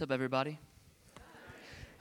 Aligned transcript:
What's 0.00 0.10
up, 0.10 0.14
everybody? 0.14 0.58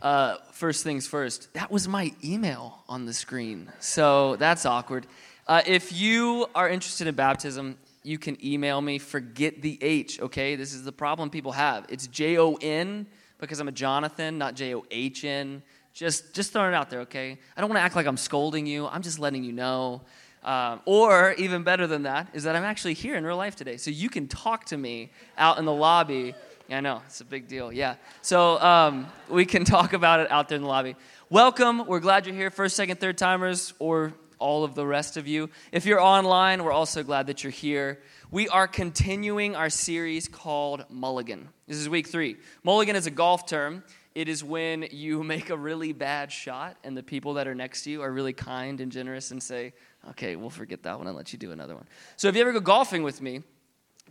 Uh, 0.02 0.38
first 0.54 0.86
things 0.86 1.06
first, 1.06 1.54
that 1.54 1.70
was 1.70 1.86
my 1.86 2.14
email 2.24 2.82
on 2.88 3.06
the 3.06 3.12
screen. 3.12 3.70
So 3.82 4.38
that's 4.38 4.66
awkward. 4.66 5.06
Uh, 5.46 5.64
if 5.66 5.92
you 5.92 6.48
are 6.56 6.70
interested 6.70 7.08
in 7.08 7.16
baptism, 7.16 7.78
you 8.04 8.18
can 8.18 8.38
email 8.42 8.80
me. 8.80 9.00
Forget 9.00 9.62
the 9.62 9.78
H, 9.82 10.22
okay? 10.22 10.56
This 10.56 10.74
is 10.74 10.86
the 10.86 10.94
problem 10.94 11.30
people 11.30 11.52
have. 11.52 11.88
It's 11.90 12.08
J 12.08 12.38
O 12.38 12.54
N 12.62 13.06
because 13.38 13.60
I'm 13.60 13.68
a 13.68 13.74
Jonathan, 13.74 14.38
not 14.38 14.56
J 14.56 14.76
O 14.76 14.86
H 14.90 15.26
N. 15.26 15.62
Just, 15.94 16.34
just 16.34 16.54
throwing 16.54 16.72
it 16.72 16.78
out 16.78 16.90
there, 16.90 17.02
okay? 17.02 17.38
I 17.58 17.60
don't 17.60 17.70
want 17.70 17.80
to 17.80 17.84
act 17.84 17.98
like 17.98 18.06
I'm 18.06 18.16
scolding 18.16 18.66
you. 18.66 18.88
I'm 18.88 19.02
just 19.02 19.20
letting 19.20 19.44
you 19.44 19.52
know. 19.52 20.04
Um, 20.42 20.80
or 20.86 21.34
even 21.34 21.64
better 21.64 21.86
than 21.86 22.04
that 22.04 22.30
is 22.32 22.44
that 22.44 22.56
I'm 22.56 22.64
actually 22.64 22.94
here 22.94 23.18
in 23.18 23.26
real 23.26 23.36
life 23.36 23.58
today, 23.58 23.76
so 23.76 23.92
you 23.92 24.10
can 24.10 24.30
talk 24.30 24.64
to 24.68 24.78
me 24.78 25.12
out 25.38 25.58
in 25.58 25.66
the 25.66 25.74
lobby 25.74 26.34
I 26.72 26.82
know. 26.82 27.02
It's 27.08 27.20
a 27.20 27.26
big 27.26 27.48
deal. 27.48 27.74
Yeah. 27.74 27.96
So 28.22 28.60
um, 28.60 29.08
we 29.28 29.46
can 29.46 29.66
talk 29.66 29.94
about 29.94 30.20
it 30.20 30.32
out 30.32 30.50
there 30.50 30.56
in 30.56 30.62
the 30.62 30.68
lobby. 30.68 30.96
Welcome. 31.30 31.88
We're 31.88 32.00
glad 32.00 32.28
you're 32.28 32.36
here, 32.36 32.52
first, 32.52 32.76
second, 32.76 33.00
third 33.00 33.18
timers, 33.18 33.74
or 33.80 34.14
all 34.38 34.64
of 34.64 34.76
the 34.76 34.86
rest 34.86 35.18
of 35.18 35.28
you. 35.28 35.50
If 35.72 35.88
you're 35.88 36.00
online, 36.00 36.64
we're 36.64 36.72
also 36.72 37.02
glad 37.02 37.28
that 37.28 37.44
you're 37.44 37.52
here. 37.52 38.00
We 38.30 38.48
are 38.50 38.68
continuing 38.68 39.56
our 39.56 39.72
series 39.72 40.28
called 40.28 40.86
Mulligan. 40.92 41.50
This 41.68 41.78
is 41.78 41.90
week 41.90 42.08
three. 42.08 42.38
Mulligan 42.64 42.96
is 42.96 43.08
a 43.08 43.12
golf 43.12 43.48
term. 43.48 43.84
It 44.14 44.30
is 44.30 44.44
when 44.44 44.88
you 44.92 45.24
make 45.34 45.50
a 45.50 45.58
really 45.58 45.92
bad 45.92 46.32
shot 46.32 46.78
and 46.84 46.96
the 46.96 47.04
people 47.04 47.34
that 47.36 47.48
are 47.48 47.56
next 47.56 47.84
to 47.86 47.90
you 47.90 48.04
are 48.04 48.12
really 48.12 48.34
kind 48.34 48.80
and 48.80 48.92
generous 48.92 49.32
and 49.32 49.42
say, 49.42 49.74
okay, 50.12 50.36
we'll 50.36 50.52
forget 50.52 50.84
that 50.84 51.00
one 51.00 51.08
and 51.08 51.18
let 51.18 51.34
you 51.34 51.40
do 51.40 51.52
another 51.52 51.74
one. 51.74 51.88
So 52.16 52.28
if 52.28 52.36
you 52.36 52.42
ever 52.42 52.54
go 52.54 52.60
golfing 52.60 53.02
with 53.02 53.22
me, 53.22 53.42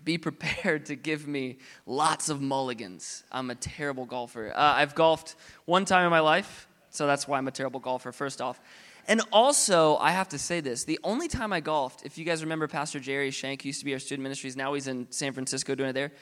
be 0.05 0.19
prepared 0.19 0.87
to 0.87 0.97
give 0.97 1.27
me 1.27 1.59
lots 1.87 2.29
of 2.29 2.41
mulligans. 2.41 3.25
I'm 3.31 3.51
a 3.51 3.55
terrible 3.55 4.05
golfer. 4.05 4.53
Uh, 4.55 4.59
I've 4.59 4.95
golfed 4.95 5.37
one 5.65 5.85
time 5.85 6.05
in 6.05 6.11
my 6.11 6.21
life, 6.21 6.69
so 6.91 7.07
that's 7.07 7.29
why 7.29 7.39
I'm 7.39 7.49
a 7.49 7.53
terrible 7.53 7.81
golfer, 7.81 8.13
first 8.13 8.41
off. 8.41 8.61
And 9.07 9.23
also, 9.33 9.97
I 9.97 10.11
have 10.11 10.29
to 10.31 10.39
say 10.39 10.61
this 10.61 10.85
the 10.85 10.99
only 11.03 11.29
time 11.29 11.53
I 11.53 11.61
golfed, 11.61 12.05
if 12.05 12.19
you 12.19 12.25
guys 12.25 12.43
remember 12.43 12.69
Pastor 12.69 13.01
Jerry 13.01 13.31
Shank, 13.31 13.65
used 13.65 13.79
to 13.79 13.85
be 13.85 13.95
our 13.95 13.99
student 13.99 14.23
ministries, 14.23 14.57
now 14.57 14.75
he's 14.75 14.87
in 14.87 15.07
San 15.11 15.33
Francisco 15.33 15.75
doing 15.75 15.91
it 15.91 15.95
there. 15.95 16.13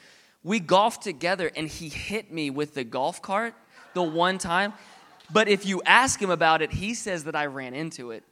We 0.43 0.59
golfed 0.59 1.03
together, 1.03 1.51
and 1.55 1.67
he 1.67 1.89
hit 1.89 2.31
me 2.31 2.49
with 2.49 2.73
the 2.73 2.85
golf 2.85 3.21
cart 3.21 3.53
the 3.93 4.03
one 4.03 4.37
time. 4.37 4.73
But 5.29 5.49
if 5.49 5.65
you 5.65 5.81
ask 5.85 6.21
him 6.21 6.29
about 6.29 6.61
it, 6.61 6.71
he 6.71 6.93
says 6.93 7.25
that 7.25 7.35
I 7.35 7.47
ran 7.47 7.73
into 7.73 8.11
it. 8.11 8.23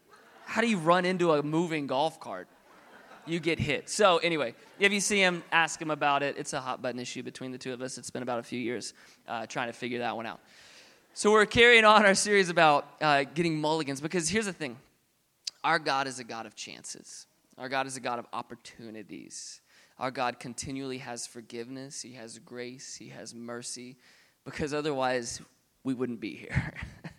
How 0.46 0.62
do 0.62 0.68
you 0.68 0.78
run 0.78 1.04
into 1.04 1.34
a 1.34 1.44
moving 1.44 1.88
golf 1.88 2.20
cart? 2.20 2.48
You 3.28 3.40
get 3.40 3.59
hit. 3.59 3.90
So, 3.90 4.18
anyway, 4.18 4.56
if 4.80 4.92
you 4.92 5.00
see 5.00 5.20
him, 5.20 5.44
ask 5.52 5.81
him 5.81 5.92
about 5.92 6.23
it. 6.23 6.36
It's 6.38 6.54
a 6.54 6.62
hot 6.62 6.81
button 6.81 7.00
issue 7.00 7.23
between 7.23 7.52
the 7.52 7.58
two 7.58 7.73
of 7.73 7.81
us. 7.81 7.98
It's 7.98 8.09
been 8.09 8.23
about 8.23 8.40
a 8.40 8.44
few 8.44 8.59
years 8.59 8.94
uh, 9.28 9.45
trying 9.45 9.68
to 9.68 9.73
figure 9.73 10.00
that 10.00 10.16
one 10.16 10.26
out. 10.26 10.40
So, 11.14 11.31
we're 11.31 11.46
carrying 11.46 11.86
on 11.86 12.06
our 12.06 12.16
series 12.16 12.50
about 12.50 12.88
uh, 13.02 13.23
getting 13.23 13.59
mulligans 13.59 14.02
because 14.02 14.30
here's 14.30 14.46
the 14.46 14.53
thing 14.53 14.78
our 15.64 15.80
God 15.80 16.08
is 16.08 16.20
a 16.20 16.23
God 16.23 16.46
of 16.46 16.56
chances, 16.56 17.28
our 17.58 17.70
God 17.70 17.88
is 17.88 17.98
a 17.98 18.02
God 18.02 18.20
of 18.20 18.26
opportunities. 18.34 19.62
Our 19.98 20.12
God 20.12 20.40
continually 20.42 20.98
has 20.98 21.26
forgiveness, 21.26 22.02
He 22.02 22.14
has 22.14 22.38
grace, 22.40 22.96
He 22.96 23.09
has 23.09 23.34
mercy, 23.34 23.96
because 24.44 24.73
otherwise 24.73 25.42
we 25.84 25.94
wouldn't 25.94 26.20
be 26.20 26.36
here. 26.36 26.73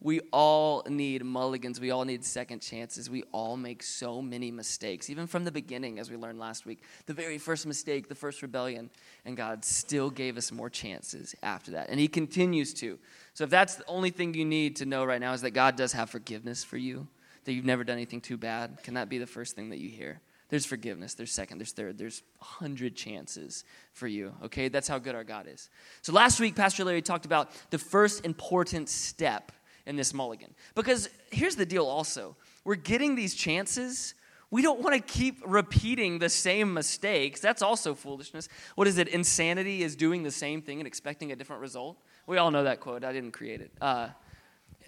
We 0.00 0.20
all 0.32 0.84
need 0.88 1.24
mulligans. 1.24 1.80
We 1.80 1.90
all 1.90 2.04
need 2.04 2.24
second 2.24 2.60
chances. 2.60 3.10
We 3.10 3.24
all 3.32 3.56
make 3.56 3.82
so 3.82 4.22
many 4.22 4.52
mistakes, 4.52 5.10
even 5.10 5.26
from 5.26 5.44
the 5.44 5.50
beginning, 5.50 5.98
as 5.98 6.08
we 6.08 6.16
learned 6.16 6.38
last 6.38 6.66
week. 6.66 6.82
The 7.06 7.14
very 7.14 7.36
first 7.36 7.66
mistake, 7.66 8.08
the 8.08 8.14
first 8.14 8.40
rebellion, 8.40 8.90
and 9.24 9.36
God 9.36 9.64
still 9.64 10.08
gave 10.08 10.36
us 10.36 10.52
more 10.52 10.70
chances 10.70 11.34
after 11.42 11.72
that. 11.72 11.90
And 11.90 11.98
He 11.98 12.06
continues 12.06 12.72
to. 12.74 12.96
So, 13.34 13.42
if 13.44 13.50
that's 13.50 13.74
the 13.74 13.86
only 13.86 14.10
thing 14.10 14.34
you 14.34 14.44
need 14.44 14.76
to 14.76 14.86
know 14.86 15.04
right 15.04 15.20
now 15.20 15.32
is 15.32 15.42
that 15.42 15.50
God 15.50 15.74
does 15.74 15.92
have 15.92 16.10
forgiveness 16.10 16.62
for 16.62 16.76
you, 16.76 17.08
that 17.44 17.52
you've 17.52 17.64
never 17.64 17.82
done 17.82 17.96
anything 17.96 18.20
too 18.20 18.36
bad, 18.36 18.82
can 18.84 18.94
that 18.94 19.08
be 19.08 19.18
the 19.18 19.26
first 19.26 19.56
thing 19.56 19.70
that 19.70 19.78
you 19.78 19.88
hear? 19.88 20.20
There's 20.48 20.64
forgiveness, 20.64 21.14
there's 21.14 21.32
second, 21.32 21.58
there's 21.58 21.72
third, 21.72 21.98
there's 21.98 22.22
a 22.40 22.44
hundred 22.44 22.94
chances 22.94 23.64
for 23.92 24.06
you, 24.06 24.32
okay? 24.44 24.68
That's 24.68 24.88
how 24.88 24.98
good 24.98 25.14
our 25.14 25.24
God 25.24 25.46
is. 25.46 25.68
So, 26.02 26.12
last 26.12 26.38
week, 26.38 26.54
Pastor 26.54 26.84
Larry 26.84 27.02
talked 27.02 27.26
about 27.26 27.50
the 27.70 27.78
first 27.78 28.24
important 28.24 28.88
step 28.88 29.50
in 29.88 29.96
this 29.96 30.14
mulligan. 30.14 30.54
Because 30.74 31.08
here's 31.32 31.56
the 31.56 31.66
deal 31.66 31.86
also 31.86 32.36
we're 32.64 32.76
getting 32.76 33.16
these 33.16 33.34
chances. 33.34 34.14
We 34.50 34.62
don't 34.62 34.80
want 34.80 34.94
to 34.94 35.02
keep 35.02 35.42
repeating 35.44 36.18
the 36.18 36.30
same 36.30 36.72
mistakes. 36.72 37.40
That's 37.40 37.60
also 37.60 37.94
foolishness. 37.94 38.48
What 38.76 38.88
is 38.88 38.96
it? 38.96 39.08
Insanity 39.08 39.82
is 39.82 39.94
doing 39.94 40.22
the 40.22 40.30
same 40.30 40.62
thing 40.62 40.80
and 40.80 40.86
expecting 40.86 41.32
a 41.32 41.36
different 41.36 41.60
result. 41.60 41.98
We 42.26 42.38
all 42.38 42.50
know 42.50 42.64
that 42.64 42.80
quote. 42.80 43.04
I 43.04 43.12
didn't 43.12 43.32
create 43.32 43.60
it. 43.60 43.72
Uh, 43.78 44.08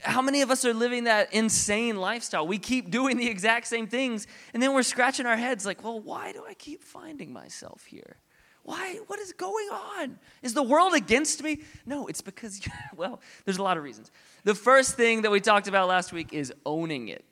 how 0.02 0.22
many 0.22 0.40
of 0.40 0.50
us 0.50 0.64
are 0.64 0.72
living 0.72 1.04
that 1.04 1.34
insane 1.34 1.96
lifestyle? 1.96 2.46
We 2.46 2.58
keep 2.58 2.90
doing 2.90 3.18
the 3.18 3.28
exact 3.28 3.66
same 3.66 3.86
things, 3.86 4.26
and 4.54 4.62
then 4.62 4.72
we're 4.72 4.82
scratching 4.82 5.26
our 5.26 5.36
heads 5.36 5.66
like, 5.66 5.84
well, 5.84 6.00
why 6.00 6.32
do 6.32 6.44
I 6.48 6.54
keep 6.54 6.82
finding 6.82 7.32
myself 7.32 7.84
here? 7.84 8.16
Why? 8.62 9.00
What 9.06 9.18
is 9.18 9.32
going 9.32 9.68
on? 9.70 10.18
Is 10.42 10.54
the 10.54 10.62
world 10.62 10.94
against 10.94 11.42
me? 11.42 11.60
No, 11.86 12.06
it's 12.06 12.20
because, 12.20 12.60
well, 12.96 13.20
there's 13.44 13.58
a 13.58 13.62
lot 13.62 13.76
of 13.76 13.82
reasons. 13.82 14.10
The 14.44 14.54
first 14.54 14.96
thing 14.96 15.22
that 15.22 15.30
we 15.30 15.40
talked 15.40 15.68
about 15.68 15.88
last 15.88 16.12
week 16.12 16.32
is 16.32 16.52
owning 16.64 17.08
it. 17.08 17.24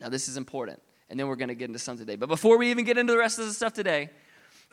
Now, 0.00 0.08
this 0.08 0.28
is 0.28 0.36
important, 0.36 0.80
and 1.10 1.18
then 1.18 1.26
we're 1.26 1.36
going 1.36 1.48
to 1.48 1.54
get 1.54 1.66
into 1.66 1.78
some 1.78 1.96
today. 1.96 2.16
But 2.16 2.28
before 2.28 2.58
we 2.58 2.70
even 2.70 2.84
get 2.84 2.98
into 2.98 3.12
the 3.12 3.18
rest 3.18 3.38
of 3.38 3.46
the 3.46 3.52
stuff 3.52 3.72
today, 3.72 4.10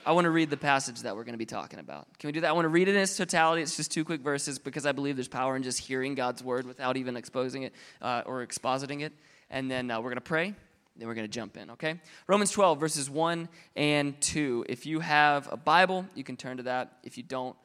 I 0.05 0.11
want 0.11 0.25
to 0.25 0.29
read 0.29 0.51
the 0.51 0.57
passage 0.57 1.01
that 1.01 1.15
we're 1.15 1.23
going 1.23 1.33
to 1.33 1.39
be 1.39 1.47
talking 1.47 1.79
about. 1.79 2.07
Can 2.19 2.27
we 2.27 2.31
do 2.31 2.41
that? 2.41 2.49
I 2.49 2.51
want 2.51 2.65
to 2.65 2.69
read 2.69 2.87
it 2.87 2.95
in 2.95 3.01
its 3.01 3.17
totality. 3.17 3.63
It's 3.63 3.75
just 3.75 3.91
two 3.91 4.05
quick 4.05 4.21
verses 4.21 4.59
because 4.59 4.85
I 4.85 4.91
believe 4.91 5.15
there's 5.15 5.27
power 5.27 5.55
in 5.55 5.63
just 5.63 5.79
hearing 5.79 6.13
God's 6.13 6.43
word 6.43 6.67
without 6.67 6.95
even 6.95 7.17
exposing 7.17 7.63
it 7.63 7.73
uh, 8.03 8.21
or 8.25 8.45
expositing 8.45 9.01
it. 9.01 9.13
And 9.49 9.69
then 9.69 9.89
uh, 9.89 9.99
we're 9.99 10.09
going 10.09 10.15
to 10.15 10.21
pray, 10.21 10.53
then 10.97 11.07
we're 11.07 11.13
going 11.13 11.27
to 11.27 11.31
jump 11.31 11.57
in, 11.57 11.71
okay? 11.71 11.99
Romans 12.27 12.51
12, 12.51 12.79
verses 12.79 13.09
1 13.09 13.49
and 13.75 14.19
2. 14.21 14.65
If 14.69 14.85
you 14.85 15.01
have 15.01 15.51
a 15.51 15.57
Bible, 15.57 16.05
you 16.15 16.23
can 16.23 16.37
turn 16.37 16.57
to 16.57 16.63
that. 16.63 16.97
If 17.03 17.17
you 17.17 17.23
don't, 17.23 17.55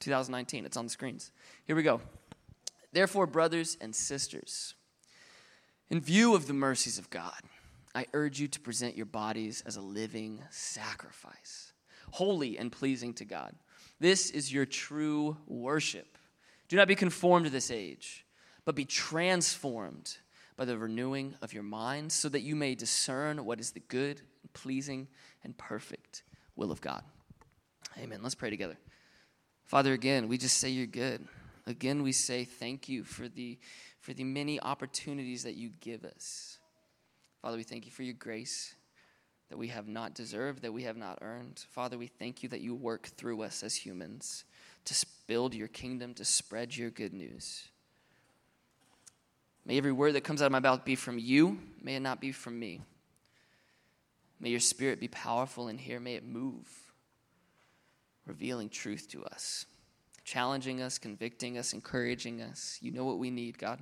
2019, 0.00 0.64
it's 0.64 0.76
on 0.76 0.84
the 0.84 0.90
screens. 0.90 1.30
Here 1.66 1.76
we 1.76 1.82
go. 1.82 2.00
Therefore, 2.92 3.26
brothers 3.26 3.76
and 3.80 3.94
sisters, 3.94 4.74
in 5.90 6.00
view 6.00 6.34
of 6.34 6.46
the 6.46 6.52
mercies 6.52 6.98
of 6.98 7.10
God, 7.10 7.40
I 7.94 8.06
urge 8.12 8.40
you 8.40 8.48
to 8.48 8.60
present 8.60 8.96
your 8.96 9.06
bodies 9.06 9.62
as 9.66 9.76
a 9.76 9.80
living 9.80 10.40
sacrifice, 10.50 11.72
holy 12.10 12.58
and 12.58 12.70
pleasing 12.70 13.14
to 13.14 13.24
God. 13.24 13.54
This 14.00 14.30
is 14.30 14.52
your 14.52 14.66
true 14.66 15.36
worship. 15.46 16.18
Do 16.68 16.76
not 16.76 16.88
be 16.88 16.94
conformed 16.94 17.46
to 17.46 17.50
this 17.50 17.70
age, 17.70 18.26
but 18.64 18.74
be 18.74 18.84
transformed 18.84 20.16
by 20.56 20.64
the 20.64 20.78
renewing 20.78 21.34
of 21.42 21.52
your 21.52 21.62
mind, 21.62 22.12
so 22.12 22.28
that 22.28 22.42
you 22.42 22.54
may 22.54 22.74
discern 22.74 23.44
what 23.44 23.60
is 23.60 23.72
the 23.72 23.80
good, 23.80 24.20
pleasing, 24.52 25.08
and 25.42 25.56
perfect 25.58 26.22
will 26.56 26.70
of 26.70 26.80
God. 26.80 27.02
Amen. 27.98 28.20
Let's 28.22 28.34
pray 28.34 28.50
together. 28.50 28.76
Father, 29.64 29.92
again, 29.92 30.28
we 30.28 30.38
just 30.38 30.58
say 30.58 30.68
you're 30.68 30.86
good. 30.86 31.26
Again, 31.66 32.02
we 32.02 32.12
say 32.12 32.44
thank 32.44 32.88
you 32.88 33.04
for 33.04 33.28
the, 33.28 33.58
for 34.00 34.12
the 34.12 34.24
many 34.24 34.60
opportunities 34.60 35.44
that 35.44 35.54
you 35.54 35.70
give 35.80 36.04
us. 36.04 36.58
Father, 37.40 37.56
we 37.56 37.62
thank 37.62 37.86
you 37.86 37.92
for 37.92 38.02
your 38.02 38.14
grace 38.14 38.74
that 39.50 39.58
we 39.58 39.68
have 39.68 39.88
not 39.88 40.14
deserved, 40.14 40.62
that 40.62 40.72
we 40.72 40.84
have 40.84 40.96
not 40.96 41.18
earned. 41.20 41.64
Father, 41.70 41.98
we 41.98 42.06
thank 42.06 42.42
you 42.42 42.48
that 42.50 42.60
you 42.60 42.74
work 42.74 43.06
through 43.06 43.42
us 43.42 43.62
as 43.62 43.76
humans 43.76 44.44
to 44.84 45.06
build 45.26 45.54
your 45.54 45.68
kingdom, 45.68 46.14
to 46.14 46.24
spread 46.24 46.76
your 46.76 46.90
good 46.90 47.12
news. 47.12 47.68
May 49.66 49.78
every 49.78 49.92
word 49.92 50.14
that 50.14 50.24
comes 50.24 50.42
out 50.42 50.46
of 50.46 50.52
my 50.52 50.60
mouth 50.60 50.84
be 50.84 50.94
from 50.94 51.18
you. 51.18 51.58
May 51.82 51.96
it 51.96 52.00
not 52.00 52.20
be 52.20 52.32
from 52.32 52.58
me. 52.58 52.82
May 54.40 54.50
your 54.50 54.60
spirit 54.60 55.00
be 55.00 55.08
powerful 55.08 55.68
in 55.68 55.78
here. 55.78 56.00
May 56.00 56.14
it 56.14 56.26
move, 56.26 56.68
revealing 58.26 58.68
truth 58.68 59.08
to 59.12 59.24
us, 59.24 59.64
challenging 60.24 60.82
us, 60.82 60.98
convicting 60.98 61.56
us, 61.56 61.72
encouraging 61.72 62.42
us. 62.42 62.78
You 62.82 62.92
know 62.92 63.04
what 63.04 63.18
we 63.18 63.30
need, 63.30 63.58
God. 63.58 63.80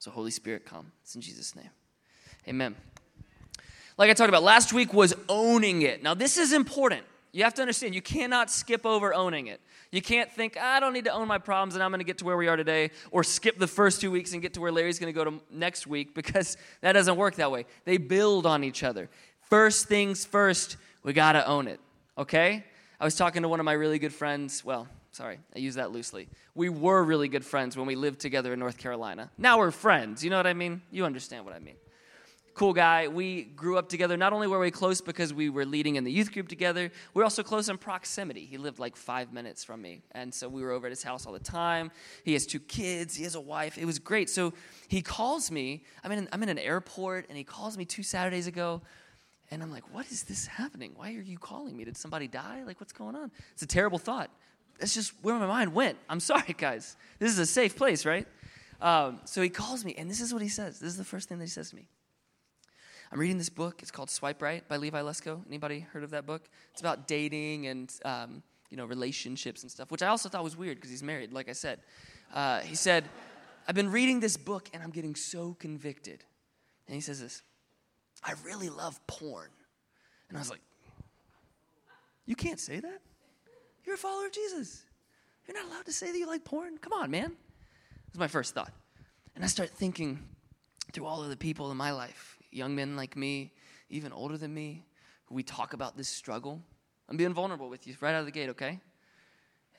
So, 0.00 0.10
Holy 0.10 0.32
Spirit, 0.32 0.66
come. 0.66 0.90
It's 1.02 1.14
in 1.14 1.20
Jesus' 1.20 1.54
name. 1.54 1.70
Amen. 2.48 2.74
Like 3.96 4.10
I 4.10 4.14
talked 4.14 4.28
about 4.28 4.42
last 4.42 4.72
week, 4.72 4.92
was 4.92 5.14
owning 5.28 5.82
it. 5.82 6.02
Now, 6.02 6.14
this 6.14 6.36
is 6.36 6.52
important. 6.52 7.04
You 7.34 7.42
have 7.42 7.54
to 7.54 7.62
understand, 7.62 7.96
you 7.96 8.00
cannot 8.00 8.48
skip 8.48 8.86
over 8.86 9.12
owning 9.12 9.48
it. 9.48 9.60
You 9.90 10.00
can't 10.00 10.30
think, 10.30 10.56
I 10.56 10.78
don't 10.78 10.92
need 10.92 11.06
to 11.06 11.12
own 11.12 11.26
my 11.26 11.38
problems 11.38 11.74
and 11.74 11.82
I'm 11.82 11.90
going 11.90 11.98
to 11.98 12.04
get 12.04 12.18
to 12.18 12.24
where 12.24 12.36
we 12.36 12.46
are 12.46 12.56
today, 12.56 12.92
or 13.10 13.24
skip 13.24 13.58
the 13.58 13.66
first 13.66 14.00
two 14.00 14.12
weeks 14.12 14.34
and 14.34 14.40
get 14.40 14.54
to 14.54 14.60
where 14.60 14.70
Larry's 14.70 15.00
going 15.00 15.12
to 15.12 15.16
go 15.16 15.24
to 15.24 15.40
next 15.50 15.88
week 15.88 16.14
because 16.14 16.56
that 16.80 16.92
doesn't 16.92 17.16
work 17.16 17.34
that 17.34 17.50
way. 17.50 17.66
They 17.86 17.96
build 17.96 18.46
on 18.46 18.62
each 18.62 18.84
other. 18.84 19.10
First 19.50 19.88
things 19.88 20.24
first, 20.24 20.76
we 21.02 21.12
got 21.12 21.32
to 21.32 21.44
own 21.44 21.66
it, 21.66 21.80
okay? 22.16 22.64
I 23.00 23.04
was 23.04 23.16
talking 23.16 23.42
to 23.42 23.48
one 23.48 23.58
of 23.58 23.66
my 23.66 23.72
really 23.72 23.98
good 23.98 24.14
friends. 24.14 24.64
Well, 24.64 24.86
sorry, 25.10 25.40
I 25.56 25.58
use 25.58 25.74
that 25.74 25.90
loosely. 25.90 26.28
We 26.54 26.68
were 26.68 27.02
really 27.02 27.26
good 27.26 27.44
friends 27.44 27.76
when 27.76 27.88
we 27.88 27.96
lived 27.96 28.20
together 28.20 28.52
in 28.52 28.60
North 28.60 28.78
Carolina. 28.78 29.32
Now 29.36 29.58
we're 29.58 29.72
friends. 29.72 30.22
You 30.22 30.30
know 30.30 30.36
what 30.36 30.46
I 30.46 30.54
mean? 30.54 30.82
You 30.92 31.04
understand 31.04 31.44
what 31.44 31.52
I 31.52 31.58
mean. 31.58 31.74
Cool 32.54 32.72
guy. 32.72 33.08
We 33.08 33.42
grew 33.42 33.76
up 33.76 33.88
together. 33.88 34.16
Not 34.16 34.32
only 34.32 34.46
were 34.46 34.58
we 34.58 34.70
close 34.70 35.00
because 35.00 35.34
we 35.34 35.50
were 35.50 35.64
leading 35.64 35.96
in 35.96 36.04
the 36.04 36.12
youth 36.12 36.32
group 36.32 36.48
together, 36.48 36.90
we 37.12 37.20
are 37.20 37.24
also 37.24 37.42
close 37.42 37.68
in 37.68 37.78
proximity. 37.78 38.46
He 38.46 38.58
lived 38.58 38.78
like 38.78 38.96
five 38.96 39.32
minutes 39.32 39.64
from 39.64 39.82
me. 39.82 40.02
And 40.12 40.32
so 40.32 40.48
we 40.48 40.62
were 40.62 40.70
over 40.70 40.86
at 40.86 40.90
his 40.90 41.02
house 41.02 41.26
all 41.26 41.32
the 41.32 41.38
time. 41.38 41.90
He 42.24 42.32
has 42.34 42.46
two 42.46 42.60
kids, 42.60 43.16
he 43.16 43.24
has 43.24 43.34
a 43.34 43.40
wife. 43.40 43.76
It 43.76 43.84
was 43.84 43.98
great. 43.98 44.30
So 44.30 44.52
he 44.88 45.02
calls 45.02 45.50
me. 45.50 45.82
I'm 46.04 46.12
in, 46.12 46.28
I'm 46.32 46.42
in 46.42 46.48
an 46.48 46.58
airport, 46.58 47.26
and 47.28 47.36
he 47.36 47.44
calls 47.44 47.76
me 47.76 47.84
two 47.84 48.02
Saturdays 48.02 48.46
ago. 48.46 48.82
And 49.50 49.62
I'm 49.62 49.70
like, 49.70 49.92
what 49.92 50.10
is 50.10 50.22
this 50.22 50.46
happening? 50.46 50.92
Why 50.96 51.14
are 51.14 51.20
you 51.20 51.38
calling 51.38 51.76
me? 51.76 51.84
Did 51.84 51.96
somebody 51.96 52.28
die? 52.28 52.62
Like, 52.64 52.80
what's 52.80 52.92
going 52.92 53.14
on? 53.14 53.30
It's 53.52 53.62
a 53.62 53.66
terrible 53.66 53.98
thought. 53.98 54.30
That's 54.78 54.94
just 54.94 55.12
where 55.22 55.34
my 55.38 55.46
mind 55.46 55.74
went. 55.74 55.98
I'm 56.08 56.20
sorry, 56.20 56.54
guys. 56.56 56.96
This 57.18 57.30
is 57.30 57.38
a 57.38 57.46
safe 57.46 57.76
place, 57.76 58.06
right? 58.06 58.26
Um, 58.80 59.20
so 59.24 59.42
he 59.42 59.48
calls 59.48 59.84
me, 59.84 59.94
and 59.96 60.10
this 60.10 60.20
is 60.20 60.32
what 60.32 60.42
he 60.42 60.48
says. 60.48 60.80
This 60.80 60.90
is 60.90 60.96
the 60.96 61.04
first 61.04 61.28
thing 61.28 61.38
that 61.38 61.44
he 61.44 61.50
says 61.50 61.70
to 61.70 61.76
me. 61.76 61.86
I'm 63.14 63.20
reading 63.20 63.38
this 63.38 63.48
book. 63.48 63.80
It's 63.80 63.92
called 63.92 64.10
Swipe 64.10 64.42
Right 64.42 64.66
by 64.66 64.76
Levi 64.76 65.00
Lusko. 65.00 65.40
Anybody 65.46 65.78
heard 65.78 66.02
of 66.02 66.10
that 66.10 66.26
book? 66.26 66.48
It's 66.72 66.80
about 66.80 67.06
dating 67.06 67.68
and 67.68 67.94
um, 68.04 68.42
you 68.70 68.76
know 68.76 68.86
relationships 68.86 69.62
and 69.62 69.70
stuff, 69.70 69.92
which 69.92 70.02
I 70.02 70.08
also 70.08 70.28
thought 70.28 70.42
was 70.42 70.56
weird 70.56 70.78
because 70.78 70.90
he's 70.90 71.04
married. 71.04 71.32
Like 71.32 71.48
I 71.48 71.52
said, 71.52 71.78
uh, 72.34 72.58
he 72.62 72.74
said, 72.74 73.04
"I've 73.68 73.76
been 73.76 73.92
reading 73.92 74.18
this 74.18 74.36
book 74.36 74.68
and 74.74 74.82
I'm 74.82 74.90
getting 74.90 75.14
so 75.14 75.54
convicted." 75.60 76.24
And 76.88 76.96
he 76.96 77.00
says 77.00 77.20
this, 77.20 77.42
"I 78.24 78.32
really 78.44 78.68
love 78.68 78.98
porn," 79.06 79.50
and 80.28 80.36
I 80.36 80.40
was 80.40 80.50
like, 80.50 80.62
"You 82.26 82.34
can't 82.34 82.58
say 82.58 82.80
that. 82.80 83.00
You're 83.84 83.94
a 83.94 83.98
follower 83.98 84.26
of 84.26 84.32
Jesus. 84.32 84.82
You're 85.46 85.56
not 85.56 85.70
allowed 85.70 85.86
to 85.86 85.92
say 85.92 86.10
that 86.10 86.18
you 86.18 86.26
like 86.26 86.44
porn. 86.44 86.78
Come 86.78 86.92
on, 86.92 87.12
man." 87.12 87.36
was 88.10 88.18
my 88.18 88.26
first 88.26 88.54
thought. 88.54 88.72
And 89.36 89.44
I 89.44 89.46
start 89.46 89.70
thinking 89.70 90.18
through 90.92 91.06
all 91.06 91.22
of 91.22 91.28
the 91.30 91.36
people 91.36 91.70
in 91.70 91.76
my 91.76 91.92
life, 91.92 92.33
young 92.54 92.74
men 92.74 92.96
like 92.96 93.16
me, 93.16 93.52
even 93.90 94.12
older 94.12 94.38
than 94.38 94.52
me, 94.52 94.84
who 95.26 95.34
we 95.34 95.42
talk 95.42 95.72
about 95.72 95.96
this 95.96 96.08
struggle. 96.08 96.60
I'm 97.08 97.16
being 97.16 97.34
vulnerable 97.34 97.68
with 97.68 97.86
you 97.86 97.94
right 98.00 98.14
out 98.14 98.20
of 98.20 98.26
the 98.26 98.32
gate, 98.32 98.50
okay? 98.50 98.80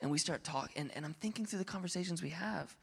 And 0.00 0.10
we 0.10 0.18
start 0.18 0.44
talking, 0.44 0.74
and, 0.76 0.90
and 0.94 1.04
I'm 1.04 1.14
thinking 1.14 1.46
through 1.46 1.58
the 1.60 1.64
conversations 1.64 2.22
we 2.22 2.30
have, 2.30 2.76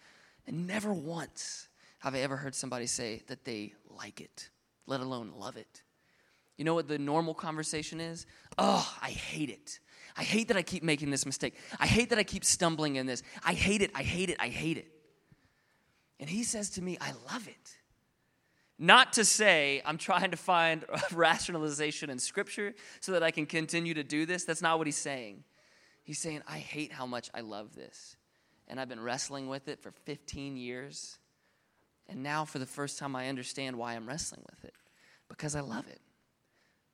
and 0.47 0.67
never 0.67 0.91
once 0.93 1.69
have 1.99 2.15
I 2.15 2.19
ever 2.19 2.35
heard 2.35 2.55
somebody 2.55 2.87
say 2.87 3.21
that 3.27 3.45
they 3.45 3.73
like 3.89 4.19
it, 4.19 4.49
let 4.87 4.99
alone 4.99 5.33
love 5.37 5.55
it. 5.55 5.83
You 6.57 6.65
know 6.65 6.73
what 6.73 6.87
the 6.87 6.99
normal 6.99 7.33
conversation 7.33 7.99
is? 7.99 8.25
Oh, 8.57 8.95
I 9.01 9.09
hate 9.09 9.49
it. 9.49 9.79
I 10.15 10.23
hate 10.23 10.49
that 10.49 10.57
I 10.57 10.61
keep 10.61 10.83
making 10.83 11.09
this 11.09 11.25
mistake. 11.25 11.55
I 11.79 11.87
hate 11.87 12.09
that 12.09 12.19
I 12.19 12.23
keep 12.23 12.45
stumbling 12.45 12.97
in 12.97 13.05
this. 13.05 13.23
I 13.43 13.53
hate 13.53 13.81
it. 13.81 13.91
I 13.95 14.03
hate 14.03 14.29
it. 14.29 14.37
I 14.39 14.49
hate 14.49 14.77
it. 14.77 14.91
And 16.19 16.29
he 16.29 16.43
says 16.43 16.69
to 16.71 16.81
me, 16.81 16.97
I 17.01 17.11
love 17.31 17.47
it. 17.47 17.77
Not 18.79 19.13
to 19.13 19.25
say 19.25 19.81
I'm 19.85 19.97
trying 19.97 20.31
to 20.31 20.37
find 20.37 20.83
rationalization 21.13 22.09
in 22.09 22.19
scripture 22.19 22.73
so 22.99 23.11
that 23.11 23.23
I 23.23 23.31
can 23.31 23.45
continue 23.45 23.93
to 23.93 24.03
do 24.03 24.25
this. 24.25 24.43
That's 24.43 24.61
not 24.61 24.77
what 24.77 24.87
he's 24.87 24.97
saying. 24.97 25.43
He's 26.03 26.19
saying, 26.19 26.41
I 26.47 26.57
hate 26.57 26.91
how 26.91 27.05
much 27.05 27.29
I 27.33 27.41
love 27.41 27.75
this. 27.75 28.17
And 28.67 28.79
I've 28.79 28.89
been 28.89 29.01
wrestling 29.01 29.47
with 29.47 29.67
it 29.67 29.79
for 29.81 29.91
15 29.91 30.57
years. 30.57 31.17
And 32.09 32.23
now, 32.23 32.43
for 32.43 32.59
the 32.59 32.65
first 32.65 32.99
time, 32.99 33.15
I 33.15 33.29
understand 33.29 33.77
why 33.77 33.93
I'm 33.93 34.07
wrestling 34.07 34.41
with 34.49 34.65
it 34.65 34.73
because 35.29 35.55
I 35.55 35.61
love 35.61 35.87
it. 35.87 36.01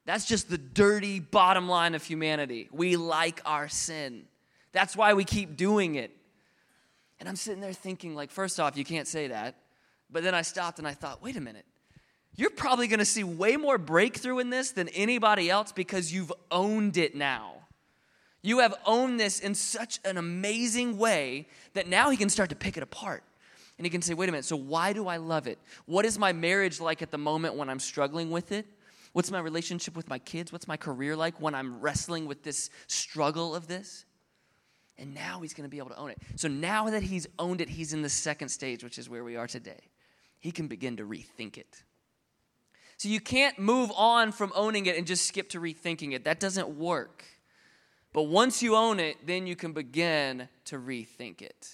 That's 0.06 0.26
just 0.26 0.50
the 0.50 0.58
dirty 0.58 1.20
bottom 1.20 1.68
line 1.68 1.96
of 1.96 2.04
humanity. 2.04 2.70
We 2.72 2.96
like 2.96 3.42
our 3.46 3.68
sin. 3.68 4.26
That's 4.72 4.96
why 4.96 5.14
we 5.14 5.24
keep 5.24 5.58
doing 5.58 5.96
it. 5.96 6.12
And 7.20 7.28
I'm 7.28 7.36
sitting 7.36 7.62
there 7.62 7.74
thinking, 7.74 8.16
like, 8.16 8.32
first 8.32 8.60
off, 8.60 8.78
you 8.78 8.86
can't 8.86 9.08
say 9.08 9.28
that. 9.28 9.56
But 10.12 10.24
then 10.24 10.34
I 10.34 10.42
stopped 10.42 10.80
and 10.80 10.88
I 10.88 10.94
thought, 10.94 11.22
wait 11.22 11.36
a 11.36 11.42
minute. 11.42 11.66
You're 12.36 12.50
probably 12.50 12.88
going 12.88 13.00
to 13.00 13.06
see 13.06 13.24
way 13.24 13.58
more 13.58 13.78
breakthrough 13.78 14.40
in 14.40 14.50
this 14.50 14.72
than 14.72 14.88
anybody 14.90 15.50
else 15.50 15.72
because 15.72 16.14
you've 16.14 16.32
owned 16.52 16.98
it 16.98 17.16
now. 17.16 17.56
You 18.42 18.60
have 18.60 18.76
owned 18.86 19.20
this 19.20 19.40
in 19.40 19.54
such 19.56 20.00
an 20.06 20.18
amazing 20.18 20.98
way 20.98 21.48
that 21.74 21.88
now 21.88 22.10
he 22.10 22.18
can 22.18 22.30
start 22.30 22.50
to 22.52 22.56
pick 22.56 22.78
it 22.78 22.84
apart. 22.84 23.24
And 23.78 23.86
he 23.86 23.90
can 23.90 24.02
say, 24.02 24.14
wait 24.14 24.30
a 24.30 24.32
minute, 24.32 24.46
so 24.46 24.56
why 24.56 24.94
do 24.94 25.08
I 25.08 25.18
love 25.18 25.48
it? 25.48 25.58
What 25.86 26.06
is 26.06 26.18
my 26.18 26.34
marriage 26.34 26.80
like 26.80 27.02
at 27.02 27.12
the 27.12 27.18
moment 27.18 27.56
when 27.56 27.70
I'm 27.70 27.80
struggling 27.80 28.30
with 28.30 28.52
it? 28.52 28.66
What's 29.14 29.32
my 29.32 29.40
relationship 29.40 29.96
with 29.96 30.08
my 30.08 30.20
kids? 30.20 30.52
What's 30.52 30.68
my 30.68 30.78
career 30.78 31.16
like 31.16 31.42
when 31.42 31.56
I'm 31.56 31.80
wrestling 31.82 32.26
with 32.26 32.44
this 32.44 32.70
struggle 32.88 33.56
of 33.56 33.68
this? 33.68 34.06
And 34.98 35.14
now 35.14 35.40
he's 35.42 35.54
going 35.54 35.64
to 35.64 35.70
be 35.70 35.78
able 35.78 35.90
to 35.90 35.98
own 35.98 36.12
it. 36.12 36.18
So 36.36 36.48
now 36.48 36.90
that 36.90 37.04
he's 37.04 37.26
owned 37.40 37.62
it, 37.62 37.70
he's 37.70 37.94
in 37.94 38.02
the 38.02 38.10
second 38.10 38.50
stage, 38.50 38.84
which 38.84 38.98
is 38.98 39.10
where 39.10 39.24
we 39.24 39.38
are 39.38 39.48
today. 39.48 39.80
He 40.40 40.52
can 40.52 40.68
begin 40.68 40.98
to 40.98 41.06
rethink 41.06 41.58
it. 41.58 41.84
So 42.98 43.08
you 43.08 43.22
can't 43.22 43.58
move 43.58 43.92
on 43.96 44.32
from 44.32 44.52
owning 44.56 44.86
it 44.86 44.98
and 44.98 45.08
just 45.08 45.26
skip 45.26 45.50
to 45.50 45.60
rethinking 45.60 46.14
it. 46.14 46.26
That 46.26 46.40
doesn't 46.40 46.70
work. 46.70 47.24
But 48.12 48.24
once 48.24 48.62
you 48.62 48.76
own 48.76 49.00
it, 49.00 49.26
then 49.26 49.48
you 49.48 49.56
can 49.56 49.72
begin 49.72 50.50
to 50.66 50.78
rethink 50.78 51.42
it. 51.42 51.70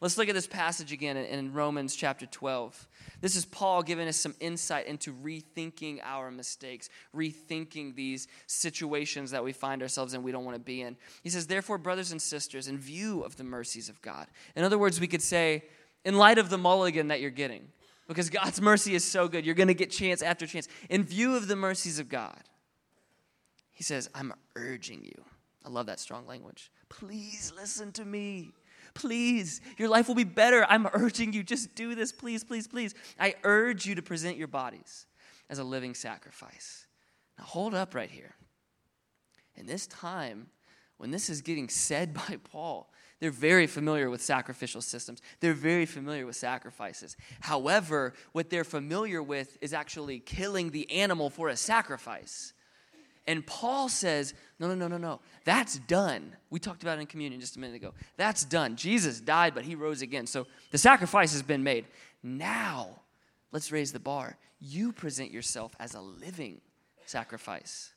Let's 0.00 0.18
look 0.18 0.28
at 0.28 0.34
this 0.34 0.46
passage 0.46 0.92
again 0.92 1.16
in 1.16 1.54
Romans 1.54 1.96
chapter 1.96 2.26
12. 2.26 2.86
This 3.22 3.34
is 3.34 3.46
Paul 3.46 3.82
giving 3.82 4.06
us 4.06 4.18
some 4.18 4.34
insight 4.40 4.86
into 4.86 5.14
rethinking 5.14 6.00
our 6.04 6.30
mistakes, 6.30 6.90
rethinking 7.14 7.94
these 7.94 8.28
situations 8.46 9.30
that 9.30 9.42
we 9.42 9.52
find 9.54 9.80
ourselves 9.80 10.12
in 10.12 10.22
we 10.22 10.32
don't 10.32 10.44
want 10.44 10.56
to 10.56 10.62
be 10.62 10.82
in. 10.82 10.98
He 11.22 11.30
says, 11.30 11.46
Therefore, 11.46 11.78
brothers 11.78 12.12
and 12.12 12.20
sisters, 12.20 12.68
in 12.68 12.76
view 12.76 13.22
of 13.22 13.36
the 13.36 13.44
mercies 13.44 13.88
of 13.88 14.02
God. 14.02 14.26
In 14.54 14.64
other 14.64 14.78
words, 14.78 15.00
we 15.00 15.06
could 15.06 15.22
say, 15.22 15.64
in 16.04 16.16
light 16.16 16.36
of 16.36 16.50
the 16.50 16.58
mulligan 16.58 17.08
that 17.08 17.22
you're 17.22 17.30
getting, 17.30 17.68
because 18.06 18.30
God's 18.30 18.60
mercy 18.60 18.94
is 18.94 19.04
so 19.04 19.28
good, 19.28 19.44
you're 19.44 19.54
going 19.54 19.68
to 19.68 19.74
get 19.74 19.90
chance 19.90 20.22
after 20.22 20.46
chance. 20.46 20.68
In 20.88 21.02
view 21.02 21.36
of 21.36 21.48
the 21.48 21.56
mercies 21.56 21.98
of 21.98 22.08
God, 22.08 22.40
he 23.72 23.82
says, 23.82 24.08
I'm 24.14 24.32
urging 24.54 25.04
you. 25.04 25.24
I 25.64 25.68
love 25.68 25.86
that 25.86 26.00
strong 26.00 26.26
language. 26.26 26.70
Please 26.88 27.52
listen 27.56 27.92
to 27.92 28.04
me. 28.04 28.52
Please, 28.94 29.60
your 29.76 29.88
life 29.88 30.08
will 30.08 30.14
be 30.14 30.24
better. 30.24 30.64
I'm 30.68 30.86
urging 30.92 31.32
you, 31.32 31.42
just 31.42 31.74
do 31.74 31.94
this, 31.94 32.12
please, 32.12 32.44
please, 32.44 32.66
please. 32.66 32.94
I 33.20 33.34
urge 33.44 33.84
you 33.84 33.94
to 33.96 34.02
present 34.02 34.38
your 34.38 34.48
bodies 34.48 35.06
as 35.50 35.58
a 35.58 35.64
living 35.64 35.94
sacrifice. 35.94 36.86
Now, 37.38 37.44
hold 37.44 37.74
up 37.74 37.94
right 37.94 38.10
here. 38.10 38.34
In 39.56 39.66
this 39.66 39.86
time, 39.86 40.48
when 40.96 41.10
this 41.10 41.28
is 41.28 41.42
getting 41.42 41.68
said 41.68 42.14
by 42.28 42.38
Paul, 42.42 42.90
they're 43.18 43.30
very 43.30 43.66
familiar 43.66 44.10
with 44.10 44.20
sacrificial 44.20 44.82
systems. 44.82 45.22
They're 45.40 45.54
very 45.54 45.86
familiar 45.86 46.26
with 46.26 46.36
sacrifices. 46.36 47.16
However, 47.40 48.12
what 48.32 48.50
they're 48.50 48.64
familiar 48.64 49.22
with 49.22 49.56
is 49.62 49.72
actually 49.72 50.18
killing 50.20 50.70
the 50.70 50.90
animal 50.90 51.30
for 51.30 51.48
a 51.48 51.56
sacrifice. 51.56 52.52
And 53.26 53.44
Paul 53.44 53.88
says, 53.88 54.34
no, 54.60 54.68
no, 54.68 54.74
no, 54.74 54.86
no, 54.86 54.98
no. 54.98 55.20
That's 55.44 55.78
done. 55.78 56.36
We 56.50 56.60
talked 56.60 56.82
about 56.82 56.98
it 56.98 57.00
in 57.00 57.06
communion 57.06 57.40
just 57.40 57.56
a 57.56 57.60
minute 57.60 57.76
ago. 57.76 57.92
That's 58.16 58.44
done. 58.44 58.76
Jesus 58.76 59.20
died, 59.20 59.54
but 59.54 59.64
he 59.64 59.74
rose 59.74 60.02
again. 60.02 60.26
So 60.26 60.46
the 60.70 60.78
sacrifice 60.78 61.32
has 61.32 61.42
been 61.42 61.64
made. 61.64 61.86
Now, 62.22 63.00
let's 63.50 63.72
raise 63.72 63.92
the 63.92 63.98
bar. 63.98 64.36
You 64.60 64.92
present 64.92 65.32
yourself 65.32 65.74
as 65.80 65.94
a 65.94 66.00
living 66.00 66.60
sacrifice. 67.06 67.92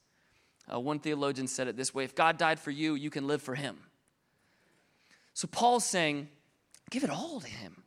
Uh, 0.71 0.79
one 0.79 0.99
theologian 0.99 1.47
said 1.47 1.67
it 1.67 1.75
this 1.75 1.93
way 1.93 2.05
if 2.05 2.15
God 2.15 2.37
died 2.37 2.59
for 2.59 2.71
you, 2.71 2.95
you 2.95 3.09
can 3.09 3.27
live 3.27 3.41
for 3.41 3.55
him. 3.55 3.77
So 5.33 5.47
Paul's 5.47 5.85
saying, 5.85 6.29
give 6.89 7.03
it 7.03 7.09
all 7.09 7.39
to 7.39 7.47
him. 7.47 7.83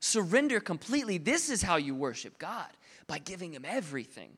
Surrender 0.00 0.60
completely. 0.60 1.18
This 1.18 1.50
is 1.50 1.62
how 1.62 1.76
you 1.76 1.94
worship 1.94 2.38
God 2.38 2.68
by 3.06 3.18
giving 3.18 3.52
him 3.54 3.64
everything. 3.66 4.36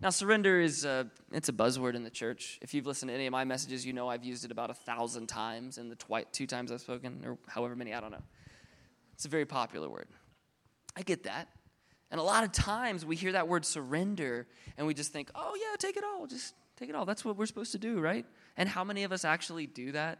Now, 0.00 0.10
surrender 0.10 0.60
is 0.60 0.84
a, 0.84 1.10
it's 1.32 1.48
a 1.48 1.52
buzzword 1.52 1.94
in 1.94 2.02
the 2.02 2.10
church. 2.10 2.58
If 2.60 2.74
you've 2.74 2.86
listened 2.86 3.08
to 3.08 3.14
any 3.14 3.26
of 3.26 3.32
my 3.32 3.44
messages, 3.44 3.86
you 3.86 3.92
know 3.92 4.08
I've 4.08 4.24
used 4.24 4.44
it 4.44 4.50
about 4.50 4.70
a 4.70 4.74
thousand 4.74 5.28
times 5.28 5.78
in 5.78 5.88
the 5.88 5.96
twi- 5.96 6.24
two 6.32 6.46
times 6.46 6.72
I've 6.72 6.80
spoken, 6.80 7.22
or 7.24 7.38
however 7.48 7.76
many, 7.76 7.94
I 7.94 8.00
don't 8.00 8.10
know. 8.10 8.22
It's 9.14 9.24
a 9.24 9.28
very 9.28 9.46
popular 9.46 9.88
word. 9.88 10.08
I 10.96 11.02
get 11.02 11.22
that. 11.22 11.48
And 12.10 12.20
a 12.20 12.24
lot 12.24 12.44
of 12.44 12.52
times 12.52 13.04
we 13.04 13.16
hear 13.16 13.32
that 13.32 13.48
word 13.48 13.64
surrender 13.64 14.46
and 14.76 14.86
we 14.86 14.94
just 14.94 15.12
think, 15.12 15.30
oh, 15.34 15.56
yeah, 15.60 15.76
take 15.78 15.96
it 15.96 16.04
all. 16.04 16.26
Just 16.26 16.54
take 16.76 16.88
it 16.88 16.94
all. 16.94 17.04
That's 17.04 17.24
what 17.24 17.36
we're 17.36 17.46
supposed 17.46 17.72
to 17.72 17.78
do, 17.78 18.00
right? 18.00 18.26
And 18.56 18.68
how 18.68 18.84
many 18.84 19.04
of 19.04 19.12
us 19.12 19.24
actually 19.24 19.66
do 19.66 19.92
that? 19.92 20.18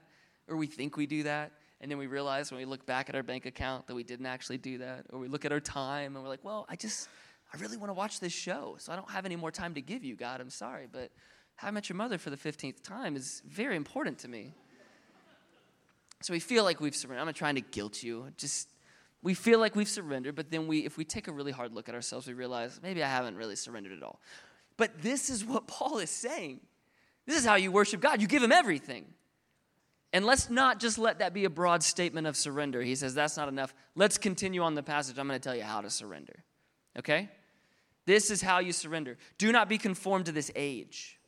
Or 0.48 0.56
we 0.56 0.66
think 0.66 0.96
we 0.96 1.06
do 1.06 1.24
that? 1.24 1.52
And 1.84 1.90
then 1.90 1.98
we 1.98 2.06
realize 2.06 2.50
when 2.50 2.56
we 2.58 2.64
look 2.64 2.86
back 2.86 3.10
at 3.10 3.14
our 3.14 3.22
bank 3.22 3.44
account 3.44 3.88
that 3.88 3.94
we 3.94 4.04
didn't 4.04 4.24
actually 4.24 4.56
do 4.56 4.78
that. 4.78 5.04
Or 5.12 5.18
we 5.18 5.28
look 5.28 5.44
at 5.44 5.52
our 5.52 5.60
time 5.60 6.16
and 6.16 6.24
we're 6.24 6.30
like, 6.30 6.42
well, 6.42 6.64
I 6.66 6.76
just, 6.76 7.10
I 7.52 7.58
really 7.58 7.76
want 7.76 7.90
to 7.90 7.92
watch 7.92 8.20
this 8.20 8.32
show, 8.32 8.76
so 8.78 8.90
I 8.90 8.96
don't 8.96 9.10
have 9.10 9.26
any 9.26 9.36
more 9.36 9.50
time 9.50 9.74
to 9.74 9.82
give 9.82 10.02
you, 10.02 10.16
God. 10.16 10.40
I'm 10.40 10.48
sorry, 10.48 10.88
but 10.90 11.10
How 11.56 11.68
I 11.68 11.72
Met 11.72 11.90
Your 11.90 11.96
Mother 11.96 12.16
for 12.16 12.30
the 12.30 12.38
15th 12.38 12.82
time 12.82 13.16
is 13.16 13.42
very 13.46 13.76
important 13.76 14.16
to 14.20 14.28
me. 14.28 14.54
So 16.22 16.32
we 16.32 16.40
feel 16.40 16.64
like 16.64 16.80
we've 16.80 16.96
surrendered. 16.96 17.20
I'm 17.20 17.26
not 17.26 17.36
trying 17.36 17.56
to 17.56 17.60
guilt 17.60 18.02
you. 18.02 18.28
Just 18.38 18.70
we 19.22 19.34
feel 19.34 19.58
like 19.58 19.76
we've 19.76 19.86
surrendered, 19.86 20.36
but 20.36 20.50
then 20.50 20.66
we, 20.66 20.86
if 20.86 20.96
we 20.96 21.04
take 21.04 21.28
a 21.28 21.32
really 21.32 21.52
hard 21.52 21.74
look 21.74 21.90
at 21.90 21.94
ourselves, 21.94 22.26
we 22.26 22.32
realize 22.32 22.80
maybe 22.82 23.04
I 23.04 23.08
haven't 23.10 23.36
really 23.36 23.56
surrendered 23.56 23.92
at 23.92 24.02
all. 24.02 24.22
But 24.78 25.02
this 25.02 25.28
is 25.28 25.44
what 25.44 25.66
Paul 25.66 25.98
is 25.98 26.08
saying. 26.08 26.60
This 27.26 27.36
is 27.36 27.44
how 27.44 27.56
you 27.56 27.70
worship 27.70 28.00
God. 28.00 28.22
You 28.22 28.26
give 28.26 28.42
him 28.42 28.52
everything. 28.52 29.04
And 30.14 30.24
let's 30.24 30.48
not 30.48 30.78
just 30.78 30.96
let 30.96 31.18
that 31.18 31.34
be 31.34 31.44
a 31.44 31.50
broad 31.50 31.82
statement 31.82 32.28
of 32.28 32.36
surrender. 32.36 32.80
He 32.80 32.94
says 32.94 33.14
that's 33.14 33.36
not 33.36 33.48
enough. 33.48 33.74
Let's 33.96 34.16
continue 34.16 34.62
on 34.62 34.76
the 34.76 34.82
passage. 34.82 35.18
I'm 35.18 35.26
going 35.26 35.38
to 35.38 35.42
tell 35.42 35.56
you 35.56 35.64
how 35.64 35.80
to 35.80 35.90
surrender. 35.90 36.44
Okay? 36.96 37.28
This 38.06 38.30
is 38.30 38.40
how 38.40 38.60
you 38.60 38.72
surrender. 38.72 39.18
Do 39.38 39.50
not 39.50 39.68
be 39.68 39.76
conformed 39.76 40.26
to 40.26 40.32
this 40.32 40.52
age. 40.54 41.18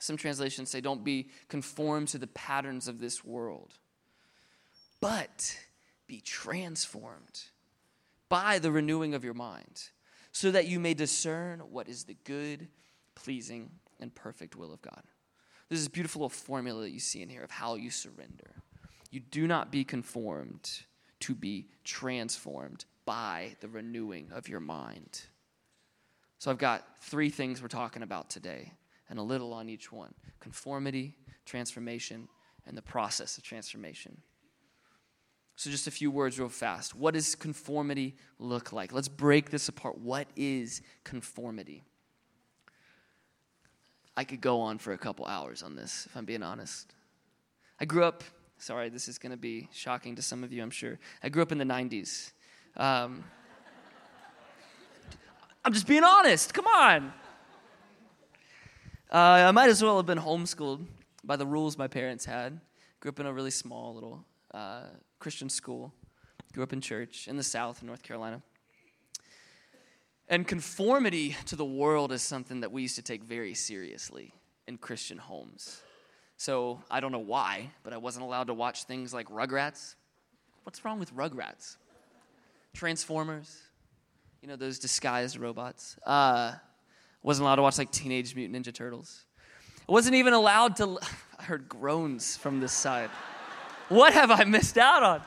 Some 0.00 0.16
translations 0.16 0.68
say, 0.68 0.80
don't 0.80 1.04
be 1.04 1.30
conformed 1.46 2.08
to 2.08 2.18
the 2.18 2.26
patterns 2.26 2.88
of 2.88 2.98
this 2.98 3.24
world, 3.24 3.74
but 5.00 5.56
be 6.08 6.20
transformed 6.20 7.44
by 8.28 8.58
the 8.58 8.72
renewing 8.72 9.14
of 9.14 9.22
your 9.22 9.34
mind, 9.34 9.90
so 10.32 10.50
that 10.50 10.66
you 10.66 10.80
may 10.80 10.94
discern 10.94 11.60
what 11.70 11.88
is 11.88 12.02
the 12.02 12.16
good, 12.24 12.66
pleasing, 13.14 13.70
and 14.00 14.12
perfect 14.12 14.56
will 14.56 14.72
of 14.72 14.82
God. 14.82 15.04
This 15.72 15.80
is 15.80 15.86
a 15.86 15.90
beautiful 15.90 16.28
formula 16.28 16.82
that 16.82 16.90
you 16.90 17.00
see 17.00 17.22
in 17.22 17.30
here 17.30 17.42
of 17.42 17.50
how 17.50 17.76
you 17.76 17.88
surrender. 17.88 18.56
You 19.10 19.20
do 19.20 19.46
not 19.46 19.72
be 19.72 19.84
conformed 19.84 20.70
to 21.20 21.34
be 21.34 21.66
transformed 21.82 22.84
by 23.06 23.56
the 23.60 23.68
renewing 23.68 24.28
of 24.34 24.50
your 24.50 24.60
mind. 24.60 25.22
So 26.38 26.50
I've 26.50 26.58
got 26.58 26.84
three 27.00 27.30
things 27.30 27.62
we're 27.62 27.68
talking 27.68 28.02
about 28.02 28.28
today, 28.28 28.74
and 29.08 29.18
a 29.18 29.22
little 29.22 29.54
on 29.54 29.70
each 29.70 29.90
one 29.90 30.12
conformity, 30.40 31.16
transformation, 31.46 32.28
and 32.66 32.76
the 32.76 32.82
process 32.82 33.38
of 33.38 33.42
transformation. 33.42 34.18
So, 35.56 35.70
just 35.70 35.86
a 35.86 35.90
few 35.90 36.10
words, 36.10 36.38
real 36.38 36.50
fast. 36.50 36.94
What 36.94 37.14
does 37.14 37.34
conformity 37.34 38.16
look 38.38 38.74
like? 38.74 38.92
Let's 38.92 39.08
break 39.08 39.48
this 39.48 39.70
apart. 39.70 39.96
What 39.96 40.26
is 40.36 40.82
conformity? 41.02 41.82
I 44.16 44.24
could 44.24 44.40
go 44.40 44.60
on 44.60 44.78
for 44.78 44.92
a 44.92 44.98
couple 44.98 45.24
hours 45.26 45.62
on 45.62 45.74
this, 45.74 46.06
if 46.06 46.16
I'm 46.16 46.24
being 46.24 46.42
honest. 46.42 46.92
I 47.80 47.86
grew 47.86 48.04
up, 48.04 48.22
sorry, 48.58 48.90
this 48.90 49.08
is 49.08 49.18
going 49.18 49.32
to 49.32 49.38
be 49.38 49.68
shocking 49.72 50.16
to 50.16 50.22
some 50.22 50.44
of 50.44 50.52
you, 50.52 50.62
I'm 50.62 50.70
sure. 50.70 50.98
I 51.22 51.30
grew 51.30 51.42
up 51.42 51.50
in 51.50 51.58
the 51.58 51.64
90s. 51.64 52.32
Um, 52.76 53.24
I'm 55.64 55.72
just 55.72 55.86
being 55.86 56.04
honest, 56.04 56.52
come 56.52 56.66
on. 56.66 57.12
Uh, 59.10 59.46
I 59.48 59.50
might 59.50 59.68
as 59.68 59.82
well 59.82 59.96
have 59.96 60.06
been 60.06 60.18
homeschooled 60.18 60.86
by 61.24 61.36
the 61.36 61.46
rules 61.46 61.78
my 61.78 61.88
parents 61.88 62.24
had. 62.24 62.60
Grew 63.00 63.10
up 63.10 63.20
in 63.20 63.26
a 63.26 63.32
really 63.32 63.50
small 63.50 63.94
little 63.94 64.24
uh, 64.52 64.84
Christian 65.18 65.48
school. 65.48 65.92
Grew 66.52 66.62
up 66.62 66.72
in 66.72 66.80
church 66.80 67.28
in 67.28 67.36
the 67.36 67.42
South, 67.42 67.80
in 67.80 67.86
North 67.86 68.02
Carolina. 68.02 68.42
And 70.32 70.48
conformity 70.48 71.36
to 71.44 71.56
the 71.56 71.64
world 71.64 72.10
is 72.10 72.22
something 72.22 72.60
that 72.60 72.72
we 72.72 72.80
used 72.80 72.96
to 72.96 73.02
take 73.02 73.22
very 73.22 73.52
seriously 73.52 74.32
in 74.66 74.78
Christian 74.78 75.18
homes. 75.18 75.82
So 76.38 76.82
I 76.90 77.00
don't 77.00 77.12
know 77.12 77.18
why, 77.18 77.70
but 77.84 77.92
I 77.92 77.98
wasn't 77.98 78.24
allowed 78.24 78.46
to 78.46 78.54
watch 78.54 78.84
things 78.84 79.12
like 79.12 79.28
Rugrats. 79.28 79.94
What's 80.62 80.86
wrong 80.86 80.98
with 80.98 81.14
Rugrats? 81.14 81.76
Transformers, 82.72 83.60
you 84.40 84.48
know, 84.48 84.56
those 84.56 84.78
disguised 84.78 85.36
robots. 85.36 85.98
Uh, 86.06 86.52
wasn't 87.22 87.44
allowed 87.44 87.56
to 87.56 87.62
watch 87.62 87.76
like 87.76 87.92
Teenage 87.92 88.34
Mutant 88.34 88.64
Ninja 88.64 88.72
Turtles. 88.72 89.26
I 89.86 89.92
wasn't 89.92 90.14
even 90.14 90.32
allowed 90.32 90.76
to. 90.76 90.98
I 91.38 91.42
heard 91.42 91.68
groans 91.68 92.38
from 92.38 92.58
this 92.58 92.72
side. 92.72 93.10
what 93.90 94.14
have 94.14 94.30
I 94.30 94.44
missed 94.44 94.78
out 94.78 95.02
on? 95.02 95.22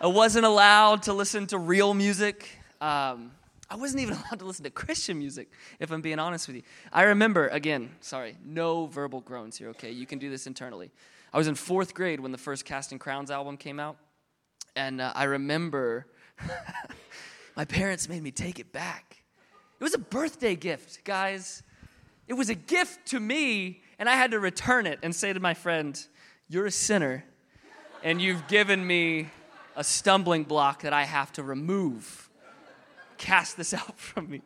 I 0.00 0.06
wasn't 0.06 0.46
allowed 0.46 1.02
to 1.02 1.12
listen 1.12 1.48
to 1.48 1.58
real 1.58 1.94
music. 1.94 2.48
Um, 2.80 3.32
I 3.74 3.76
wasn't 3.76 4.02
even 4.02 4.14
allowed 4.30 4.38
to 4.38 4.44
listen 4.44 4.62
to 4.62 4.70
Christian 4.70 5.18
music, 5.18 5.50
if 5.80 5.90
I'm 5.90 6.00
being 6.00 6.20
honest 6.20 6.46
with 6.46 6.54
you. 6.56 6.62
I 6.92 7.02
remember, 7.02 7.48
again, 7.48 7.90
sorry, 8.00 8.36
no 8.44 8.86
verbal 8.86 9.20
groans 9.20 9.58
here, 9.58 9.70
okay? 9.70 9.90
You 9.90 10.06
can 10.06 10.20
do 10.20 10.30
this 10.30 10.46
internally. 10.46 10.92
I 11.32 11.38
was 11.38 11.48
in 11.48 11.56
fourth 11.56 11.92
grade 11.92 12.20
when 12.20 12.30
the 12.30 12.38
first 12.38 12.64
Casting 12.64 13.00
Crowns 13.00 13.32
album 13.32 13.56
came 13.56 13.80
out, 13.80 13.96
and 14.76 15.00
uh, 15.00 15.12
I 15.16 15.24
remember 15.24 16.06
my 17.56 17.64
parents 17.64 18.08
made 18.08 18.22
me 18.22 18.30
take 18.30 18.60
it 18.60 18.70
back. 18.70 19.24
It 19.80 19.82
was 19.82 19.94
a 19.94 19.98
birthday 19.98 20.54
gift, 20.54 21.02
guys. 21.02 21.64
It 22.28 22.34
was 22.34 22.50
a 22.50 22.54
gift 22.54 23.06
to 23.06 23.18
me, 23.18 23.82
and 23.98 24.08
I 24.08 24.14
had 24.14 24.30
to 24.30 24.38
return 24.38 24.86
it 24.86 25.00
and 25.02 25.12
say 25.12 25.32
to 25.32 25.40
my 25.40 25.54
friend, 25.54 26.00
You're 26.48 26.66
a 26.66 26.70
sinner, 26.70 27.24
and 28.04 28.22
you've 28.22 28.46
given 28.46 28.86
me 28.86 29.30
a 29.74 29.82
stumbling 29.82 30.44
block 30.44 30.82
that 30.82 30.92
I 30.92 31.02
have 31.02 31.32
to 31.32 31.42
remove 31.42 32.23
cast 33.18 33.56
this 33.56 33.74
out 33.74 33.98
from 33.98 34.30
me. 34.30 34.42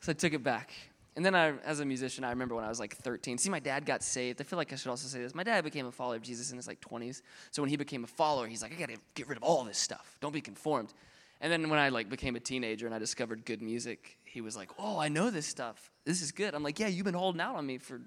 So 0.00 0.12
I 0.12 0.14
took 0.14 0.34
it 0.34 0.42
back. 0.42 0.72
And 1.16 1.24
then 1.24 1.34
I, 1.34 1.54
as 1.64 1.78
a 1.78 1.84
musician, 1.84 2.24
I 2.24 2.30
remember 2.30 2.56
when 2.56 2.64
I 2.64 2.68
was 2.68 2.80
like 2.80 2.96
13. 2.96 3.38
See, 3.38 3.48
my 3.48 3.60
dad 3.60 3.86
got 3.86 4.02
saved. 4.02 4.40
I 4.40 4.44
feel 4.44 4.56
like 4.56 4.72
I 4.72 4.76
should 4.76 4.90
also 4.90 5.06
say 5.06 5.20
this. 5.22 5.34
My 5.34 5.44
dad 5.44 5.62
became 5.62 5.86
a 5.86 5.92
follower 5.92 6.16
of 6.16 6.22
Jesus 6.22 6.50
in 6.50 6.56
his 6.56 6.66
like 6.66 6.80
20s. 6.80 7.22
So 7.52 7.62
when 7.62 7.70
he 7.70 7.76
became 7.76 8.02
a 8.02 8.08
follower, 8.08 8.48
he's 8.48 8.62
like, 8.62 8.72
I 8.72 8.74
got 8.74 8.88
to 8.88 8.96
get 9.14 9.28
rid 9.28 9.38
of 9.38 9.44
all 9.44 9.62
this 9.62 9.78
stuff. 9.78 10.18
Don't 10.20 10.34
be 10.34 10.40
conformed. 10.40 10.92
And 11.40 11.52
then 11.52 11.68
when 11.68 11.78
I 11.78 11.90
like 11.90 12.08
became 12.08 12.34
a 12.36 12.40
teenager 12.40 12.86
and 12.86 12.94
I 12.94 12.98
discovered 12.98 13.44
good 13.44 13.62
music, 13.62 14.18
he 14.24 14.40
was 14.40 14.56
like, 14.56 14.70
Oh, 14.78 14.98
I 14.98 15.08
know 15.08 15.30
this 15.30 15.46
stuff. 15.46 15.90
This 16.04 16.20
is 16.20 16.32
good. 16.32 16.54
I'm 16.54 16.62
like, 16.62 16.80
Yeah, 16.80 16.88
you've 16.88 17.04
been 17.04 17.14
holding 17.14 17.40
out 17.40 17.54
on 17.54 17.64
me 17.64 17.78
for 17.78 18.00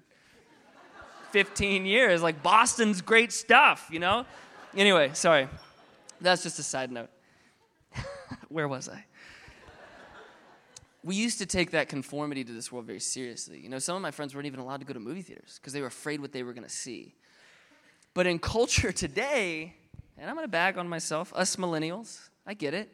15 1.30 1.86
years. 1.86 2.22
Like 2.22 2.42
Boston's 2.42 3.00
great 3.00 3.32
stuff, 3.32 3.88
you 3.90 4.00
know. 4.00 4.26
Anyway, 4.76 5.10
sorry. 5.14 5.48
That's 6.20 6.42
just 6.42 6.58
a 6.58 6.62
side 6.62 6.90
note. 6.90 7.10
Where 8.48 8.68
was 8.68 8.88
I? 8.88 9.04
we 11.04 11.14
used 11.14 11.38
to 11.38 11.46
take 11.46 11.70
that 11.70 11.88
conformity 11.88 12.44
to 12.44 12.52
this 12.52 12.72
world 12.72 12.86
very 12.86 13.00
seriously. 13.00 13.60
You 13.60 13.68
know, 13.68 13.78
some 13.78 13.96
of 13.96 14.02
my 14.02 14.10
friends 14.10 14.34
weren't 14.34 14.46
even 14.46 14.60
allowed 14.60 14.80
to 14.80 14.86
go 14.86 14.92
to 14.92 15.00
movie 15.00 15.22
theaters 15.22 15.58
because 15.60 15.72
they 15.72 15.80
were 15.80 15.86
afraid 15.86 16.20
what 16.20 16.32
they 16.32 16.42
were 16.42 16.52
going 16.52 16.66
to 16.66 16.74
see. 16.74 17.14
But 18.14 18.26
in 18.26 18.38
culture 18.38 18.92
today, 19.04 19.74
and 20.18 20.28
I'm 20.28 20.36
going 20.36 20.44
to 20.44 20.50
bag 20.50 20.76
on 20.76 20.88
myself, 20.88 21.32
us 21.34 21.56
millennials, 21.56 22.28
I 22.46 22.54
get 22.54 22.74
it. 22.74 22.92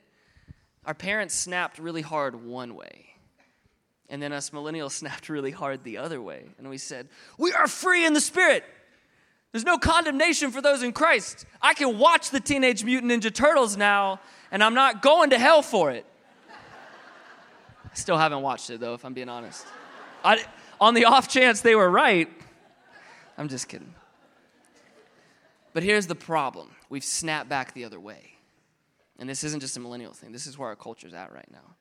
Our 0.84 0.94
parents 0.94 1.34
snapped 1.34 1.78
really 1.78 2.02
hard 2.02 2.44
one 2.44 2.74
way. 2.74 3.06
And 4.10 4.22
then 4.22 4.32
us 4.32 4.50
millennials 4.50 4.90
snapped 4.92 5.28
really 5.28 5.50
hard 5.50 5.82
the 5.82 5.98
other 5.98 6.20
way. 6.20 6.44
And 6.58 6.68
we 6.68 6.78
said, 6.78 7.08
We 7.38 7.52
are 7.52 7.66
free 7.66 8.04
in 8.04 8.12
the 8.12 8.20
spirit. 8.20 8.64
There's 9.50 9.64
no 9.64 9.78
condemnation 9.78 10.50
for 10.50 10.60
those 10.60 10.82
in 10.82 10.92
Christ. 10.92 11.46
I 11.62 11.74
can 11.74 11.96
watch 11.96 12.30
the 12.30 12.40
Teenage 12.40 12.82
Mutant 12.82 13.12
Ninja 13.12 13.32
Turtles 13.32 13.76
now, 13.76 14.18
and 14.54 14.62
I'm 14.62 14.74
not 14.74 15.02
going 15.02 15.30
to 15.30 15.38
hell 15.38 15.62
for 15.62 15.90
it. 15.90 16.06
I 16.48 17.94
still 17.94 18.16
haven't 18.16 18.40
watched 18.40 18.70
it, 18.70 18.78
though, 18.78 18.94
if 18.94 19.04
I'm 19.04 19.12
being 19.12 19.28
honest. 19.28 19.66
I, 20.24 20.44
on 20.80 20.94
the 20.94 21.06
off 21.06 21.26
chance 21.26 21.60
they 21.60 21.74
were 21.74 21.90
right, 21.90 22.30
I'm 23.36 23.48
just 23.48 23.68
kidding. 23.68 23.92
But 25.72 25.82
here's 25.82 26.06
the 26.06 26.14
problem 26.14 26.70
we've 26.88 27.04
snapped 27.04 27.48
back 27.48 27.74
the 27.74 27.84
other 27.84 27.98
way. 27.98 28.34
And 29.18 29.28
this 29.28 29.42
isn't 29.42 29.58
just 29.58 29.76
a 29.76 29.80
millennial 29.80 30.12
thing, 30.12 30.30
this 30.30 30.46
is 30.46 30.56
where 30.56 30.68
our 30.68 30.76
culture's 30.76 31.14
at 31.14 31.32
right 31.32 31.50
now. 31.50 31.74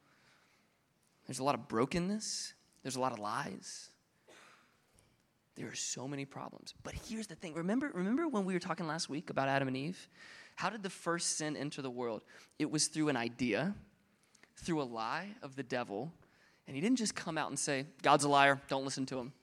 There's 1.27 1.39
a 1.39 1.43
lot 1.43 1.53
of 1.53 1.67
brokenness, 1.67 2.55
there's 2.81 2.95
a 2.95 2.99
lot 2.99 3.11
of 3.11 3.19
lies, 3.19 3.91
there 5.55 5.67
are 5.67 5.75
so 5.75 6.07
many 6.07 6.25
problems. 6.25 6.73
But 6.83 6.95
here's 7.07 7.27
the 7.27 7.35
thing. 7.35 7.53
Remember, 7.53 7.91
remember 7.93 8.27
when 8.27 8.45
we 8.45 8.53
were 8.53 8.59
talking 8.59 8.87
last 8.87 9.09
week 9.09 9.29
about 9.29 9.47
Adam 9.47 9.67
and 9.67 9.77
Eve? 9.77 10.07
How 10.55 10.69
did 10.69 10.83
the 10.83 10.89
first 10.89 11.37
sin 11.37 11.55
enter 11.55 11.81
the 11.81 11.91
world? 11.91 12.23
It 12.57 12.69
was 12.71 12.87
through 12.87 13.09
an 13.09 13.17
idea, 13.17 13.75
through 14.55 14.81
a 14.81 14.83
lie 14.83 15.29
of 15.41 15.55
the 15.55 15.63
devil. 15.63 16.11
And 16.67 16.75
he 16.75 16.81
didn't 16.81 16.97
just 16.97 17.15
come 17.15 17.37
out 17.37 17.49
and 17.49 17.59
say, 17.59 17.85
God's 18.01 18.23
a 18.23 18.29
liar, 18.29 18.61
don't 18.67 18.85
listen 18.85 19.05
to 19.07 19.19
him. 19.19 19.33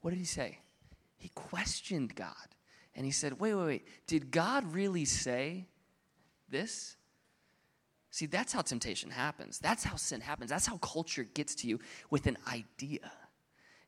What 0.00 0.10
did 0.10 0.18
he 0.18 0.24
say? 0.24 0.58
He 1.16 1.28
questioned 1.34 2.14
God. 2.14 2.34
And 2.94 3.04
he 3.04 3.12
said, 3.12 3.38
Wait, 3.38 3.54
wait, 3.54 3.66
wait. 3.66 3.88
Did 4.06 4.30
God 4.30 4.72
really 4.72 5.04
say 5.04 5.66
this? 6.48 6.96
See, 8.10 8.26
that's 8.26 8.52
how 8.52 8.62
temptation 8.62 9.10
happens. 9.10 9.60
That's 9.60 9.84
how 9.84 9.94
sin 9.94 10.20
happens. 10.20 10.50
That's 10.50 10.66
how 10.66 10.78
culture 10.78 11.22
gets 11.22 11.54
to 11.56 11.68
you 11.68 11.78
with 12.10 12.26
an 12.26 12.38
idea 12.50 13.12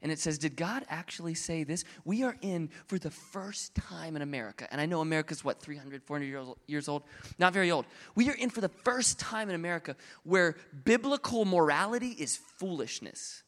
and 0.03 0.11
it 0.11 0.19
says, 0.19 0.37
Did 0.37 0.57
God 0.57 0.85
actually 0.89 1.35
say 1.35 1.65
this? 1.65 1.85
We 2.05 2.25
are 2.25 2.37
in 2.43 2.71
for 2.87 2.99
the 2.99 3.11
first 3.11 3.75
time 3.75 4.17
in 4.17 4.23
America. 4.23 4.67
And 4.71 4.81
I 4.81 4.87
know 4.87 5.01
America's 5.01 5.45
what, 5.45 5.61
300, 5.61 6.03
400 6.03 6.57
years 6.67 6.89
old? 6.89 7.05
Not 7.39 7.53
very 7.53 7.71
old. 7.71 7.87
We 8.15 8.29
are 8.29 8.35
in 8.35 8.51
for 8.51 8.61
the 8.61 8.69
first 8.69 9.19
time 9.19 9.49
in 9.49 9.55
America 9.55 9.97
where 10.25 10.57
biblical 10.85 11.45
morality 11.45 12.09
is 12.09 12.37
foolishness. 12.37 13.45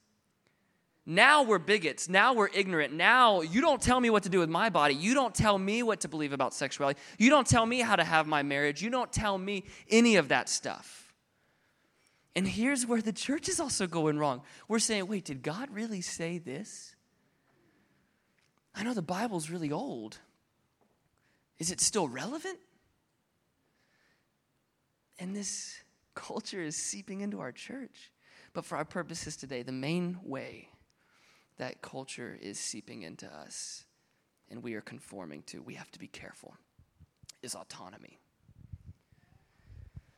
Now 1.06 1.42
we're 1.42 1.58
bigots. 1.58 2.08
Now 2.08 2.32
we're 2.32 2.48
ignorant. 2.54 2.94
Now 2.94 3.42
you 3.42 3.60
don't 3.60 3.82
tell 3.82 4.00
me 4.00 4.08
what 4.08 4.22
to 4.22 4.30
do 4.30 4.38
with 4.38 4.48
my 4.48 4.70
body. 4.70 4.94
You 4.94 5.12
don't 5.12 5.34
tell 5.34 5.58
me 5.58 5.82
what 5.82 6.00
to 6.00 6.08
believe 6.08 6.32
about 6.32 6.54
sexuality. 6.54 6.98
You 7.18 7.28
don't 7.28 7.46
tell 7.46 7.66
me 7.66 7.80
how 7.80 7.96
to 7.96 8.04
have 8.04 8.26
my 8.26 8.42
marriage. 8.42 8.80
You 8.80 8.88
don't 8.88 9.12
tell 9.12 9.36
me 9.36 9.64
any 9.90 10.16
of 10.16 10.28
that 10.28 10.48
stuff. 10.48 11.03
And 12.36 12.48
here's 12.48 12.86
where 12.86 13.00
the 13.00 13.12
church 13.12 13.48
is 13.48 13.60
also 13.60 13.86
going 13.86 14.18
wrong. 14.18 14.42
We're 14.66 14.80
saying, 14.80 15.06
wait, 15.06 15.24
did 15.24 15.42
God 15.42 15.70
really 15.70 16.00
say 16.00 16.38
this? 16.38 16.96
I 18.74 18.82
know 18.82 18.94
the 18.94 19.02
Bible's 19.02 19.50
really 19.50 19.70
old. 19.70 20.18
Is 21.58 21.70
it 21.70 21.80
still 21.80 22.08
relevant? 22.08 22.58
And 25.18 25.34
this 25.34 25.78
culture 26.14 26.60
is 26.60 26.76
seeping 26.76 27.20
into 27.20 27.40
our 27.40 27.52
church. 27.52 28.10
But 28.52 28.64
for 28.64 28.76
our 28.76 28.84
purposes 28.84 29.36
today, 29.36 29.62
the 29.62 29.72
main 29.72 30.18
way 30.22 30.68
that 31.58 31.82
culture 31.82 32.36
is 32.40 32.58
seeping 32.58 33.02
into 33.02 33.26
us 33.26 33.84
and 34.50 34.62
we 34.62 34.74
are 34.74 34.80
conforming 34.80 35.42
to, 35.42 35.62
we 35.62 35.74
have 35.74 35.90
to 35.92 35.98
be 35.98 36.06
careful, 36.06 36.56
is 37.42 37.54
autonomy. 37.54 38.18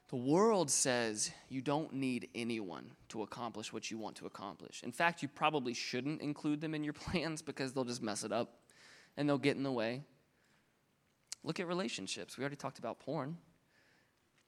The 0.09 0.17
world 0.17 0.71
says 0.71 1.33
you 1.49 1.61
don't 1.61 1.93
need 1.93 2.29
anyone 2.35 2.93
to 3.09 3.23
accomplish 3.23 3.73
what 3.73 3.91
you 3.91 3.99
want 3.99 4.17
to 4.17 4.27
accomplish. 4.27 4.83
In 4.85 4.93
fact, 4.93 5.21
you 5.21 5.29
probably 5.29 5.75
shouldn't 5.75 6.21
include 6.21 6.61
them 6.61 6.75
in 6.75 6.85
your 6.85 6.93
plans 6.93 7.43
because 7.43 7.73
they'll 7.73 7.85
just 7.85 8.03
mess 8.03 8.23
it 8.23 8.33
up 8.33 8.61
and 9.17 9.29
they'll 9.29 9.39
get 9.39 9.57
in 9.57 9.63
the 9.63 9.73
way. 9.73 10.03
Look 11.43 11.61
at 11.61 11.67
relationships. 11.67 12.37
We 12.37 12.43
already 12.43 12.57
talked 12.57 12.79
about 12.79 13.01
porn. 13.01 13.37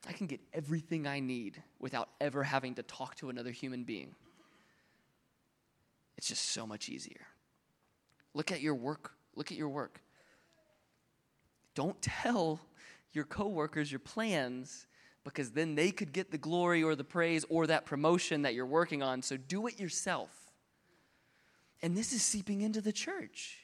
I 0.06 0.12
can 0.12 0.26
get 0.26 0.40
everything 0.52 1.06
I 1.06 1.20
need 1.20 1.62
without 1.80 2.08
ever 2.20 2.44
having 2.44 2.74
to 2.76 2.82
talk 2.82 3.16
to 3.16 3.30
another 3.30 3.50
human 3.50 3.84
being. 3.84 4.14
It's 6.16 6.28
just 6.28 6.50
so 6.50 6.66
much 6.66 6.88
easier. 6.88 7.26
Look 8.34 8.52
at 8.52 8.60
your 8.60 8.74
work. 8.74 9.12
Look 9.34 9.50
at 9.50 9.58
your 9.58 9.68
work. 9.68 10.02
Don't 11.74 12.00
tell 12.02 12.60
your 13.12 13.24
coworkers 13.24 13.90
your 13.90 14.00
plans 14.00 14.87
because 15.28 15.50
then 15.50 15.74
they 15.74 15.90
could 15.90 16.12
get 16.12 16.30
the 16.30 16.38
glory 16.38 16.82
or 16.82 16.94
the 16.94 17.04
praise 17.04 17.44
or 17.48 17.66
that 17.66 17.84
promotion 17.84 18.42
that 18.42 18.54
you're 18.54 18.66
working 18.66 19.02
on. 19.02 19.22
So 19.22 19.36
do 19.36 19.66
it 19.66 19.78
yourself. 19.78 20.30
And 21.82 21.96
this 21.96 22.12
is 22.12 22.22
seeping 22.22 22.62
into 22.62 22.80
the 22.80 22.92
church. 22.92 23.58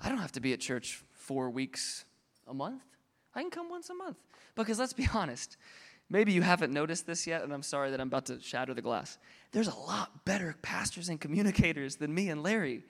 I 0.00 0.08
don't 0.08 0.18
have 0.18 0.32
to 0.32 0.40
be 0.40 0.52
at 0.52 0.60
church 0.60 1.02
four 1.12 1.50
weeks 1.50 2.04
a 2.46 2.54
month. 2.54 2.82
I 3.34 3.42
can 3.42 3.50
come 3.50 3.70
once 3.70 3.90
a 3.90 3.94
month. 3.94 4.16
Because 4.54 4.78
let's 4.78 4.92
be 4.92 5.08
honest, 5.14 5.56
maybe 6.10 6.32
you 6.32 6.42
haven't 6.42 6.72
noticed 6.72 7.06
this 7.06 7.26
yet, 7.26 7.42
and 7.42 7.52
I'm 7.52 7.62
sorry 7.62 7.90
that 7.90 8.00
I'm 8.00 8.08
about 8.08 8.26
to 8.26 8.40
shatter 8.40 8.74
the 8.74 8.82
glass. 8.82 9.18
There's 9.52 9.68
a 9.68 9.74
lot 9.74 10.24
better 10.24 10.54
pastors 10.62 11.08
and 11.08 11.20
communicators 11.20 11.96
than 11.96 12.14
me 12.14 12.28
and 12.28 12.42
Larry. 12.42 12.84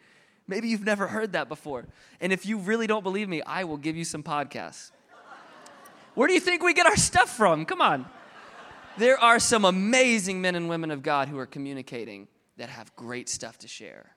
Maybe 0.48 0.68
you've 0.68 0.84
never 0.84 1.06
heard 1.06 1.32
that 1.32 1.48
before. 1.48 1.86
And 2.20 2.32
if 2.32 2.44
you 2.44 2.58
really 2.58 2.86
don't 2.86 3.04
believe 3.04 3.28
me, 3.28 3.42
I 3.42 3.64
will 3.64 3.76
give 3.76 3.96
you 3.96 4.04
some 4.04 4.22
podcasts. 4.22 4.90
Where 6.14 6.28
do 6.28 6.34
you 6.34 6.40
think 6.40 6.62
we 6.62 6.74
get 6.74 6.86
our 6.86 6.96
stuff 6.96 7.34
from? 7.34 7.64
Come 7.64 7.80
on. 7.80 8.06
There 8.98 9.18
are 9.18 9.38
some 9.38 9.64
amazing 9.64 10.42
men 10.42 10.54
and 10.54 10.68
women 10.68 10.90
of 10.90 11.02
God 11.02 11.28
who 11.28 11.38
are 11.38 11.46
communicating 11.46 12.28
that 12.58 12.68
have 12.68 12.94
great 12.94 13.28
stuff 13.28 13.58
to 13.58 13.68
share. 13.68 14.16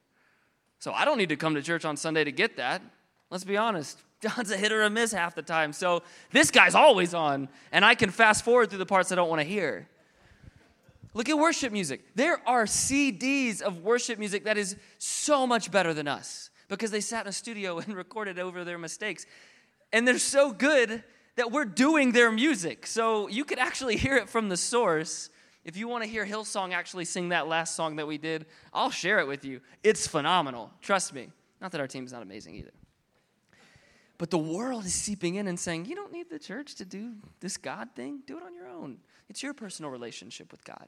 So 0.80 0.92
I 0.92 1.06
don't 1.06 1.18
need 1.18 1.30
to 1.30 1.38
come 1.38 1.56
to 1.56 1.62
church 1.62 1.86
on 1.86 1.96
Sunday 1.96 2.26
to 2.26 2.32
get 2.32 2.58
that. 2.58 2.82
Let's 3.30 3.46
be 3.46 3.56
honest. 3.56 3.98
John's 4.22 4.52
a 4.52 4.58
hit 4.58 4.72
or 4.72 4.84
a 4.84 4.90
miss 4.90 5.14
half 5.14 5.36
the 5.36 5.42
time. 5.42 5.72
So 5.72 6.04
this 6.32 6.52
guy's 6.52 6.76
always 6.76 7.14
on, 7.14 7.48
and 7.72 7.86
I 7.86 7.96
can 7.96 8.10
fast 8.10 8.44
forward 8.44 8.70
through 8.70 8.80
the 8.80 8.86
parts 8.86 9.12
I 9.12 9.16
don't 9.16 9.30
want 9.30 9.42
to 9.42 9.48
hear. 9.48 9.88
Look 11.14 11.30
at 11.30 11.38
worship 11.38 11.72
music. 11.72 12.02
There 12.16 12.42
are 12.46 12.66
CDs 12.66 13.62
of 13.62 13.84
worship 13.84 14.20
music 14.20 14.44
that 14.44 14.58
is 14.58 14.76
so 14.98 15.48
much 15.48 15.72
better 15.72 15.94
than 15.94 16.10
us 16.10 16.50
because 16.68 16.92
they 16.92 17.00
sat 17.00 17.26
in 17.26 17.30
a 17.30 17.34
studio 17.34 17.80
and 17.86 17.96
recorded 17.96 18.38
over 18.38 18.66
their 18.66 18.78
mistakes. 18.78 19.26
And 19.94 20.06
they're 20.06 20.20
so 20.20 20.52
good 20.52 21.04
that 21.36 21.52
we're 21.52 21.66
doing 21.66 22.12
their 22.12 22.32
music. 22.32 22.88
So 22.88 23.28
you 23.28 23.46
could 23.46 23.60
actually 23.60 23.98
hear 23.98 24.16
it 24.16 24.30
from 24.30 24.50
the 24.50 24.58
source. 24.58 25.30
If 25.64 25.78
you 25.78 25.88
want 25.88 26.04
to 26.04 26.10
hear 26.10 26.26
Hillsong 26.26 26.74
actually 26.74 27.06
sing 27.06 27.30
that 27.30 27.48
last 27.48 27.76
song 27.76 27.98
that 27.98 28.08
we 28.08 28.18
did, 28.18 28.46
I'll 28.74 28.92
share 28.92 29.20
it 29.20 29.28
with 29.28 29.44
you. 29.44 29.62
It's 29.84 30.08
phenomenal. 30.08 30.72
Trust 30.82 31.14
me. 31.14 31.30
Not 31.62 31.72
that 31.72 31.82
our 31.82 31.88
team's 31.88 32.12
not 32.14 32.22
amazing 32.22 32.56
either. 32.56 32.74
But 34.18 34.32
the 34.32 34.38
world 34.38 34.86
is 34.86 34.94
seeping 34.94 35.36
in 35.36 35.48
and 35.48 35.60
saying, 35.60 35.86
you 35.86 35.96
don't 35.96 36.14
need 36.14 36.30
the 36.30 36.40
church 36.40 36.76
to 36.76 36.86
do 36.86 37.16
this 37.42 37.58
God 37.58 37.90
thing. 37.96 38.22
Do 38.26 38.38
it 38.38 38.44
on 38.44 38.54
your 38.54 38.68
own. 38.68 39.00
It's 39.30 39.44
your 39.44 39.54
personal 39.54 39.92
relationship 39.92 40.52
with 40.52 40.64
God. 40.64 40.88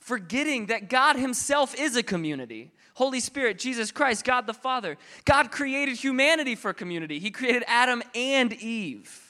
Forgetting 0.00 0.66
that 0.66 0.88
God 0.88 1.16
Himself 1.16 1.74
is 1.78 1.96
a 1.96 2.02
community. 2.02 2.70
Holy 2.94 3.20
Spirit, 3.20 3.58
Jesus 3.58 3.90
Christ, 3.90 4.24
God 4.24 4.46
the 4.46 4.54
Father. 4.54 4.96
God 5.24 5.50
created 5.50 5.96
humanity 5.96 6.54
for 6.54 6.72
community. 6.72 7.18
He 7.18 7.30
created 7.30 7.64
Adam 7.66 8.02
and 8.14 8.52
Eve. 8.54 9.27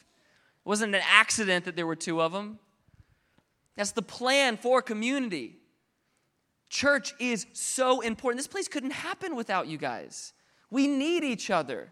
It 0.68 0.70
wasn't 0.70 0.94
an 0.94 1.00
accident 1.08 1.64
that 1.64 1.76
there 1.76 1.86
were 1.86 1.96
two 1.96 2.20
of 2.20 2.32
them. 2.32 2.58
That's 3.74 3.92
the 3.92 4.02
plan 4.02 4.58
for 4.58 4.82
community. 4.82 5.56
Church 6.68 7.14
is 7.18 7.46
so 7.54 8.02
important. 8.02 8.38
This 8.38 8.46
place 8.46 8.68
couldn't 8.68 8.90
happen 8.90 9.34
without 9.34 9.66
you 9.66 9.78
guys. 9.78 10.34
We 10.70 10.86
need 10.86 11.24
each 11.24 11.48
other 11.48 11.90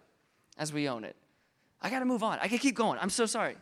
as 0.59 0.75
we 0.75 0.90
own 0.90 1.04
it. 1.04 1.16
I 1.80 1.88
got 1.88 2.00
to 2.00 2.04
move 2.04 2.23
on. 2.23 2.38
I 2.42 2.49
can 2.49 2.59
keep 2.59 2.75
going. 2.75 2.99
I'm 3.00 3.09
so 3.09 3.25
sorry. 3.25 3.56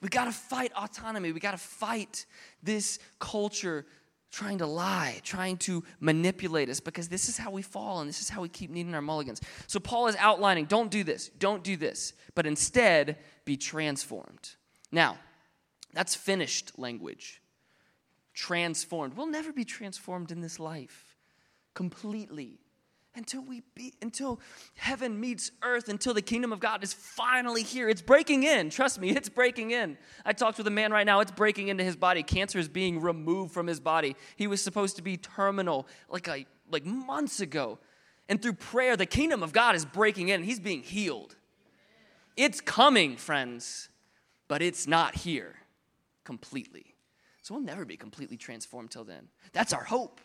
We 0.00 0.10
got 0.10 0.26
to 0.26 0.32
fight 0.32 0.70
autonomy. 0.76 1.32
We 1.32 1.40
got 1.40 1.50
to 1.50 1.58
fight 1.58 2.24
this 2.62 3.00
culture 3.18 3.84
trying 4.36 4.58
to 4.58 4.66
lie, 4.66 5.18
trying 5.24 5.56
to 5.56 5.82
manipulate 5.98 6.68
us 6.68 6.78
because 6.78 7.08
this 7.08 7.26
is 7.26 7.38
how 7.38 7.50
we 7.50 7.62
fall 7.62 8.00
and 8.00 8.08
this 8.08 8.20
is 8.20 8.28
how 8.28 8.42
we 8.42 8.50
keep 8.50 8.70
needing 8.70 8.94
our 8.94 9.00
mulligans. 9.00 9.40
So 9.66 9.80
Paul 9.80 10.08
is 10.08 10.16
outlining 10.16 10.66
don't 10.66 10.90
do 10.90 11.02
this, 11.04 11.30
don't 11.38 11.64
do 11.64 11.74
this, 11.74 12.12
but 12.34 12.46
instead 12.46 13.16
be 13.46 13.56
transformed. 13.56 14.50
Now, 14.92 15.16
that's 15.94 16.14
finished 16.14 16.78
language. 16.78 17.40
Transformed. 18.34 19.16
We'll 19.16 19.26
never 19.26 19.54
be 19.54 19.64
transformed 19.64 20.30
in 20.30 20.42
this 20.42 20.60
life 20.60 21.16
completely 21.72 22.58
until 23.16 23.42
we 23.42 23.62
be 23.74 23.94
until 24.02 24.40
heaven 24.76 25.18
meets 25.18 25.50
earth 25.62 25.88
until 25.88 26.14
the 26.14 26.22
kingdom 26.22 26.52
of 26.52 26.60
god 26.60 26.82
is 26.84 26.92
finally 26.92 27.62
here. 27.62 27.88
It's 27.88 28.02
breaking 28.02 28.44
in. 28.44 28.70
Trust 28.70 29.00
me 29.00 29.10
it's 29.10 29.28
breaking 29.28 29.70
in. 29.70 29.96
I 30.24 30.32
talked 30.32 30.58
with 30.58 30.66
a 30.66 30.70
man 30.70 30.92
right 30.92 31.06
now. 31.06 31.20
It's 31.20 31.30
breaking 31.30 31.68
into 31.68 31.84
his 31.84 31.96
body. 31.96 32.22
Cancer 32.22 32.58
is 32.58 32.68
being 32.68 33.00
removed 33.00 33.52
from 33.52 33.66
his 33.66 33.80
body. 33.80 34.16
He 34.36 34.46
was 34.46 34.62
supposed 34.62 34.96
to 34.96 35.02
be 35.02 35.16
terminal 35.16 35.86
like 36.08 36.28
a, 36.28 36.46
like 36.70 36.84
months 36.84 37.40
ago. 37.40 37.78
And 38.28 38.40
through 38.40 38.54
prayer 38.54 38.96
the 38.96 39.06
kingdom 39.06 39.42
of 39.42 39.52
god 39.52 39.74
is 39.74 39.84
breaking 39.84 40.28
in. 40.28 40.42
He's 40.42 40.60
being 40.60 40.82
healed. 40.82 41.36
It's 42.36 42.60
coming 42.60 43.16
friends 43.16 43.88
but 44.48 44.62
it's 44.62 44.86
not 44.86 45.14
here 45.14 45.54
completely. 46.24 46.94
So 47.42 47.54
we'll 47.54 47.62
never 47.62 47.84
be 47.84 47.96
completely 47.96 48.36
transformed 48.36 48.90
till 48.90 49.04
then. 49.04 49.28
That's 49.52 49.72
our 49.72 49.84
hope. 49.84 50.20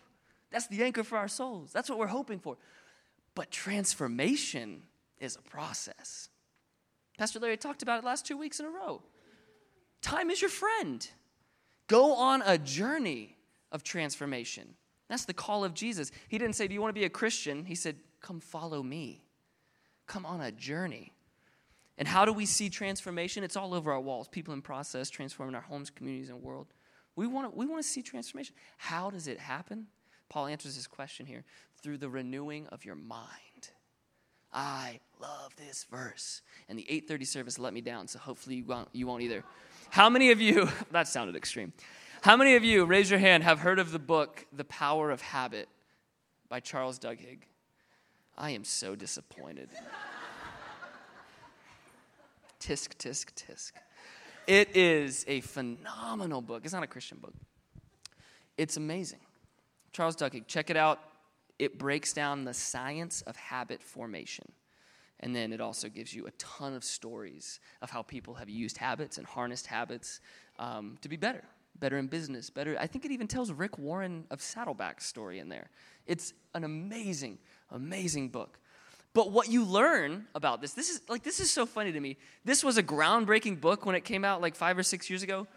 That's 0.52 0.68
the 0.68 0.84
anchor 0.84 1.04
for 1.04 1.18
our 1.18 1.28
souls. 1.28 1.72
That's 1.72 1.90
what 1.90 1.98
we're 1.98 2.08
hoping 2.08 2.40
for. 2.40 2.58
But 3.36 3.52
transformation 3.52 4.84
is 5.20 5.36
a 5.36 5.42
process. 5.42 6.30
Pastor 7.18 7.40
Larry 7.40 7.58
talked 7.58 7.82
about 7.82 8.00
it 8.00 8.06
last 8.06 8.26
two 8.26 8.38
weeks 8.38 8.60
in 8.60 8.66
a 8.66 8.70
row. 8.70 9.02
Time 10.02 10.30
is 10.30 10.42
your 10.42 10.50
friend. 10.50 11.08
Go 11.88 12.14
on 12.14 12.42
a 12.46 12.58
journey 12.58 13.38
of 13.72 13.84
transformation. 13.84 14.76
That's 15.10 15.26
the 15.26 15.34
call 15.34 15.64
of 15.64 15.74
Jesus. 15.74 16.12
He 16.30 16.38
didn't 16.38 16.56
say, 16.56 16.68
Do 16.68 16.74
you 16.74 16.82
want 16.82 16.96
to 16.96 17.00
be 17.00 17.06
a 17.06 17.10
Christian? 17.10 17.66
He 17.66 17.76
said, 17.76 17.98
Come 18.22 18.40
follow 18.40 18.82
me. 18.82 19.24
Come 20.08 20.26
on 20.26 20.42
a 20.42 20.52
journey. 20.52 21.14
And 21.98 22.08
how 22.08 22.26
do 22.26 22.34
we 22.34 22.46
see 22.46 22.70
transformation? 22.70 23.44
It's 23.44 23.56
all 23.56 23.74
over 23.74 23.92
our 23.92 24.00
walls. 24.00 24.28
People 24.28 24.54
in 24.54 24.62
process, 24.62 25.10
transforming 25.10 25.54
our 25.54 25.62
homes, 25.62 25.90
communities, 25.90 26.30
and 26.30 26.42
world. 26.42 26.68
We 27.16 27.28
want 27.28 27.52
to, 27.52 27.58
we 27.58 27.66
want 27.66 27.84
to 27.84 27.88
see 27.88 28.02
transformation. 28.02 28.56
How 28.78 29.10
does 29.10 29.28
it 29.28 29.38
happen? 29.40 29.88
Paul 30.32 30.48
answers 30.48 30.78
this 30.78 30.88
question 30.88 31.26
here 31.26 31.44
through 31.84 31.98
the 31.98 32.08
renewing 32.08 32.66
of 32.68 32.86
your 32.86 32.96
mind. 32.96 33.72
I 34.54 35.02
love 35.22 35.54
this 35.58 35.86
verse. 35.92 36.42
And 36.70 36.80
the 36.80 36.86
8:30 36.90 37.28
service 37.28 37.60
let 37.60 37.74
me 37.74 37.82
down, 37.82 38.08
so 38.08 38.18
hopefully 38.18 38.56
you 38.56 38.64
won't, 38.64 38.88
you 38.94 39.06
won't 39.06 39.24
either. 39.24 39.44
How 39.90 40.10
many 40.10 40.32
of 40.32 40.40
you, 40.40 40.70
that 40.92 41.10
sounded 41.10 41.36
extreme. 41.36 41.74
How 42.22 42.38
many 42.38 42.56
of 42.56 42.64
you, 42.64 42.86
raise 42.86 43.12
your 43.12 43.20
hand, 43.20 43.44
have 43.44 43.60
heard 43.60 43.78
of 43.78 43.92
the 43.92 44.00
book 44.00 44.46
The 44.54 44.64
Power 44.64 45.12
of 45.12 45.22
Habit 45.22 45.68
by 46.48 46.62
Charles 46.62 46.98
Duhigg? 46.98 47.40
I 48.38 48.52
am 48.52 48.64
so 48.64 48.96
disappointed. 48.96 49.70
tisk, 52.62 52.96
tisk, 52.96 53.34
tisk. 53.34 53.74
It 54.48 54.78
is 54.78 55.26
a 55.28 55.42
phenomenal 55.42 56.42
book. 56.42 56.64
It's 56.64 56.74
not 56.74 56.84
a 56.84 56.88
Christian 56.88 57.18
book. 57.18 57.34
It's 58.58 58.78
amazing. 58.78 59.20
Charles 59.92 60.16
Duhigg, 60.16 60.48
check 60.48 60.70
it 60.70 60.78
out. 60.78 61.00
It 61.60 61.78
breaks 61.78 62.14
down 62.14 62.46
the 62.46 62.54
science 62.54 63.22
of 63.24 63.36
habit 63.36 63.84
formation. 63.84 64.46
And 65.20 65.36
then 65.36 65.54
it 65.54 65.62
also 65.62 65.88
gives 65.88 66.14
you 66.14 66.26
a 66.26 66.32
ton 66.32 66.74
of 66.74 66.84
stories 66.84 67.60
of 67.82 67.92
how 67.92 68.02
people 68.02 68.34
have 68.36 68.50
used 68.50 68.78
habits 68.78 69.18
and 69.18 69.28
harnessed 69.28 69.68
habits 69.68 70.20
um, 70.58 70.98
to 71.02 71.10
be 71.10 71.16
better, 71.16 71.44
better 71.80 71.98
in 71.98 72.08
business, 72.08 72.50
better. 72.50 72.76
I 72.80 72.88
think 72.88 73.06
it 73.06 73.12
even 73.12 73.28
tells 73.28 73.52
Rick 73.52 73.78
Warren 73.78 74.26
of 74.32 74.42
Saddleback's 74.42 75.06
story 75.06 75.38
in 75.38 75.50
there. 75.50 75.70
It's 76.08 76.34
an 76.56 76.64
amazing, 76.64 77.38
amazing 77.70 78.30
book. 78.30 78.58
But 79.14 79.32
what 79.32 79.50
you 79.50 79.66
learn 79.66 80.26
about 80.34 80.62
this, 80.62 80.74
this 80.74 80.90
is 80.90 81.02
like 81.10 81.22
this 81.22 81.40
is 81.40 81.52
so 81.52 81.66
funny 81.66 81.92
to 81.92 82.00
me. 82.00 82.18
This 82.46 82.64
was 82.64 82.78
a 82.78 82.84
groundbreaking 82.84 83.60
book 83.60 83.86
when 83.86 83.94
it 83.94 84.06
came 84.06 84.24
out 84.24 84.42
like 84.42 84.56
five 84.56 84.78
or 84.78 84.84
six 84.84 85.10
years 85.10 85.22
ago. 85.22 85.48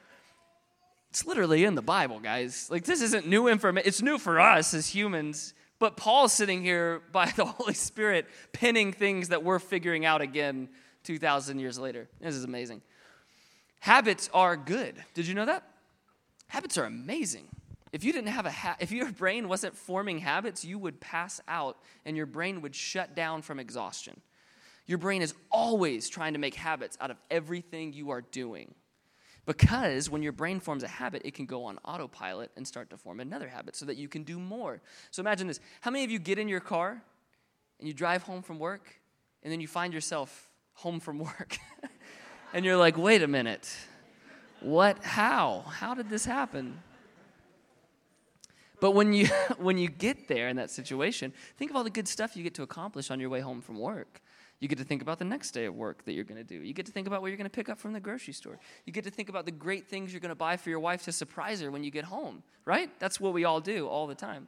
It's 1.15 1.25
literally 1.25 1.63
in 1.63 1.77
the 1.77 1.81
Bible, 1.81 2.19
guys. 2.19 2.69
Like, 2.73 2.83
this 2.83 3.01
isn't 3.01 3.25
new 3.25 3.47
information. 3.47 3.87
It's 3.87 4.03
new 4.03 4.19
for 4.19 4.41
us 4.41 4.75
as 4.75 4.89
humans. 4.89 5.55
But 5.79 5.97
Paul's 5.97 6.33
sitting 6.33 6.61
here 6.61 7.03
by 7.13 7.27
the 7.27 7.45
Holy 7.45 7.75
Spirit 7.75 8.27
pinning 8.53 8.93
things 8.93 9.29
that 9.29 9.45
we're 9.45 9.61
figuring 9.61 10.05
out 10.05 10.23
again 10.23 10.71
2,000 11.05 11.61
years 11.61 11.79
later. 11.79 12.09
This 12.21 12.35
is 12.35 12.43
amazing. 12.43 12.83
Habits 13.79 14.29
are 14.35 14.57
good. 14.57 14.97
Did 15.15 15.29
you 15.29 15.35
know 15.35 15.47
that? 15.47 15.63
Habits 16.49 16.77
are 16.79 16.85
amazing. 16.85 17.47
If 17.93 18.03
you 18.03 18.13
didn't 18.13 18.31
have 18.31 18.47
a 18.47 18.51
ha- 18.51 18.77
if 18.81 18.91
your 18.91 19.13
brain 19.13 19.49
wasn't 19.49 19.77
forming 19.77 20.19
habits, 20.19 20.65
you 20.65 20.81
would 20.81 20.99
pass 20.99 21.41
out 21.47 21.79
and 22.05 22.17
your 22.17 22.27
brain 22.27 22.61
would 22.63 22.75
shut 22.75 23.15
down 23.15 23.43
from 23.43 23.61
exhaustion. 23.61 24.21
Your 24.89 24.99
brain 24.99 25.23
is 25.23 25.33
always 25.53 26.09
trying 26.09 26.33
to 26.33 26.41
make 26.41 26.57
habits 26.57 26.99
out 27.01 27.13
of 27.13 27.19
everything 27.31 27.93
you 27.93 28.11
are 28.11 28.21
doing. 28.21 28.75
Because 29.47 30.09
when 30.09 30.23
your 30.23 30.33
brain 30.33 30.59
forms 30.59 30.83
a 30.83 30.89
habit, 30.89 31.23
it 31.25 31.35
can 31.35 31.47
go 31.47 31.65
on 31.65 31.79
autopilot 31.85 32.51
and 32.57 32.67
start 32.67 32.91
to 32.91 32.97
form 32.97 33.21
another 33.21 33.49
habit 33.49 33.77
so 33.77 33.85
that 33.87 33.97
you 33.97 34.09
can 34.09 34.23
do 34.23 34.39
more. 34.39 34.81
So 35.11 35.21
imagine 35.21 35.47
this. 35.47 35.61
How 35.81 35.91
many 35.91 36.05
of 36.05 36.11
you 36.11 36.19
get 36.19 36.39
in 36.39 36.49
your 36.49 36.61
car 36.61 37.03
and 37.79 37.89
you 37.89 37.93
drive 37.93 38.23
home 38.23 38.43
from 38.43 38.59
work 38.59 39.01
and 39.43 39.53
then 39.53 39.61
you 39.61 39.69
find 39.69 39.93
yourself 39.93 40.51
home 40.73 40.99
from 40.99 41.19
work? 41.19 41.59
and 42.55 42.65
you're 42.65 42.77
like, 42.77 42.97
wait 42.97 43.23
a 43.23 43.29
minute. 43.29 43.75
What? 44.61 45.03
How? 45.05 45.65
How 45.69 45.95
did 45.95 46.09
this 46.09 46.25
happen? 46.25 46.83
But 48.81 48.93
when 48.93 49.13
you 49.13 49.27
when 49.59 49.79
you 49.79 49.89
get 49.89 50.29
there 50.29 50.49
in 50.49 50.57
that 50.57 50.71
situation, 50.71 51.33
think 51.57 51.71
of 51.71 51.77
all 51.77 51.85
the 51.85 51.91
good 51.91 52.09
stuff 52.09 52.37
you 52.37 52.43
get 52.43 52.55
to 52.55 52.63
accomplish 52.63 53.11
on 53.11 53.21
your 53.21 53.31
way 53.31 53.41
home 53.41 53.61
from 53.61 53.79
work. 53.79 54.21
You 54.61 54.69
get 54.69 54.79
to 54.79 54.85
think 54.85 55.03
about 55.03 55.19
the 55.19 55.25
next 55.25 55.51
day 55.51 55.67
of 55.67 55.75
work 55.75 56.05
that 56.05 56.13
you're 56.13 56.25
going 56.25 56.39
to 56.39 56.45
do. 56.45 56.55
You 56.55 56.73
get 56.73 56.87
to 56.87 56.93
think 56.93 57.07
about 57.07 57.21
what 57.21 57.29
you're 57.29 57.37
going 57.37 57.51
to 57.51 57.55
pick 57.55 57.69
up 57.69 57.79
from 57.79 57.93
the 57.93 58.01
grocery 58.01 58.33
store. 58.33 58.59
You 58.87 58.93
get 58.93 59.05
to 59.05 59.11
think 59.11 59.29
about 59.29 59.45
the 59.45 59.51
great 59.51 59.89
things 59.89 60.13
you're 60.13 60.21
going 60.21 60.31
to 60.31 60.35
buy 60.37 60.57
for 60.57 60.71
your 60.71 60.79
wife 60.79 61.03
to 61.05 61.13
surprise 61.13 61.61
her 61.61 61.71
when 61.71 61.85
you 61.85 61.91
get 61.91 62.05
home, 62.05 62.43
right? 62.65 62.89
That's 62.99 63.21
what 63.21 63.35
we 63.35 63.45
all 63.45 63.61
do 63.61 63.89
all 63.89 64.07
the 64.07 64.15
time. 64.15 64.47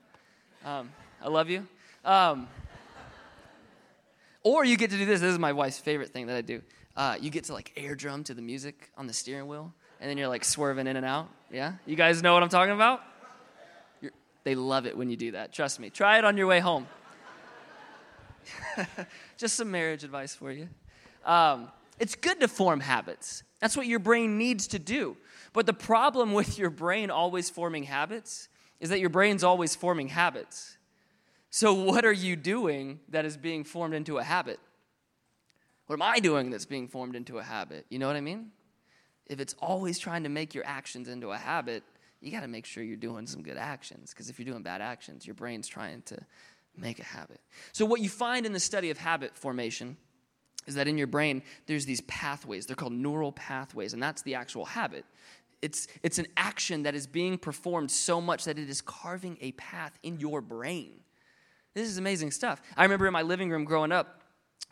Um, 0.65 0.91
I 1.23 1.29
love 1.29 1.51
you. 1.51 1.67
Um, 2.05 2.49
or 4.43 4.65
you 4.65 4.77
get 4.77 4.91
to 4.91 4.97
do 4.97 5.05
this. 5.05 5.21
This 5.21 5.33
is 5.33 5.39
my 5.39 5.53
wife's 5.53 5.79
favorite 5.79 6.11
thing 6.11 6.29
that 6.29 6.37
I 6.37 6.41
do. 6.41 6.62
Uh, 6.97 7.17
you 7.21 7.31
get 7.31 7.45
to 7.45 7.53
like 7.53 7.73
air 7.77 7.95
drum 7.95 8.25
to 8.25 8.33
the 8.33 8.41
music 8.41 8.91
on 8.97 9.07
the 9.07 9.12
steering 9.12 9.49
wheel, 9.49 9.75
and 10.01 10.09
then 10.09 10.17
you're 10.17 10.29
like 10.29 10.45
swerving 10.45 10.87
in 10.87 10.97
and 10.97 11.05
out. 11.05 11.29
Yeah? 11.51 11.75
You 11.85 11.97
guys 11.97 12.23
know 12.23 12.33
what 12.33 12.43
I'm 12.43 12.49
talking 12.49 12.75
about? 12.75 13.03
They 14.47 14.55
love 14.55 14.87
it 14.87 14.97
when 14.97 15.11
you 15.11 15.17
do 15.17 15.33
that. 15.33 15.53
Trust 15.53 15.81
me. 15.81 15.91
Try 15.91 16.19
it 16.19 16.25
on 16.25 16.37
your 16.37 16.47
way 16.47 16.61
home. 16.61 16.87
Just 19.37 19.57
some 19.57 19.73
marriage 19.73 20.05
advice 20.05 20.37
for 20.37 20.53
you. 20.53 20.69
Um, 21.25 21.69
it's 21.99 22.15
good 22.15 22.39
to 22.39 22.47
form 22.47 22.79
habits. 22.79 23.43
That's 23.61 23.77
what 23.77 23.89
your 23.89 23.99
brain 23.99 24.39
needs 24.39 24.69
to 24.69 24.79
do. 24.79 25.17
But 25.53 25.67
the 25.67 25.73
problem 25.73 26.33
with 26.33 26.61
your 26.61 26.71
brain 26.71 27.11
always 27.11 27.51
forming 27.51 27.83
habits 27.83 28.49
is 28.79 28.91
that 28.91 29.01
your 29.01 29.11
brain's 29.11 29.43
always 29.43 29.75
forming 29.75 30.07
habits. 30.07 30.79
So, 31.51 31.75
what 31.75 32.05
are 32.05 32.13
you 32.13 32.37
doing 32.37 33.01
that 33.09 33.25
is 33.25 33.37
being 33.37 33.65
formed 33.65 33.95
into 33.95 34.19
a 34.19 34.23
habit? 34.23 34.61
What 35.89 35.97
am 35.97 36.03
I 36.03 36.21
doing 36.21 36.51
that's 36.51 36.67
being 36.67 36.87
formed 36.87 37.17
into 37.17 37.39
a 37.39 37.43
habit? 37.43 37.85
You 37.89 37.99
know 37.99 38.07
what 38.07 38.15
I 38.15 38.21
mean? 38.21 38.53
If 39.27 39.41
it's 39.41 39.57
always 39.59 39.99
trying 39.99 40.23
to 40.23 40.29
make 40.29 40.55
your 40.55 40.65
actions 40.65 41.09
into 41.09 41.33
a 41.33 41.37
habit, 41.37 41.83
you 42.20 42.31
got 42.31 42.40
to 42.40 42.48
make 42.48 42.66
sure 42.66 42.83
you're 42.83 42.96
doing 42.96 43.26
some 43.26 43.42
good 43.42 43.57
actions. 43.57 44.11
Because 44.11 44.31
if 44.31 44.38
you're 44.38 44.46
doing 44.46 44.62
bad 44.62 44.81
actions, 44.81 45.26
your 45.26 45.35
brain's 45.35 45.68
trying 45.68 46.02
to 46.02 46.18
make 46.76 46.98
a 46.98 47.05
habit. 47.05 47.40
So, 47.72 47.85
what 47.85 48.00
you 48.00 48.09
find 48.09 48.46
in 48.46 48.52
the 48.52 48.61
study 48.61 48.90
of 48.90 48.98
habit 48.98 49.37
formation 49.37 49.96
is 50.66 50.74
that 50.74 50.88
in 50.88 50.98
your 50.98 51.07
brain, 51.07 51.42
there's 51.66 51.87
these 51.87 52.00
pathways. 52.02 52.66
They're 52.66 52.76
called 52.76 52.92
neural 52.92 53.33
pathways, 53.33 53.92
and 53.92 54.02
that's 54.02 54.22
the 54.22 54.35
actual 54.35 54.64
habit. 54.64 55.05
It's, 55.62 55.88
it's 56.02 56.18
an 56.18 56.26
action 56.37 56.83
that 56.83 56.94
is 56.94 57.07
being 57.07 57.38
performed 57.38 57.90
so 57.90 58.20
much 58.20 58.44
that 58.44 58.59
it 58.59 58.68
is 58.68 58.81
carving 58.81 59.38
a 59.40 59.52
path 59.52 59.98
in 60.02 60.20
your 60.20 60.40
brain. 60.40 61.00
This 61.74 61.88
is 61.88 61.98
amazing 61.98 62.31
stuff. 62.31 62.61
I 62.76 62.83
remember 62.83 63.07
in 63.07 63.12
my 63.12 63.22
living 63.22 63.50
room 63.50 63.64
growing 63.64 63.92
up, 63.92 64.22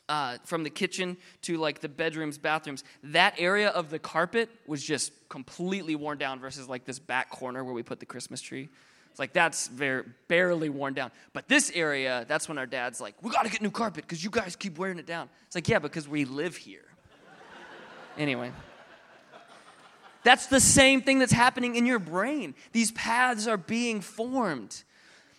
uh, 0.09 0.39
from 0.45 0.65
the 0.65 0.71
kitchen 0.71 1.17
to 1.43 1.57
like 1.57 1.81
the 1.81 1.89
bedrooms, 1.89 2.39
bathrooms, 2.39 2.85
that 3.03 3.35
area 3.39 3.69
of 3.69 3.91
the 3.91 3.99
carpet 3.99 4.51
was 4.67 4.83
just 4.83 5.13
completely 5.29 5.97
worn 5.97 6.19
down 6.19 6.41
versus 6.41 6.69
like 6.69 6.85
this 6.85 6.99
back 6.99 7.31
corner 7.31 7.65
where 7.65 7.75
we 7.75 7.83
put 7.83 8.01
the 8.01 8.07
Christmas 8.07 8.41
tree. 8.41 8.69
It's 9.11 9.19
like 9.19 9.33
that's 9.33 9.69
very 9.69 10.05
barely 10.27 10.69
worn 10.69 10.93
down. 10.93 11.13
But 11.33 11.49
this 11.49 11.71
area, 11.75 12.25
that's 12.27 12.49
when 12.49 12.59
our 12.59 12.67
dad's 12.67 13.01
like, 13.01 13.15
we 13.23 13.31
gotta 13.31 13.49
get 13.49 13.63
new 13.63 13.71
carpet 13.71 14.05
because 14.05 14.23
you 14.25 14.31
guys 14.31 14.57
keep 14.57 14.77
wearing 14.77 14.99
it 14.99 15.07
down. 15.07 15.29
It's 15.47 15.55
like, 15.55 15.69
yeah, 15.69 15.79
because 15.79 16.09
we 16.09 16.25
live 16.25 16.57
here. 16.57 16.85
anyway. 18.19 18.51
That's 20.25 20.47
the 20.47 20.59
same 20.59 21.03
thing 21.03 21.19
that's 21.19 21.33
happening 21.33 21.77
in 21.77 21.87
your 21.87 21.99
brain. 21.99 22.55
These 22.73 22.93
paths 22.93 23.47
are 23.47 23.59
being 23.59 24.01
formed. 24.01 24.83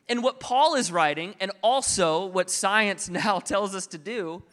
And 0.07 0.23
what 0.23 0.39
Paul 0.39 0.75
is 0.75 0.91
writing, 0.91 1.33
and 1.39 1.51
also 1.61 2.27
what 2.27 2.49
science 2.51 3.09
now 3.09 3.39
tells 3.39 3.75
us 3.75 3.87
to 3.87 3.97
do, 3.97 4.43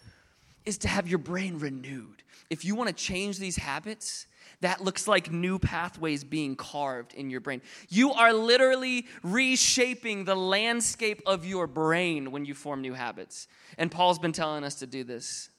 is 0.64 0.78
to 0.78 0.88
have 0.88 1.08
your 1.08 1.18
brain 1.18 1.58
renewed. 1.58 2.22
If 2.50 2.64
you 2.64 2.74
want 2.74 2.88
to 2.88 2.94
change 2.94 3.38
these 3.38 3.56
habits, 3.56 4.26
that 4.60 4.82
looks 4.82 5.08
like 5.08 5.32
new 5.32 5.58
pathways 5.58 6.22
being 6.22 6.54
carved 6.54 7.14
in 7.14 7.30
your 7.30 7.40
brain. 7.40 7.62
You 7.88 8.12
are 8.12 8.32
literally 8.32 9.06
reshaping 9.22 10.24
the 10.24 10.36
landscape 10.36 11.22
of 11.26 11.44
your 11.44 11.66
brain 11.66 12.30
when 12.30 12.44
you 12.44 12.54
form 12.54 12.80
new 12.80 12.94
habits. 12.94 13.48
And 13.78 13.90
Paul's 13.90 14.18
been 14.18 14.32
telling 14.32 14.64
us 14.64 14.76
to 14.76 14.86
do 14.86 15.02
this 15.02 15.50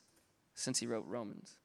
since 0.55 0.79
he 0.79 0.85
wrote 0.85 1.05
Romans. 1.07 1.57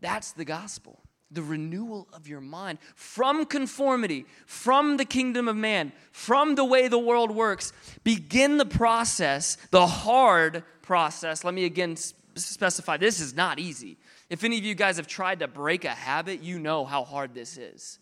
That's 0.00 0.32
the 0.32 0.44
gospel. 0.44 1.00
The 1.30 1.42
renewal 1.42 2.06
of 2.12 2.28
your 2.28 2.40
mind 2.40 2.78
from 2.94 3.46
conformity, 3.46 4.26
from 4.46 4.98
the 4.98 5.04
kingdom 5.04 5.48
of 5.48 5.56
man, 5.56 5.92
from 6.12 6.54
the 6.54 6.64
way 6.64 6.86
the 6.86 6.98
world 6.98 7.32
works. 7.32 7.72
Begin 8.04 8.58
the 8.58 8.66
process, 8.66 9.56
the 9.70 9.86
hard 9.86 10.62
process. 10.84 11.44
Let 11.44 11.54
me 11.54 11.64
again 11.64 11.96
specify 11.96 12.96
this 12.96 13.20
is 13.20 13.34
not 13.34 13.58
easy. 13.58 13.96
If 14.30 14.44
any 14.44 14.58
of 14.58 14.64
you 14.64 14.74
guys 14.74 14.96
have 14.96 15.06
tried 15.06 15.40
to 15.40 15.48
break 15.48 15.84
a 15.84 15.90
habit, 15.90 16.42
you 16.42 16.58
know 16.58 16.84
how 16.84 17.04
hard 17.04 17.34
this 17.34 17.56
is. 17.56 17.98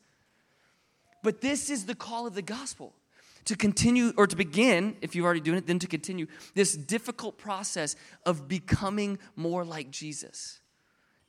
But 1.23 1.41
this 1.41 1.71
is 1.71 1.87
the 1.87 1.95
call 1.95 2.27
of 2.27 2.35
the 2.35 2.43
gospel 2.43 2.93
to 3.45 3.57
continue 3.57 4.13
or 4.17 4.27
to 4.27 4.37
begin, 4.37 4.97
if 5.01 5.15
you're 5.15 5.25
already 5.25 5.41
doing 5.41 5.59
it, 5.59 5.67
then 5.67 5.79
to 5.81 5.87
continue 5.87 6.27
this 6.55 6.75
difficult 6.77 7.39
process 7.39 7.97
of 8.25 8.49
becoming 8.49 9.19
more 9.37 9.65
like 9.65 9.91
Jesus. 9.91 10.61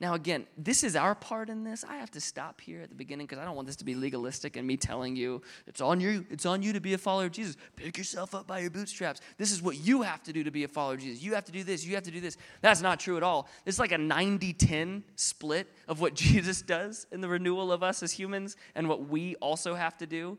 Now, 0.04 0.16
again, 0.16 0.48
this 0.58 0.84
is 0.84 0.98
our 0.98 1.16
part 1.16 1.50
in 1.50 1.63
this. 1.63 1.86
I 1.88 1.96
have 1.96 2.12
to 2.12 2.20
stop 2.20 2.60
here 2.60 2.82
at 2.82 2.89
the 2.89 2.96
beginning 2.96 3.26
because 3.26 3.42
I 3.42 3.46
don't 3.46 3.56
want 3.56 3.68
this 3.68 3.78
to 3.78 3.86
be 3.86 3.96
legalistic 3.96 4.58
and 4.58 4.68
me 4.68 4.76
telling 4.76 5.16
you 5.16 5.42
it's 5.66 5.80
on 5.80 6.02
you. 6.02 6.26
It's 6.30 6.46
on 6.46 6.62
you 6.62 6.74
to 6.74 6.82
be 6.82 6.94
a 6.94 6.98
follower 6.98 7.28
of 7.28 7.32
Jesus. 7.32 7.56
Pick 7.78 7.98
yourself 7.98 8.36
up 8.36 8.46
by 8.46 8.60
your 8.60 8.70
bootstraps. 8.70 9.22
This 9.38 9.50
is 9.50 9.62
what 9.62 9.78
you 9.78 10.02
have 10.02 10.22
to 10.24 10.34
do 10.34 10.44
to 10.44 10.52
be 10.52 10.66
a 10.66 10.68
follower 10.68 10.96
of 10.96 11.00
Jesus. 11.00 11.24
You 11.24 11.36
have 11.36 11.46
to 11.46 11.54
do 11.54 11.63
this. 11.63 11.86
You 11.86 11.96
have 11.96 12.04
to 12.04 12.12
do 12.12 12.20
this. 12.20 12.36
That's 12.60 12.82
not 12.82 13.00
true 13.00 13.16
at 13.16 13.24
all. 13.24 13.48
It's 13.66 13.80
like 13.80 13.94
a 13.94 13.98
90-10 13.98 15.04
split 15.16 15.72
of 15.88 16.02
what 16.02 16.13
Jesus 16.16 16.62
does 16.62 17.08
in 17.13 17.22
the 17.22 17.30
renewal 17.30 17.72
of 17.72 17.82
us 17.82 18.04
as 18.04 18.12
humans 18.12 18.58
and 18.76 18.89
what 18.89 19.08
we 19.08 19.36
also 19.36 19.74
have 19.74 19.98
to 20.00 20.06
do. 20.06 20.38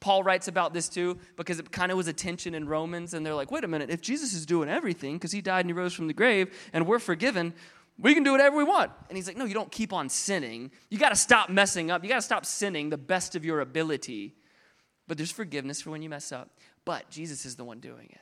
Paul 0.00 0.22
writes 0.22 0.48
about 0.48 0.72
this 0.72 0.88
too 0.88 1.18
because 1.36 1.58
it 1.58 1.70
kind 1.70 1.92
of 1.92 1.98
was 1.98 2.08
a 2.08 2.12
tension 2.14 2.54
in 2.54 2.66
Romans, 2.66 3.12
and 3.12 3.24
they're 3.24 3.34
like, 3.34 3.50
wait 3.50 3.64
a 3.64 3.68
minute, 3.68 3.90
if 3.90 4.00
Jesus 4.00 4.32
is 4.32 4.46
doing 4.46 4.70
everything 4.70 5.16
because 5.16 5.32
he 5.32 5.42
died 5.42 5.60
and 5.60 5.68
he 5.68 5.74
rose 5.74 5.92
from 5.92 6.08
the 6.08 6.14
grave 6.14 6.54
and 6.72 6.86
we're 6.86 6.98
forgiven, 6.98 7.52
we 7.98 8.14
can 8.14 8.22
do 8.22 8.32
whatever 8.32 8.56
we 8.56 8.64
want. 8.64 8.90
And 9.08 9.16
he's 9.16 9.26
like, 9.26 9.36
no, 9.36 9.44
you 9.44 9.54
don't 9.54 9.70
keep 9.70 9.92
on 9.92 10.08
sinning. 10.08 10.70
You 10.90 10.98
got 10.98 11.10
to 11.10 11.16
stop 11.16 11.48
messing 11.48 11.90
up. 11.90 12.02
You 12.02 12.08
got 12.08 12.16
to 12.16 12.22
stop 12.22 12.44
sinning 12.44 12.90
the 12.90 12.98
best 12.98 13.36
of 13.36 13.44
your 13.44 13.60
ability. 13.60 14.34
But 15.06 15.16
there's 15.16 15.30
forgiveness 15.30 15.80
for 15.80 15.90
when 15.90 16.02
you 16.02 16.08
mess 16.08 16.32
up. 16.32 16.50
But 16.84 17.08
Jesus 17.10 17.46
is 17.46 17.56
the 17.56 17.64
one 17.64 17.80
doing 17.80 18.08
it. 18.10 18.20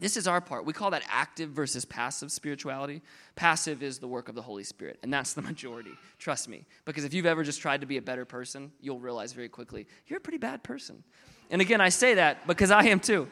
This 0.00 0.16
is 0.16 0.26
our 0.26 0.40
part. 0.40 0.66
We 0.66 0.72
call 0.72 0.90
that 0.90 1.04
active 1.08 1.50
versus 1.50 1.84
passive 1.84 2.32
spirituality. 2.32 3.00
Passive 3.36 3.82
is 3.82 4.00
the 4.00 4.08
work 4.08 4.28
of 4.28 4.34
the 4.34 4.42
Holy 4.42 4.64
Spirit, 4.64 4.98
and 5.02 5.12
that's 5.12 5.34
the 5.34 5.42
majority. 5.50 5.92
Trust 6.18 6.48
me. 6.48 6.66
Because 6.84 7.04
if 7.04 7.14
you've 7.14 7.26
ever 7.26 7.44
just 7.44 7.60
tried 7.60 7.80
to 7.80 7.86
be 7.86 7.96
a 7.96 8.02
better 8.02 8.24
person, 8.24 8.72
you'll 8.80 8.98
realize 8.98 9.32
very 9.32 9.48
quickly 9.48 9.86
you're 10.06 10.18
a 10.18 10.20
pretty 10.20 10.38
bad 10.38 10.62
person. 10.62 11.04
And 11.50 11.60
again, 11.62 11.80
I 11.80 11.90
say 11.90 12.14
that 12.14 12.46
because 12.46 12.70
I 12.70 12.84
am 12.86 13.00
too. 13.00 13.28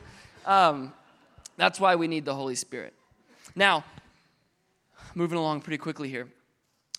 Um, 0.46 0.92
that's 1.57 1.81
why 1.81 1.96
we 1.96 2.07
need 2.07 2.25
the 2.25 2.35
Holy 2.35 2.55
Spirit. 2.55 2.94
Now, 3.55 3.85
moving 5.14 5.38
along 5.38 5.61
pretty 5.61 5.79
quickly 5.79 6.09
here. 6.09 6.29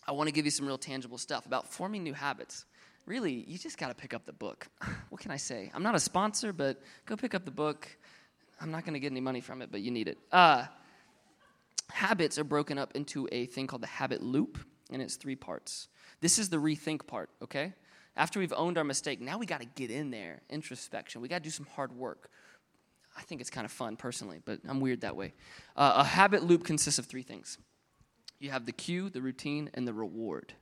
I 0.07 0.11
want 0.11 0.27
to 0.27 0.33
give 0.33 0.45
you 0.45 0.51
some 0.51 0.67
real 0.67 0.77
tangible 0.77 1.17
stuff 1.17 1.45
about 1.45 1.67
forming 1.67 2.03
new 2.03 2.13
habits. 2.13 2.65
Really, 3.05 3.45
you 3.47 3.57
just 3.57 3.77
got 3.77 3.87
to 3.89 3.95
pick 3.95 4.13
up 4.13 4.25
the 4.25 4.33
book. 4.33 4.67
What 5.09 5.21
can 5.21 5.29
I 5.29 5.37
say? 5.37 5.71
I'm 5.75 5.83
not 5.83 5.93
a 5.93 5.99
sponsor, 5.99 6.51
but 6.51 6.81
go 7.05 7.15
pick 7.15 7.35
up 7.35 7.45
the 7.45 7.51
book. 7.51 7.87
I'm 8.59 8.71
not 8.71 8.83
going 8.83 8.95
to 8.95 8.99
get 8.99 9.11
any 9.11 9.21
money 9.21 9.41
from 9.41 9.61
it, 9.61 9.71
but 9.71 9.81
you 9.81 9.91
need 9.91 10.07
it. 10.07 10.17
Uh, 10.31 10.65
habits 11.91 12.39
are 12.39 12.43
broken 12.43 12.79
up 12.79 12.95
into 12.95 13.29
a 13.31 13.45
thing 13.45 13.67
called 13.67 13.83
the 13.83 13.87
habit 13.87 14.23
loop, 14.23 14.57
and 14.91 15.03
it's 15.03 15.15
three 15.15 15.35
parts. 15.35 15.87
This 16.19 16.39
is 16.39 16.49
the 16.49 16.57
rethink 16.57 17.05
part, 17.05 17.29
okay? 17.43 17.73
After 18.15 18.39
we've 18.39 18.53
owned 18.57 18.79
our 18.79 18.83
mistake, 18.83 19.21
now 19.21 19.37
we 19.37 19.45
got 19.45 19.61
to 19.61 19.67
get 19.67 19.91
in 19.91 20.09
there, 20.09 20.41
introspection. 20.49 21.21
We 21.21 21.27
got 21.27 21.37
to 21.37 21.43
do 21.43 21.51
some 21.51 21.67
hard 21.75 21.95
work. 21.95 22.31
I 23.15 23.21
think 23.21 23.39
it's 23.39 23.51
kind 23.51 23.65
of 23.65 23.71
fun 23.71 23.95
personally, 23.95 24.39
but 24.43 24.61
I'm 24.67 24.79
weird 24.79 25.01
that 25.01 25.15
way. 25.15 25.33
Uh, 25.75 25.93
a 25.97 26.03
habit 26.03 26.43
loop 26.43 26.63
consists 26.63 26.97
of 26.97 27.05
three 27.05 27.21
things 27.21 27.59
you 28.43 28.51
have 28.51 28.65
the 28.65 28.73
cue, 28.73 29.09
the 29.09 29.21
routine, 29.21 29.69
and 29.73 29.87
the 29.87 29.93
reward. 29.93 30.53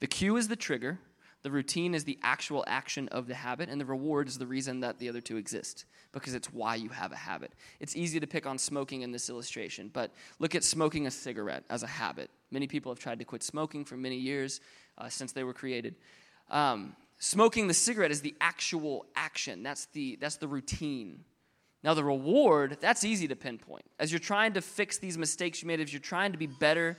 The 0.00 0.06
cue 0.06 0.36
is 0.36 0.48
the 0.48 0.56
trigger, 0.56 0.98
the 1.42 1.50
routine 1.50 1.94
is 1.94 2.04
the 2.04 2.18
actual 2.22 2.64
action 2.66 3.08
of 3.08 3.26
the 3.26 3.34
habit, 3.34 3.68
and 3.68 3.80
the 3.80 3.84
reward 3.84 4.26
is 4.26 4.38
the 4.38 4.46
reason 4.46 4.80
that 4.80 4.98
the 4.98 5.08
other 5.08 5.20
two 5.20 5.36
exist 5.36 5.84
because 6.12 6.34
it's 6.34 6.52
why 6.52 6.74
you 6.74 6.88
have 6.88 7.12
a 7.12 7.16
habit. 7.16 7.52
It's 7.78 7.94
easy 7.94 8.18
to 8.18 8.26
pick 8.26 8.46
on 8.46 8.56
smoking 8.56 9.02
in 9.02 9.12
this 9.12 9.28
illustration, 9.28 9.90
but 9.92 10.12
look 10.38 10.54
at 10.54 10.64
smoking 10.64 11.06
a 11.06 11.10
cigarette 11.10 11.64
as 11.68 11.82
a 11.82 11.86
habit. 11.86 12.30
Many 12.50 12.66
people 12.66 12.90
have 12.90 12.98
tried 12.98 13.18
to 13.18 13.24
quit 13.24 13.42
smoking 13.42 13.84
for 13.84 13.96
many 13.96 14.16
years 14.16 14.60
uh, 14.96 15.08
since 15.08 15.32
they 15.32 15.44
were 15.44 15.52
created. 15.52 15.94
Um, 16.50 16.96
smoking 17.18 17.68
the 17.68 17.74
cigarette 17.74 18.10
is 18.10 18.22
the 18.22 18.34
actual 18.40 19.04
action, 19.14 19.62
that's 19.62 19.86
the, 19.86 20.16
that's 20.20 20.36
the 20.36 20.48
routine. 20.48 21.24
Now, 21.84 21.94
the 21.94 22.04
reward, 22.04 22.78
that's 22.80 23.04
easy 23.04 23.28
to 23.28 23.36
pinpoint. 23.36 23.84
As 23.98 24.10
you're 24.10 24.18
trying 24.18 24.54
to 24.54 24.60
fix 24.60 24.98
these 24.98 25.16
mistakes 25.16 25.62
you 25.62 25.68
made, 25.68 25.80
as 25.80 25.92
you're 25.92 26.00
trying 26.00 26.32
to 26.32 26.38
be 26.38 26.46
better, 26.46 26.98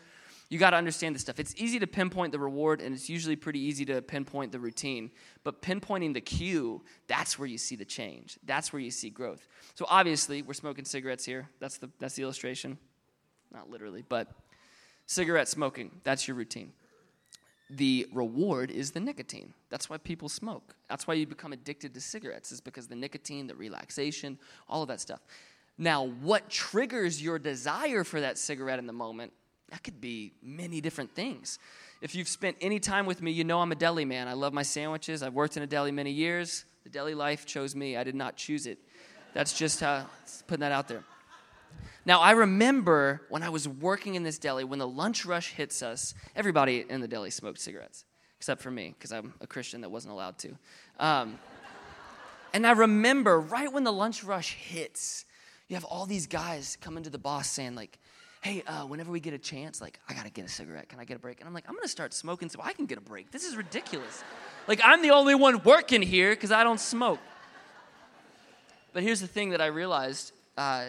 You 0.49 0.57
got 0.57 0.71
to 0.71 0.77
understand 0.77 1.13
this 1.13 1.21
stuff. 1.21 1.39
It's 1.39 1.53
easy 1.57 1.77
to 1.77 1.85
pinpoint 1.85 2.31
the 2.31 2.39
reward, 2.39 2.81
and 2.81 2.95
it's 2.95 3.07
usually 3.07 3.35
pretty 3.35 3.59
easy 3.59 3.85
to 3.85 4.01
pinpoint 4.01 4.51
the 4.51 4.59
routine. 4.59 5.11
But 5.43 5.61
pinpointing 5.61 6.15
the 6.15 6.21
cue, 6.21 6.81
that's 7.07 7.37
where 7.37 7.47
you 7.47 7.59
see 7.59 7.75
the 7.75 7.85
change. 7.85 8.39
That's 8.43 8.73
where 8.73 8.79
you 8.79 8.89
see 8.89 9.11
growth. 9.11 9.47
So 9.75 9.85
obviously, 9.87 10.41
we're 10.41 10.55
smoking 10.55 10.85
cigarettes 10.85 11.23
here. 11.23 11.47
That's 11.59 11.77
the, 11.77 11.91
that's 11.99 12.15
the 12.15 12.23
illustration. 12.23 12.79
Not 13.53 13.69
literally, 13.69 14.03
but 14.07 14.27
cigarette 15.05 15.47
smoking, 15.47 16.01
that's 16.03 16.27
your 16.27 16.35
routine. 16.35 16.71
The 17.69 18.07
reward 18.11 18.71
is 18.71 18.91
the 18.91 18.99
nicotine. 18.99 19.53
That's 19.69 19.89
why 19.89 19.97
people 19.97 20.29
smoke. 20.29 20.75
That's 20.89 21.05
why 21.05 21.13
you 21.13 21.27
become 21.27 21.53
addicted 21.53 21.93
to 21.93 22.01
cigarettes, 22.01 22.51
is 22.51 22.61
because 22.61 22.87
the 22.87 22.95
nicotine, 22.95 23.47
the 23.47 23.55
relaxation, 23.55 24.39
all 24.67 24.81
of 24.81 24.87
that 24.87 24.99
stuff. 24.99 25.19
Now, 25.77 26.05
what 26.05 26.49
triggers 26.49 27.21
your 27.21 27.39
desire 27.39 28.03
for 28.03 28.21
that 28.21 28.37
cigarette 28.37 28.79
in 28.79 28.87
the 28.87 28.93
moment 28.93 29.33
that 29.69 29.83
could 29.83 30.01
be 30.01 30.33
many 30.41 30.81
different 30.81 31.13
things. 31.13 31.59
If 32.01 32.15
you've 32.15 32.27
spent 32.27 32.57
any 32.61 32.79
time 32.79 33.05
with 33.05 33.21
me, 33.21 33.31
you 33.31 33.43
know 33.43 33.59
I'm 33.59 33.71
a 33.71 33.75
deli 33.75 34.05
man. 34.05 34.27
I 34.27 34.33
love 34.33 34.53
my 34.53 34.63
sandwiches. 34.63 35.21
I've 35.21 35.33
worked 35.33 35.57
in 35.57 35.63
a 35.63 35.67
deli 35.67 35.91
many 35.91 36.11
years. 36.11 36.65
The 36.83 36.89
deli 36.89 37.13
life 37.13 37.45
chose 37.45 37.75
me. 37.75 37.97
I 37.97 38.03
did 38.03 38.15
not 38.15 38.35
choose 38.35 38.65
it. 38.65 38.79
That's 39.33 39.57
just 39.57 39.79
how, 39.79 40.07
putting 40.47 40.61
that 40.61 40.71
out 40.71 40.87
there. 40.87 41.03
Now, 42.09 42.21
I 42.21 42.31
remember 42.31 43.21
when 43.29 43.43
I 43.43 43.49
was 43.49 43.67
working 43.67 44.15
in 44.15 44.23
this 44.23 44.39
deli, 44.39 44.63
when 44.63 44.79
the 44.79 44.87
lunch 44.87 45.27
rush 45.27 45.51
hits 45.51 45.83
us, 45.83 46.15
everybody 46.35 46.83
in 46.89 47.01
the 47.01 47.07
deli 47.07 47.29
smoked 47.29 47.59
cigarettes, 47.59 48.03
except 48.39 48.63
for 48.63 48.71
me, 48.71 48.95
because 48.97 49.11
I'm 49.11 49.35
a 49.41 49.45
Christian 49.45 49.81
that 49.81 49.89
wasn't 49.89 50.13
allowed 50.13 50.39
to. 50.39 50.57
Um, 50.99 51.37
and 52.51 52.65
I 52.65 52.71
remember 52.71 53.39
right 53.39 53.71
when 53.71 53.83
the 53.83 53.93
lunch 53.93 54.23
rush 54.23 54.55
hits, 54.55 55.25
you 55.67 55.75
have 55.75 55.83
all 55.83 56.07
these 56.07 56.25
guys 56.25 56.79
coming 56.81 57.03
to 57.03 57.11
the 57.11 57.19
boss 57.19 57.47
saying, 57.47 57.75
like, 57.75 57.99
hey, 58.41 58.63
uh, 58.65 58.87
whenever 58.87 59.11
we 59.11 59.19
get 59.19 59.35
a 59.35 59.37
chance, 59.37 59.79
like, 59.79 59.99
I 60.09 60.15
gotta 60.15 60.31
get 60.31 60.45
a 60.45 60.49
cigarette. 60.49 60.89
Can 60.89 60.99
I 60.99 61.05
get 61.05 61.15
a 61.15 61.19
break? 61.19 61.41
And 61.41 61.47
I'm 61.47 61.53
like, 61.53 61.65
I'm 61.69 61.75
gonna 61.75 61.87
start 61.87 62.15
smoking 62.15 62.49
so 62.49 62.59
I 62.63 62.73
can 62.73 62.87
get 62.87 62.97
a 62.97 63.01
break. 63.01 63.29
This 63.29 63.43
is 63.43 63.55
ridiculous. 63.55 64.23
like, 64.67 64.81
I'm 64.83 65.03
the 65.03 65.11
only 65.11 65.35
one 65.35 65.61
working 65.61 66.01
here 66.01 66.31
because 66.31 66.51
I 66.51 66.63
don't 66.63 66.79
smoke. 66.79 67.19
But 68.93 69.03
here's 69.03 69.21
the 69.21 69.27
thing 69.27 69.51
that 69.51 69.61
I 69.61 69.67
realized 69.67 70.31
uh, 70.57 70.85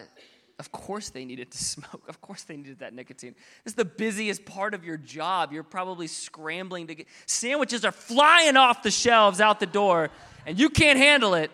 of 0.61 0.71
course 0.71 1.09
they 1.09 1.25
needed 1.25 1.51
to 1.51 1.59
smoke. 1.65 2.05
Of 2.09 2.21
course 2.21 2.45
they 2.45 2.57
needed 2.57 2.79
that 2.79 2.95
nicotine. 2.95 3.35
It's 3.65 3.75
the 3.75 3.85
busiest 3.85 4.45
part 4.45 4.75
of 4.75 4.85
your 4.85 4.99
job. 4.99 5.53
You're 5.53 5.65
probably 5.65 6.07
scrambling 6.07 6.87
to 6.89 6.95
get 6.95 7.07
sandwiches 7.27 7.85
are 7.85 7.93
flying 7.93 8.57
off 8.57 8.83
the 8.83 8.91
shelves 8.91 9.41
out 9.41 9.59
the 9.59 9.67
door, 9.67 10.11
and 10.47 10.59
you 10.59 10.69
can't 10.69 10.99
handle 10.99 11.35
it. 11.35 11.51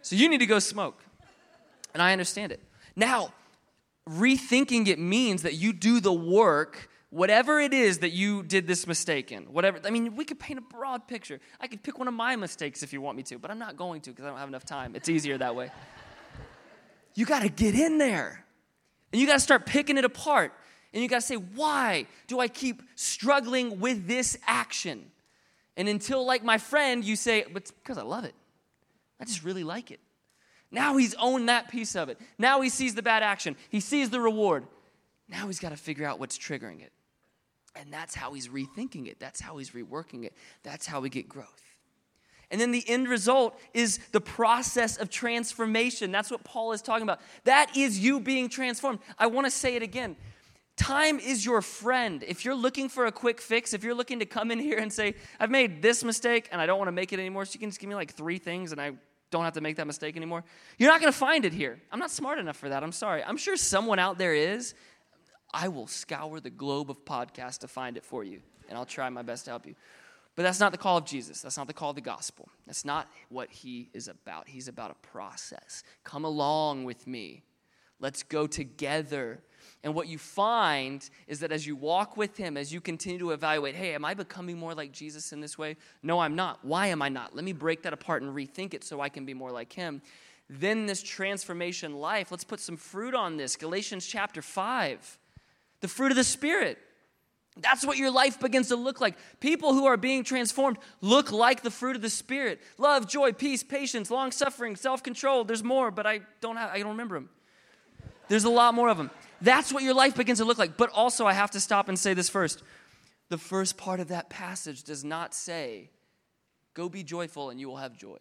So 0.00 0.16
you 0.16 0.28
need 0.28 0.38
to 0.38 0.46
go 0.46 0.60
smoke. 0.60 1.02
And 1.92 2.02
I 2.02 2.12
understand 2.12 2.52
it. 2.52 2.62
Now, 2.94 3.32
rethinking 4.08 4.86
it 4.86 4.98
means 4.98 5.42
that 5.42 5.54
you 5.54 5.72
do 5.72 5.98
the 6.00 6.12
work 6.12 6.88
whatever 7.10 7.60
it 7.60 7.72
is 7.72 7.98
that 7.98 8.10
you 8.10 8.42
did 8.42 8.66
this 8.66 8.86
mistake 8.86 9.32
in 9.32 9.44
whatever 9.44 9.80
i 9.84 9.90
mean 9.90 10.14
we 10.14 10.24
could 10.24 10.38
paint 10.38 10.58
a 10.58 10.62
broad 10.62 11.08
picture 11.08 11.40
i 11.60 11.66
could 11.66 11.82
pick 11.82 11.98
one 11.98 12.06
of 12.06 12.14
my 12.14 12.36
mistakes 12.36 12.84
if 12.84 12.92
you 12.92 13.00
want 13.00 13.16
me 13.16 13.22
to 13.24 13.36
but 13.36 13.50
i'm 13.50 13.58
not 13.58 13.76
going 13.76 14.00
to 14.00 14.10
because 14.10 14.24
i 14.24 14.28
don't 14.28 14.38
have 14.38 14.48
enough 14.48 14.64
time 14.64 14.94
it's 14.94 15.08
easier 15.08 15.36
that 15.36 15.54
way 15.56 15.70
you 17.16 17.26
got 17.26 17.42
to 17.42 17.48
get 17.48 17.74
in 17.74 17.98
there 17.98 18.44
and 19.12 19.20
you 19.20 19.26
got 19.26 19.34
to 19.34 19.40
start 19.40 19.66
picking 19.66 19.98
it 19.98 20.04
apart 20.04 20.52
and 20.92 21.02
you 21.02 21.08
got 21.08 21.16
to 21.16 21.26
say 21.26 21.34
why 21.34 22.06
do 22.28 22.38
i 22.38 22.46
keep 22.46 22.82
struggling 22.94 23.80
with 23.80 24.06
this 24.06 24.38
action 24.46 25.10
and 25.76 25.88
until 25.88 26.24
like 26.24 26.44
my 26.44 26.58
friend 26.58 27.04
you 27.04 27.16
say 27.16 27.44
but 27.52 27.70
because 27.82 27.98
i 27.98 28.02
love 28.02 28.24
it 28.24 28.34
i 29.20 29.24
just 29.24 29.42
really 29.42 29.64
like 29.64 29.90
it 29.90 30.00
now 30.70 30.96
he's 30.96 31.14
owned 31.14 31.48
that 31.48 31.68
piece 31.68 31.96
of 31.96 32.08
it. 32.08 32.18
Now 32.38 32.60
he 32.60 32.68
sees 32.68 32.94
the 32.94 33.02
bad 33.02 33.22
action, 33.22 33.56
he 33.70 33.80
sees 33.80 34.10
the 34.10 34.20
reward. 34.20 34.66
Now 35.28 35.46
he's 35.46 35.58
got 35.58 35.70
to 35.70 35.76
figure 35.76 36.06
out 36.06 36.20
what's 36.20 36.38
triggering 36.38 36.80
it. 36.82 36.92
And 37.74 37.92
that's 37.92 38.14
how 38.14 38.32
he's 38.32 38.48
rethinking 38.48 39.06
it. 39.06 39.18
That's 39.18 39.40
how 39.40 39.56
he's 39.58 39.70
reworking 39.70 40.24
it. 40.24 40.34
That's 40.62 40.86
how 40.86 41.00
we 41.00 41.10
get 41.10 41.28
growth. 41.28 41.60
And 42.50 42.60
then 42.60 42.70
the 42.70 42.88
end 42.88 43.08
result 43.08 43.58
is 43.74 43.98
the 44.12 44.20
process 44.20 44.96
of 44.96 45.10
transformation. 45.10 46.12
That's 46.12 46.30
what 46.30 46.44
Paul 46.44 46.72
is 46.72 46.82
talking 46.82 47.02
about. 47.02 47.20
That 47.44 47.76
is 47.76 47.98
you 47.98 48.20
being 48.20 48.48
transformed. 48.48 49.00
I 49.18 49.26
want 49.26 49.46
to 49.46 49.50
say 49.50 49.74
it 49.74 49.82
again. 49.82 50.16
Time 50.76 51.18
is 51.18 51.44
your 51.44 51.62
friend. 51.62 52.22
If 52.26 52.44
you're 52.44 52.54
looking 52.54 52.88
for 52.88 53.06
a 53.06 53.12
quick 53.12 53.40
fix, 53.40 53.72
if 53.72 53.82
you're 53.82 53.94
looking 53.94 54.18
to 54.18 54.26
come 54.26 54.50
in 54.50 54.58
here 54.58 54.78
and 54.78 54.92
say, 54.92 55.14
I've 55.40 55.50
made 55.50 55.82
this 55.82 56.04
mistake 56.04 56.48
and 56.52 56.60
I 56.60 56.66
don't 56.66 56.78
want 56.78 56.88
to 56.88 56.92
make 56.92 57.12
it 57.12 57.18
anymore, 57.18 57.46
so 57.46 57.54
you 57.54 57.60
can 57.60 57.70
just 57.70 57.80
give 57.80 57.88
me 57.88 57.94
like 57.94 58.12
three 58.12 58.38
things 58.38 58.72
and 58.72 58.80
I 58.80 58.92
don't 59.30 59.44
have 59.44 59.54
to 59.54 59.60
make 59.60 59.76
that 59.76 59.86
mistake 59.86 60.16
anymore. 60.16 60.44
You're 60.78 60.90
not 60.90 61.00
going 61.00 61.12
to 61.12 61.18
find 61.18 61.44
it 61.44 61.52
here. 61.52 61.80
I'm 61.90 61.98
not 61.98 62.10
smart 62.10 62.38
enough 62.38 62.56
for 62.56 62.68
that. 62.68 62.82
I'm 62.82 62.92
sorry. 62.92 63.24
I'm 63.24 63.38
sure 63.38 63.56
someone 63.56 63.98
out 63.98 64.18
there 64.18 64.34
is. 64.34 64.74
I 65.52 65.68
will 65.68 65.86
scour 65.86 66.40
the 66.40 66.50
globe 66.50 66.90
of 66.90 67.04
podcasts 67.04 67.58
to 67.60 67.68
find 67.68 67.96
it 67.96 68.04
for 68.04 68.22
you, 68.22 68.40
and 68.68 68.76
I'll 68.76 68.84
try 68.84 69.08
my 69.08 69.22
best 69.22 69.46
to 69.46 69.52
help 69.52 69.66
you. 69.66 69.74
But 70.36 70.42
that's 70.42 70.60
not 70.60 70.70
the 70.70 70.78
call 70.78 70.98
of 70.98 71.04
Jesus. 71.04 71.40
That's 71.40 71.56
not 71.56 71.66
the 71.66 71.72
call 71.72 71.90
of 71.90 71.96
the 71.96 72.02
gospel. 72.02 72.48
That's 72.66 72.84
not 72.84 73.08
what 73.30 73.50
he 73.50 73.88
is 73.92 74.06
about. 74.06 74.48
He's 74.48 74.68
about 74.68 74.90
a 74.90 75.06
process. 75.06 75.82
Come 76.04 76.24
along 76.24 76.84
with 76.84 77.06
me. 77.06 77.42
Let's 77.98 78.22
go 78.22 78.46
together 78.46 79.40
and 79.82 79.94
what 79.94 80.08
you 80.08 80.18
find 80.18 81.08
is 81.26 81.40
that 81.40 81.52
as 81.52 81.66
you 81.66 81.76
walk 81.76 82.16
with 82.16 82.36
Him, 82.36 82.56
as 82.56 82.72
you 82.72 82.80
continue 82.80 83.18
to 83.18 83.30
evaluate, 83.30 83.74
hey, 83.74 83.94
am 83.94 84.04
I 84.04 84.14
becoming 84.14 84.58
more 84.58 84.74
like 84.74 84.92
Jesus 84.92 85.32
in 85.32 85.40
this 85.40 85.56
way? 85.56 85.76
No, 86.02 86.18
I'm 86.18 86.34
not. 86.34 86.64
Why 86.64 86.88
am 86.88 87.02
I 87.02 87.08
not? 87.08 87.36
Let 87.36 87.44
me 87.44 87.52
break 87.52 87.82
that 87.82 87.92
apart 87.92 88.22
and 88.22 88.34
rethink 88.34 88.74
it 88.74 88.84
so 88.84 89.00
I 89.00 89.08
can 89.08 89.24
be 89.24 89.34
more 89.34 89.50
like 89.50 89.72
Him. 89.72 90.02
Then 90.48 90.86
this 90.86 91.02
transformation 91.02 91.94
life, 91.94 92.30
let's 92.30 92.44
put 92.44 92.60
some 92.60 92.76
fruit 92.76 93.14
on 93.14 93.36
this. 93.36 93.56
Galatians 93.56 94.06
chapter 94.06 94.42
5, 94.42 95.18
the 95.80 95.88
fruit 95.88 96.12
of 96.12 96.16
the 96.16 96.24
Spirit. 96.24 96.78
That's 97.58 97.86
what 97.86 97.96
your 97.96 98.10
life 98.10 98.38
begins 98.38 98.68
to 98.68 98.76
look 98.76 99.00
like. 99.00 99.16
People 99.40 99.72
who 99.72 99.86
are 99.86 99.96
being 99.96 100.24
transformed 100.24 100.78
look 101.00 101.32
like 101.32 101.62
the 101.62 101.70
fruit 101.70 101.96
of 101.96 102.02
the 102.02 102.10
Spirit 102.10 102.60
love, 102.76 103.08
joy, 103.08 103.32
peace, 103.32 103.62
patience, 103.62 104.10
long 104.10 104.30
suffering, 104.30 104.76
self 104.76 105.02
control. 105.02 105.44
There's 105.44 105.64
more, 105.64 105.90
but 105.90 106.06
I 106.06 106.20
don't, 106.40 106.56
have, 106.56 106.70
I 106.70 106.78
don't 106.78 106.88
remember 106.88 107.14
them. 107.14 107.30
There's 108.28 108.44
a 108.44 108.50
lot 108.50 108.74
more 108.74 108.88
of 108.88 108.98
them. 108.98 109.10
That's 109.40 109.72
what 109.72 109.82
your 109.82 109.94
life 109.94 110.16
begins 110.16 110.38
to 110.38 110.44
look 110.44 110.58
like. 110.58 110.76
But 110.76 110.90
also, 110.90 111.26
I 111.26 111.32
have 111.32 111.50
to 111.52 111.60
stop 111.60 111.88
and 111.88 111.98
say 111.98 112.14
this 112.14 112.28
first. 112.28 112.62
The 113.28 113.38
first 113.38 113.76
part 113.76 114.00
of 114.00 114.08
that 114.08 114.30
passage 114.30 114.82
does 114.82 115.04
not 115.04 115.34
say, 115.34 115.90
go 116.74 116.88
be 116.88 117.02
joyful 117.02 117.50
and 117.50 117.58
you 117.58 117.68
will 117.68 117.76
have 117.76 117.96
joy. 117.96 118.18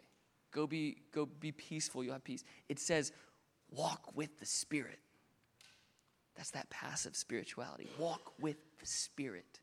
Go 0.52 0.66
be, 0.66 0.98
go 1.12 1.26
be 1.26 1.52
peaceful, 1.52 2.04
you'll 2.04 2.14
have 2.14 2.24
peace. 2.24 2.44
It 2.70 2.80
says, 2.80 3.12
walk 3.70 4.16
with 4.16 4.40
the 4.40 4.46
Spirit. 4.46 5.00
That's 6.36 6.52
that 6.52 6.70
passive 6.70 7.16
spirituality. 7.16 7.90
Walk 7.98 8.34
with 8.40 8.58
the 8.80 8.86
Spirit, 8.86 9.60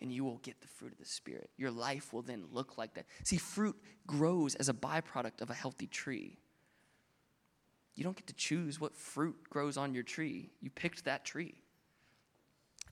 and 0.00 0.12
you 0.12 0.24
will 0.24 0.38
get 0.38 0.60
the 0.60 0.68
fruit 0.68 0.92
of 0.92 0.98
the 0.98 1.04
Spirit. 1.04 1.50
Your 1.56 1.70
life 1.70 2.12
will 2.12 2.22
then 2.22 2.44
look 2.52 2.78
like 2.78 2.94
that. 2.94 3.06
See, 3.24 3.36
fruit 3.36 3.76
grows 4.06 4.54
as 4.54 4.68
a 4.68 4.74
byproduct 4.74 5.40
of 5.40 5.50
a 5.50 5.54
healthy 5.54 5.86
tree. 5.86 6.38
You 7.94 8.04
don't 8.04 8.16
get 8.16 8.26
to 8.28 8.34
choose 8.34 8.80
what 8.80 8.96
fruit 8.96 9.36
grows 9.50 9.76
on 9.76 9.94
your 9.94 10.02
tree. 10.02 10.50
You 10.60 10.70
picked 10.70 11.04
that 11.04 11.24
tree. 11.24 11.54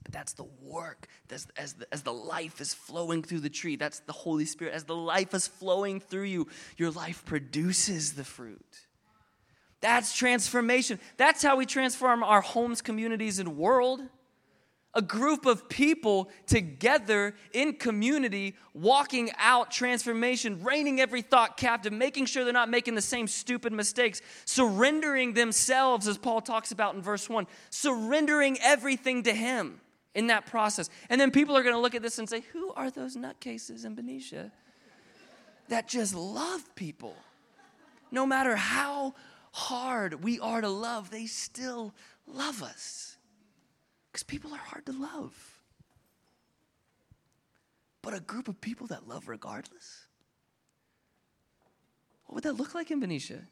But 0.04 0.12
that's 0.12 0.32
the 0.32 0.46
work. 0.60 1.06
That's, 1.28 1.46
as, 1.56 1.74
the, 1.74 1.86
as 1.92 2.02
the 2.02 2.12
life 2.12 2.60
is 2.60 2.74
flowing 2.74 3.22
through 3.22 3.40
the 3.40 3.50
tree, 3.50 3.76
that's 3.76 4.00
the 4.00 4.12
Holy 4.12 4.44
Spirit. 4.44 4.74
As 4.74 4.84
the 4.84 4.96
life 4.96 5.34
is 5.34 5.46
flowing 5.46 6.00
through 6.00 6.24
you, 6.24 6.48
your 6.76 6.90
life 6.90 7.24
produces 7.24 8.14
the 8.14 8.24
fruit. 8.24 8.86
That's 9.82 10.14
transformation. 10.14 10.98
That's 11.18 11.42
how 11.42 11.56
we 11.56 11.66
transform 11.66 12.22
our 12.22 12.40
homes, 12.40 12.80
communities, 12.80 13.38
and 13.38 13.56
world 13.58 14.00
a 14.94 15.02
group 15.02 15.46
of 15.46 15.68
people 15.68 16.30
together 16.46 17.34
in 17.52 17.74
community, 17.74 18.54
walking 18.74 19.30
out 19.38 19.70
transformation, 19.70 20.62
reining 20.62 21.00
every 21.00 21.22
thought 21.22 21.56
captive, 21.56 21.92
making 21.92 22.26
sure 22.26 22.44
they're 22.44 22.52
not 22.52 22.68
making 22.68 22.94
the 22.94 23.00
same 23.00 23.26
stupid 23.26 23.72
mistakes, 23.72 24.20
surrendering 24.44 25.32
themselves, 25.32 26.06
as 26.06 26.18
Paul 26.18 26.42
talks 26.42 26.72
about 26.72 26.94
in 26.94 27.00
verse 27.00 27.28
1, 27.28 27.46
surrendering 27.70 28.58
everything 28.60 29.22
to 29.22 29.32
Him 29.32 29.80
in 30.14 30.26
that 30.26 30.44
process. 30.44 30.90
And 31.08 31.18
then 31.20 31.30
people 31.30 31.56
are 31.56 31.62
going 31.62 31.74
to 31.74 31.80
look 31.80 31.94
at 31.94 32.02
this 32.02 32.18
and 32.18 32.28
say, 32.28 32.42
Who 32.52 32.72
are 32.74 32.90
those 32.90 33.16
nutcases 33.16 33.86
in 33.86 33.94
Benicia 33.94 34.52
that 35.68 35.88
just 35.88 36.14
love 36.14 36.74
people? 36.74 37.16
No 38.10 38.26
matter 38.26 38.56
how 38.56 39.14
hard 39.52 40.24
we 40.24 40.40
are 40.40 40.60
to 40.60 40.68
love, 40.68 41.10
they 41.10 41.26
still 41.26 41.94
love 42.26 42.62
us. 42.62 43.16
Because 44.10 44.22
people 44.24 44.52
are 44.52 44.58
hard 44.58 44.86
to 44.86 44.92
love. 44.92 45.60
But 48.02 48.14
a 48.14 48.20
group 48.20 48.48
of 48.48 48.60
people 48.60 48.88
that 48.88 49.08
love 49.08 49.28
regardless? 49.28 50.06
What 52.26 52.34
would 52.34 52.44
that 52.44 52.54
look 52.54 52.74
like 52.74 52.90
in 52.90 53.00
Benicia? 53.00 53.42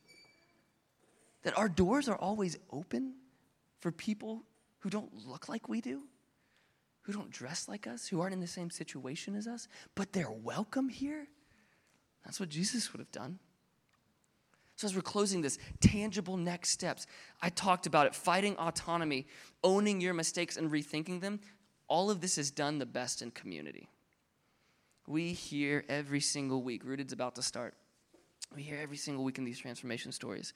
That 1.43 1.57
our 1.57 1.69
doors 1.69 2.09
are 2.09 2.17
always 2.17 2.59
open 2.71 3.15
for 3.79 3.93
people 3.93 4.43
who 4.81 4.91
don't 4.91 5.27
look 5.27 5.49
like 5.49 5.69
we 5.69 5.81
do, 5.81 6.03
who 7.03 7.13
don't 7.13 7.31
dress 7.31 7.69
like 7.69 7.87
us, 7.87 8.09
who 8.09 8.21
aren't 8.21 8.35
in 8.35 8.41
the 8.41 8.47
same 8.47 8.71
situation 8.71 9.35
as 9.35 9.47
us, 9.47 9.69
but 9.95 10.13
they're 10.13 10.31
welcome 10.31 10.89
here? 10.89 11.29
That's 12.25 12.41
what 12.41 12.49
Jesus 12.49 12.93
would 12.93 13.01
have 13.01 13.13
done. 13.13 13.39
So, 14.81 14.87
as 14.87 14.95
we're 14.95 15.03
closing 15.03 15.43
this, 15.43 15.59
tangible 15.81 16.39
next 16.39 16.71
steps, 16.71 17.07
I 17.43 17.51
talked 17.51 17.87
about 17.87 18.07
it 18.07 18.15
fighting 18.15 18.57
autonomy, 18.57 19.27
owning 19.63 20.01
your 20.01 20.15
mistakes 20.15 20.57
and 20.57 20.71
rethinking 20.71 21.21
them. 21.21 21.41
all 21.87 22.11
of 22.11 22.23
this 22.23 22.39
is 22.39 22.51
done 22.51 22.79
the 22.79 22.87
best 22.87 23.21
in 23.21 23.31
community. 23.31 23.91
We 25.07 25.35
hear 25.35 25.85
every 25.91 26.21
single 26.21 26.63
week, 26.63 26.83
Rooted's 26.83 27.13
about 27.13 27.35
to 27.35 27.43
start. 27.43 27.75
We 28.57 28.63
hear 28.63 28.79
every 28.81 28.97
single 28.97 29.23
week 29.23 29.37
in 29.37 29.45
these 29.45 29.59
transformation 29.59 30.13
stories 30.13 30.55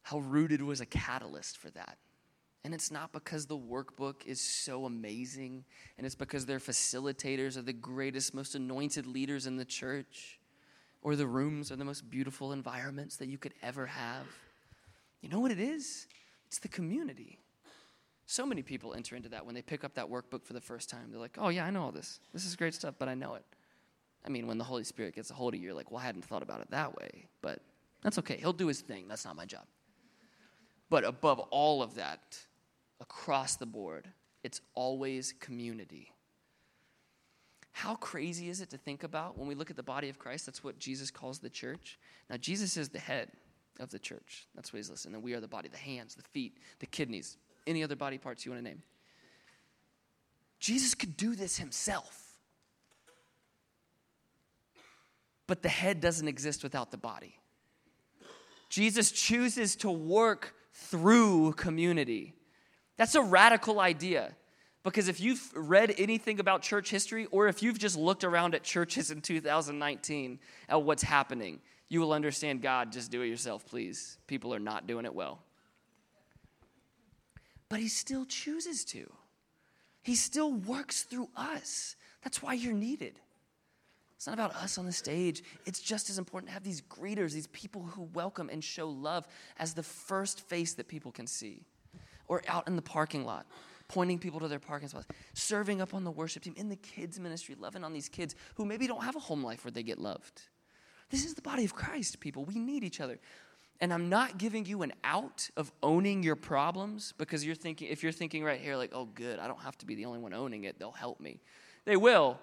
how 0.00 0.20
Rooted 0.20 0.62
was 0.62 0.80
a 0.80 0.86
catalyst 0.86 1.58
for 1.58 1.68
that. 1.72 1.98
And 2.64 2.72
it's 2.72 2.90
not 2.90 3.12
because 3.12 3.44
the 3.44 3.58
workbook 3.58 4.24
is 4.24 4.40
so 4.40 4.86
amazing, 4.86 5.66
and 5.98 6.06
it's 6.06 6.14
because 6.14 6.46
their 6.46 6.60
facilitators 6.60 7.58
are 7.58 7.62
the 7.62 7.74
greatest, 7.74 8.32
most 8.32 8.54
anointed 8.54 9.06
leaders 9.06 9.46
in 9.46 9.58
the 9.58 9.66
church, 9.66 10.38
or 11.04 11.14
the 11.14 11.26
rooms 11.26 11.70
are 11.70 11.76
the 11.76 11.84
most 11.84 12.10
beautiful 12.10 12.52
environments 12.52 13.16
that 13.18 13.28
you 13.28 13.38
could 13.38 13.52
ever 13.62 13.86
have. 13.86 14.26
You 15.20 15.28
know 15.28 15.38
what 15.38 15.52
it 15.52 15.60
is? 15.60 16.08
It's 16.46 16.58
the 16.58 16.68
community. 16.68 17.38
So 18.26 18.46
many 18.46 18.62
people 18.62 18.94
enter 18.94 19.14
into 19.14 19.28
that 19.28 19.44
when 19.44 19.54
they 19.54 19.62
pick 19.62 19.84
up 19.84 19.94
that 19.94 20.10
workbook 20.10 20.44
for 20.44 20.54
the 20.54 20.60
first 20.60 20.88
time. 20.88 21.10
They're 21.10 21.20
like, 21.20 21.36
oh, 21.38 21.50
yeah, 21.50 21.66
I 21.66 21.70
know 21.70 21.82
all 21.82 21.92
this. 21.92 22.20
This 22.32 22.46
is 22.46 22.56
great 22.56 22.74
stuff, 22.74 22.94
but 22.98 23.08
I 23.08 23.14
know 23.14 23.34
it. 23.34 23.44
I 24.26 24.30
mean, 24.30 24.46
when 24.46 24.56
the 24.56 24.64
Holy 24.64 24.84
Spirit 24.84 25.14
gets 25.14 25.30
a 25.30 25.34
hold 25.34 25.52
of 25.52 25.60
you, 25.60 25.66
you're 25.66 25.74
like, 25.74 25.90
well, 25.90 26.00
I 26.00 26.04
hadn't 26.04 26.24
thought 26.24 26.42
about 26.42 26.62
it 26.62 26.70
that 26.70 26.96
way, 26.96 27.26
but 27.42 27.60
that's 28.02 28.18
okay. 28.20 28.38
He'll 28.38 28.54
do 28.54 28.66
his 28.66 28.80
thing. 28.80 29.06
That's 29.06 29.26
not 29.26 29.36
my 29.36 29.44
job. 29.44 29.64
But 30.88 31.04
above 31.04 31.38
all 31.50 31.82
of 31.82 31.96
that, 31.96 32.38
across 33.00 33.56
the 33.56 33.66
board, 33.66 34.08
it's 34.42 34.62
always 34.74 35.34
community. 35.38 36.12
How 37.74 37.96
crazy 37.96 38.48
is 38.48 38.60
it 38.60 38.70
to 38.70 38.78
think 38.78 39.02
about 39.02 39.36
when 39.36 39.48
we 39.48 39.56
look 39.56 39.68
at 39.68 39.74
the 39.74 39.82
body 39.82 40.08
of 40.08 40.16
Christ? 40.16 40.46
That's 40.46 40.62
what 40.62 40.78
Jesus 40.78 41.10
calls 41.10 41.40
the 41.40 41.50
church. 41.50 41.98
Now, 42.30 42.36
Jesus 42.36 42.76
is 42.76 42.88
the 42.88 43.00
head 43.00 43.32
of 43.80 43.90
the 43.90 43.98
church. 43.98 44.46
That's 44.54 44.72
what 44.72 44.76
he's 44.76 44.88
listening. 44.88 45.16
And 45.16 45.24
we 45.24 45.34
are 45.34 45.40
the 45.40 45.48
body, 45.48 45.68
the 45.68 45.76
hands, 45.76 46.14
the 46.14 46.22
feet, 46.22 46.56
the 46.78 46.86
kidneys, 46.86 47.36
any 47.66 47.82
other 47.82 47.96
body 47.96 48.16
parts 48.16 48.46
you 48.46 48.52
want 48.52 48.62
to 48.62 48.70
name. 48.70 48.80
Jesus 50.60 50.94
could 50.94 51.16
do 51.16 51.34
this 51.34 51.58
himself. 51.58 52.38
But 55.48 55.62
the 55.62 55.68
head 55.68 56.00
doesn't 56.00 56.28
exist 56.28 56.62
without 56.62 56.92
the 56.92 56.96
body. 56.96 57.40
Jesus 58.68 59.10
chooses 59.10 59.74
to 59.76 59.90
work 59.90 60.54
through 60.72 61.54
community. 61.54 62.34
That's 62.96 63.16
a 63.16 63.22
radical 63.22 63.80
idea. 63.80 64.36
Because 64.84 65.08
if 65.08 65.18
you've 65.18 65.50
read 65.54 65.94
anything 65.96 66.38
about 66.38 66.60
church 66.60 66.90
history, 66.90 67.26
or 67.30 67.48
if 67.48 67.62
you've 67.62 67.78
just 67.78 67.96
looked 67.96 68.22
around 68.22 68.54
at 68.54 68.62
churches 68.62 69.10
in 69.10 69.22
2019 69.22 70.38
at 70.68 70.82
what's 70.82 71.02
happening, 71.02 71.60
you 71.88 72.00
will 72.00 72.12
understand 72.12 72.60
God, 72.60 72.92
just 72.92 73.10
do 73.10 73.22
it 73.22 73.28
yourself, 73.28 73.66
please. 73.66 74.18
People 74.26 74.54
are 74.54 74.60
not 74.60 74.86
doing 74.86 75.06
it 75.06 75.14
well. 75.14 75.40
But 77.70 77.80
He 77.80 77.88
still 77.88 78.26
chooses 78.26 78.84
to, 78.86 79.10
He 80.02 80.14
still 80.14 80.52
works 80.52 81.02
through 81.02 81.30
us. 81.34 81.96
That's 82.22 82.42
why 82.42 82.52
you're 82.54 82.74
needed. 82.74 83.20
It's 84.16 84.26
not 84.26 84.34
about 84.34 84.54
us 84.54 84.78
on 84.78 84.86
the 84.86 84.92
stage. 84.92 85.42
It's 85.66 85.80
just 85.80 86.08
as 86.08 86.18
important 86.18 86.48
to 86.48 86.54
have 86.54 86.62
these 86.62 86.80
greeters, 86.80 87.32
these 87.32 87.48
people 87.48 87.82
who 87.82 88.08
welcome 88.14 88.48
and 88.50 88.64
show 88.64 88.88
love 88.88 89.26
as 89.58 89.74
the 89.74 89.82
first 89.82 90.40
face 90.40 90.74
that 90.74 90.88
people 90.88 91.12
can 91.12 91.26
see 91.26 91.64
or 92.26 92.42
out 92.48 92.66
in 92.66 92.76
the 92.76 92.82
parking 92.82 93.26
lot, 93.26 93.44
pointing 93.94 94.18
people 94.18 94.40
to 94.40 94.48
their 94.48 94.58
parking 94.58 94.88
spots, 94.88 95.06
serving 95.34 95.80
up 95.80 95.94
on 95.94 96.02
the 96.02 96.10
worship 96.10 96.42
team, 96.42 96.54
in 96.56 96.68
the 96.68 96.76
kids' 96.76 97.20
ministry, 97.20 97.54
loving 97.56 97.84
on 97.84 97.92
these 97.92 98.08
kids 98.08 98.34
who 98.56 98.64
maybe 98.64 98.88
don't 98.88 99.04
have 99.04 99.14
a 99.14 99.20
home 99.20 99.44
life 99.44 99.64
where 99.64 99.70
they 99.70 99.84
get 99.84 99.98
loved. 99.98 100.42
This 101.10 101.24
is 101.24 101.34
the 101.34 101.42
body 101.42 101.64
of 101.64 101.74
Christ, 101.74 102.18
people. 102.18 102.44
We 102.44 102.58
need 102.58 102.82
each 102.82 103.00
other. 103.00 103.20
And 103.80 103.92
I'm 103.92 104.08
not 104.08 104.36
giving 104.36 104.66
you 104.66 104.82
an 104.82 104.92
out 105.04 105.48
of 105.56 105.70
owning 105.80 106.24
your 106.24 106.34
problems 106.34 107.14
because 107.18 107.44
you're 107.44 107.54
thinking, 107.54 107.88
if 107.88 108.02
you're 108.02 108.10
thinking 108.10 108.42
right 108.42 108.60
here, 108.60 108.76
like, 108.76 108.90
oh, 108.92 109.04
good, 109.04 109.38
I 109.38 109.46
don't 109.46 109.60
have 109.60 109.78
to 109.78 109.86
be 109.86 109.94
the 109.94 110.06
only 110.06 110.18
one 110.18 110.34
owning 110.34 110.64
it, 110.64 110.78
they'll 110.78 110.90
help 110.90 111.20
me. 111.20 111.40
They 111.84 111.96
will. 111.96 112.38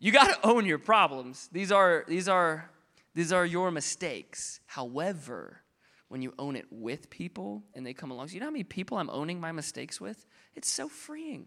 You 0.00 0.12
got 0.12 0.28
to 0.34 0.46
own 0.46 0.66
your 0.66 0.78
problems. 0.78 1.48
These 1.50 1.72
are, 1.72 2.04
these, 2.08 2.28
are, 2.28 2.70
these 3.14 3.32
are 3.32 3.46
your 3.46 3.70
mistakes. 3.70 4.60
However, 4.66 5.62
when 6.10 6.22
you 6.22 6.34
own 6.40 6.56
it 6.56 6.66
with 6.72 7.08
people 7.08 7.62
and 7.72 7.86
they 7.86 7.94
come 7.94 8.10
along. 8.10 8.26
So 8.26 8.34
you 8.34 8.40
know 8.40 8.46
how 8.46 8.50
many 8.50 8.64
people 8.64 8.98
I'm 8.98 9.08
owning 9.10 9.40
my 9.40 9.52
mistakes 9.52 10.00
with? 10.00 10.26
It's 10.56 10.68
so 10.68 10.88
freeing. 10.88 11.46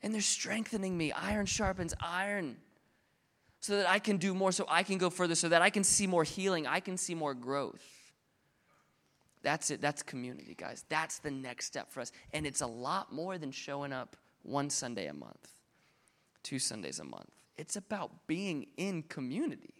And 0.00 0.14
they're 0.14 0.20
strengthening 0.20 0.96
me. 0.96 1.10
Iron 1.10 1.46
sharpens 1.46 1.92
iron. 2.00 2.56
So 3.58 3.78
that 3.78 3.90
I 3.90 3.98
can 3.98 4.18
do 4.18 4.32
more, 4.32 4.52
so 4.52 4.64
I 4.68 4.84
can 4.84 4.98
go 4.98 5.10
further, 5.10 5.34
so 5.34 5.48
that 5.48 5.60
I 5.60 5.70
can 5.70 5.82
see 5.82 6.06
more 6.06 6.22
healing, 6.22 6.68
I 6.68 6.78
can 6.78 6.96
see 6.96 7.16
more 7.16 7.34
growth. 7.34 7.82
That's 9.42 9.70
it. 9.70 9.80
That's 9.80 10.02
community, 10.02 10.54
guys. 10.54 10.84
That's 10.88 11.18
the 11.18 11.32
next 11.32 11.66
step 11.66 11.90
for 11.90 12.00
us. 12.00 12.12
And 12.32 12.46
it's 12.46 12.60
a 12.60 12.66
lot 12.66 13.12
more 13.12 13.38
than 13.38 13.50
showing 13.50 13.92
up 13.92 14.16
one 14.42 14.70
Sunday 14.70 15.06
a 15.06 15.14
month, 15.14 15.48
two 16.44 16.60
Sundays 16.60 17.00
a 17.00 17.04
month. 17.04 17.30
It's 17.56 17.74
about 17.74 18.28
being 18.28 18.68
in 18.76 19.02
community. 19.02 19.74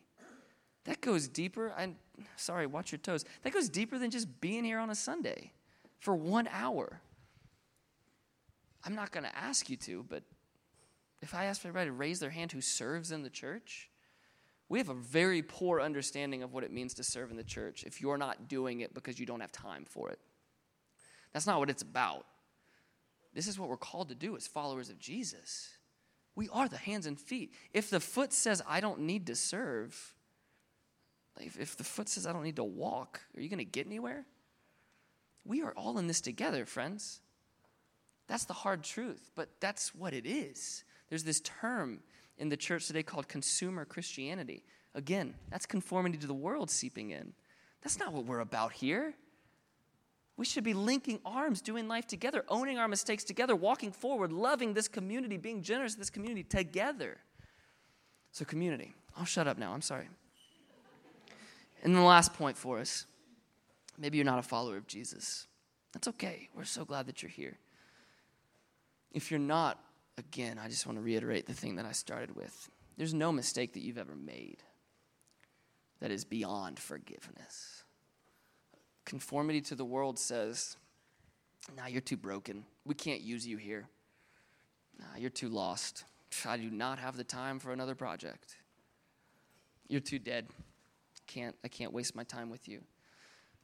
That 0.85 1.01
goes 1.01 1.29
deeper. 1.29 1.73
I'm 1.77 1.97
sorry, 2.37 2.67
watch 2.67 2.93
your 2.93 2.99
toes. 2.99 3.25
That 3.43 3.53
goes 3.53 3.69
deeper 3.69 3.99
than 3.99 4.11
just 4.11 4.41
being 4.41 4.65
here 4.65 4.79
on 4.79 4.91
a 4.91 4.95
Sunday 4.95 5.53
for 5.99 6.15
one 6.15 6.49
hour. 6.53 7.01
I'm 8.85 8.95
not 8.95 9.13
going 9.13 9.25
to 9.25 9.37
ask 9.37 9.71
you 9.71 9.77
to, 9.79 10.05
but 10.09 10.23
if 11.23 11.35
I 11.35 11.47
ask 11.47 11.65
everybody 11.65 11.87
to 11.87 11.93
raise 11.93 12.21
their 12.21 12.31
hand 12.31 12.53
who 12.53 12.61
serves 12.61 13.11
in 13.11 13.23
the 13.23 13.31
church, 13.31 13.89
we 14.69 14.79
have 14.79 14.89
a 14.89 14.95
very 14.95 15.43
poor 15.43 15.81
understanding 15.81 16.43
of 16.43 16.53
what 16.53 16.65
it 16.65 16.73
means 16.73 16.95
to 16.95 17.05
serve 17.05 17.31
in 17.31 17.37
the 17.37 17.45
church 17.45 17.85
if 17.85 18.01
you're 18.01 18.19
not 18.19 18.49
doing 18.49 18.81
it 18.81 18.93
because 18.95 19.19
you 19.19 19.27
don't 19.27 19.41
have 19.41 19.53
time 19.53 19.85
for 19.85 20.11
it. 20.11 20.19
That's 21.33 21.47
not 21.47 21.59
what 21.59 21.71
it's 21.71 21.83
about. 21.83 22.27
This 23.35 23.49
is 23.49 23.59
what 23.59 23.69
we're 23.69 23.77
called 23.77 24.11
to 24.11 24.15
do 24.15 24.37
as 24.37 24.47
followers 24.47 24.91
of 24.91 24.99
Jesus. 24.99 25.71
We 26.37 26.49
are 26.51 26.69
the 26.69 26.77
hands 26.77 27.07
and 27.07 27.21
feet. 27.21 27.53
If 27.73 27.91
the 27.91 28.01
foot 28.01 28.33
says, 28.33 28.63
I 28.69 28.81
don't 28.81 29.01
need 29.01 29.27
to 29.29 29.35
serve, 29.35 30.15
if, 31.41 31.59
if 31.59 31.77
the 31.77 31.85
foot 31.85 32.09
says, 32.09 32.27
I 32.27 32.33
don't 32.33 32.45
need 32.45 32.57
to 32.57 32.65
walk, 32.65 33.21
are 33.37 33.41
you 33.41 33.49
going 33.49 33.59
to 33.59 33.65
get 33.65 33.87
anywhere? 33.87 34.25
We 35.45 35.63
are 35.63 35.73
all 35.73 35.99
in 35.99 36.07
this 36.07 36.21
together, 36.21 36.65
friends. 36.65 37.21
That's 38.27 38.45
the 38.45 38.55
hard 38.55 38.83
truth, 38.83 39.31
but 39.35 39.49
that's 39.61 39.95
what 39.95 40.15
it 40.15 40.27
is. 40.27 40.85
There's 41.09 41.25
this 41.25 41.41
term 41.41 42.01
in 42.39 42.49
the 42.49 42.57
church 42.57 42.87
today 42.87 43.03
called 43.03 43.29
consumer 43.29 43.85
Christianity. 43.85 44.65
Again, 44.95 45.35
that's 45.51 45.67
conformity 45.67 46.17
to 46.19 46.27
the 46.27 46.35
world 46.35 46.71
seeping 46.71 47.11
in. 47.11 47.33
That's 47.83 47.99
not 47.99 48.13
what 48.13 48.25
we're 48.25 48.41
about 48.41 48.73
here. 48.73 49.15
We 50.37 50.45
should 50.45 50.65
be 50.65 50.75
linking 50.75 51.21
arms, 51.25 51.61
doing 51.61 51.87
life 51.87 52.07
together, 52.07 52.45
owning 52.49 52.79
our 52.79 52.89
mistakes 52.89 53.23
together, 53.23 53.55
walking 53.55 53.93
forward, 53.93 54.33
loving 54.33 54.75
this 54.75 54.89
community, 54.89 55.37
being 55.37 55.63
generous 55.63 55.93
to 55.93 55.99
this 55.99 56.11
community 56.11 56.43
together. 56.43 57.19
So, 58.33 58.45
community. 58.45 58.95
I'll 59.17 59.27
shut 59.27 59.47
up 59.47 59.59
now. 59.59 59.73
I'm 59.73 59.83
sorry. 59.83 60.09
And 61.85 61.95
the 61.95 62.01
last 62.01 62.35
point 62.35 62.57
for 62.57 62.79
us 62.79 63.07
maybe 63.99 64.17
you're 64.17 64.25
not 64.25 64.39
a 64.39 64.43
follower 64.43 64.77
of 64.77 64.87
Jesus. 64.87 65.47
That's 65.93 66.09
okay. 66.09 66.49
We're 66.55 66.65
so 66.65 66.85
glad 66.85 67.07
that 67.07 67.23
you're 67.23 67.31
here. 67.31 67.59
If 69.13 69.31
you're 69.31 69.39
not, 69.39 69.79
again, 70.19 70.59
I 70.59 70.69
just 70.69 70.87
want 70.87 70.99
to 70.99 71.03
reiterate 71.03 71.47
the 71.47 71.55
thing 71.55 71.77
that 71.77 71.87
I 71.87 71.93
started 71.93 72.35
with. 72.35 72.69
There's 72.97 73.15
no 73.15 73.31
mistake 73.31 73.75
that 73.75 73.83
you've 73.83 73.99
ever 73.99 74.17
made 74.17 74.59
that 76.01 76.11
is 76.11 76.25
beyond 76.25 76.79
forgiveness. 76.79 77.85
Conformity 79.05 79.61
to 79.63 79.75
the 79.75 79.85
world 79.85 80.19
says, 80.19 80.77
nah, 81.77 81.87
you're 81.87 82.01
too 82.01 82.17
broken. 82.17 82.65
We 82.85 82.95
can't 82.95 83.21
use 83.21 83.47
you 83.47 83.57
here. 83.57 83.87
Nah, 84.99 85.19
you're 85.19 85.31
too 85.31 85.49
lost. 85.49 86.05
I 86.45 86.57
do 86.57 86.71
not 86.71 86.99
have 86.99 87.17
the 87.17 87.25
time 87.25 87.61
for 87.61 87.73
another 87.73 87.95
project. 87.95 88.57
You're 89.89 90.01
too 90.01 90.19
dead 90.19 90.47
can't, 91.27 91.57
I 91.65 91.69
can't 91.69 91.93
waste 91.93 92.15
my 92.15 92.25
time 92.25 92.51
with 92.51 92.69
you. 92.69 92.83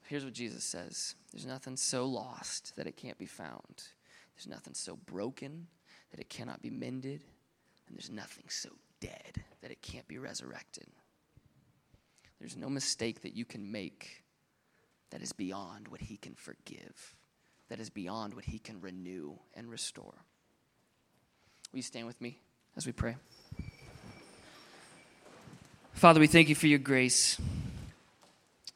Here's 0.06 0.24
what 0.24 0.34
Jesus 0.34 0.64
says 0.64 1.14
There's 1.32 1.46
nothing 1.46 1.76
so 1.76 2.06
lost 2.06 2.74
that 2.76 2.86
it 2.86 2.96
can't 2.96 3.18
be 3.18 3.26
found. 3.26 3.82
There's 4.34 4.48
nothing 4.48 4.74
so 4.74 4.96
broken 4.96 5.66
that 6.10 6.20
it 6.20 6.28
cannot 6.28 6.62
be 6.62 6.70
mended. 6.70 7.24
And 7.86 7.96
there's 7.96 8.10
nothing 8.10 8.44
so 8.48 8.70
dead 9.00 9.44
that 9.62 9.70
it 9.70 9.82
can't 9.82 10.06
be 10.08 10.18
resurrected. 10.18 10.86
There's 12.38 12.56
no 12.56 12.70
mistake 12.70 13.22
that 13.22 13.36
you 13.36 13.44
can 13.44 13.70
make 13.70 14.24
that 15.10 15.22
is 15.22 15.32
beyond 15.32 15.88
what 15.88 16.00
He 16.00 16.16
can 16.16 16.34
forgive, 16.34 17.14
that 17.68 17.80
is 17.80 17.90
beyond 17.90 18.34
what 18.34 18.44
He 18.44 18.58
can 18.58 18.80
renew 18.80 19.34
and 19.54 19.68
restore. 19.68 20.24
Will 21.72 21.78
you 21.78 21.82
stand 21.82 22.06
with 22.06 22.20
me 22.20 22.40
as 22.76 22.86
we 22.86 22.92
pray? 22.92 23.16
Father, 25.92 26.20
we 26.20 26.26
thank 26.26 26.48
you 26.48 26.54
for 26.54 26.66
your 26.66 26.78
grace. 26.78 27.38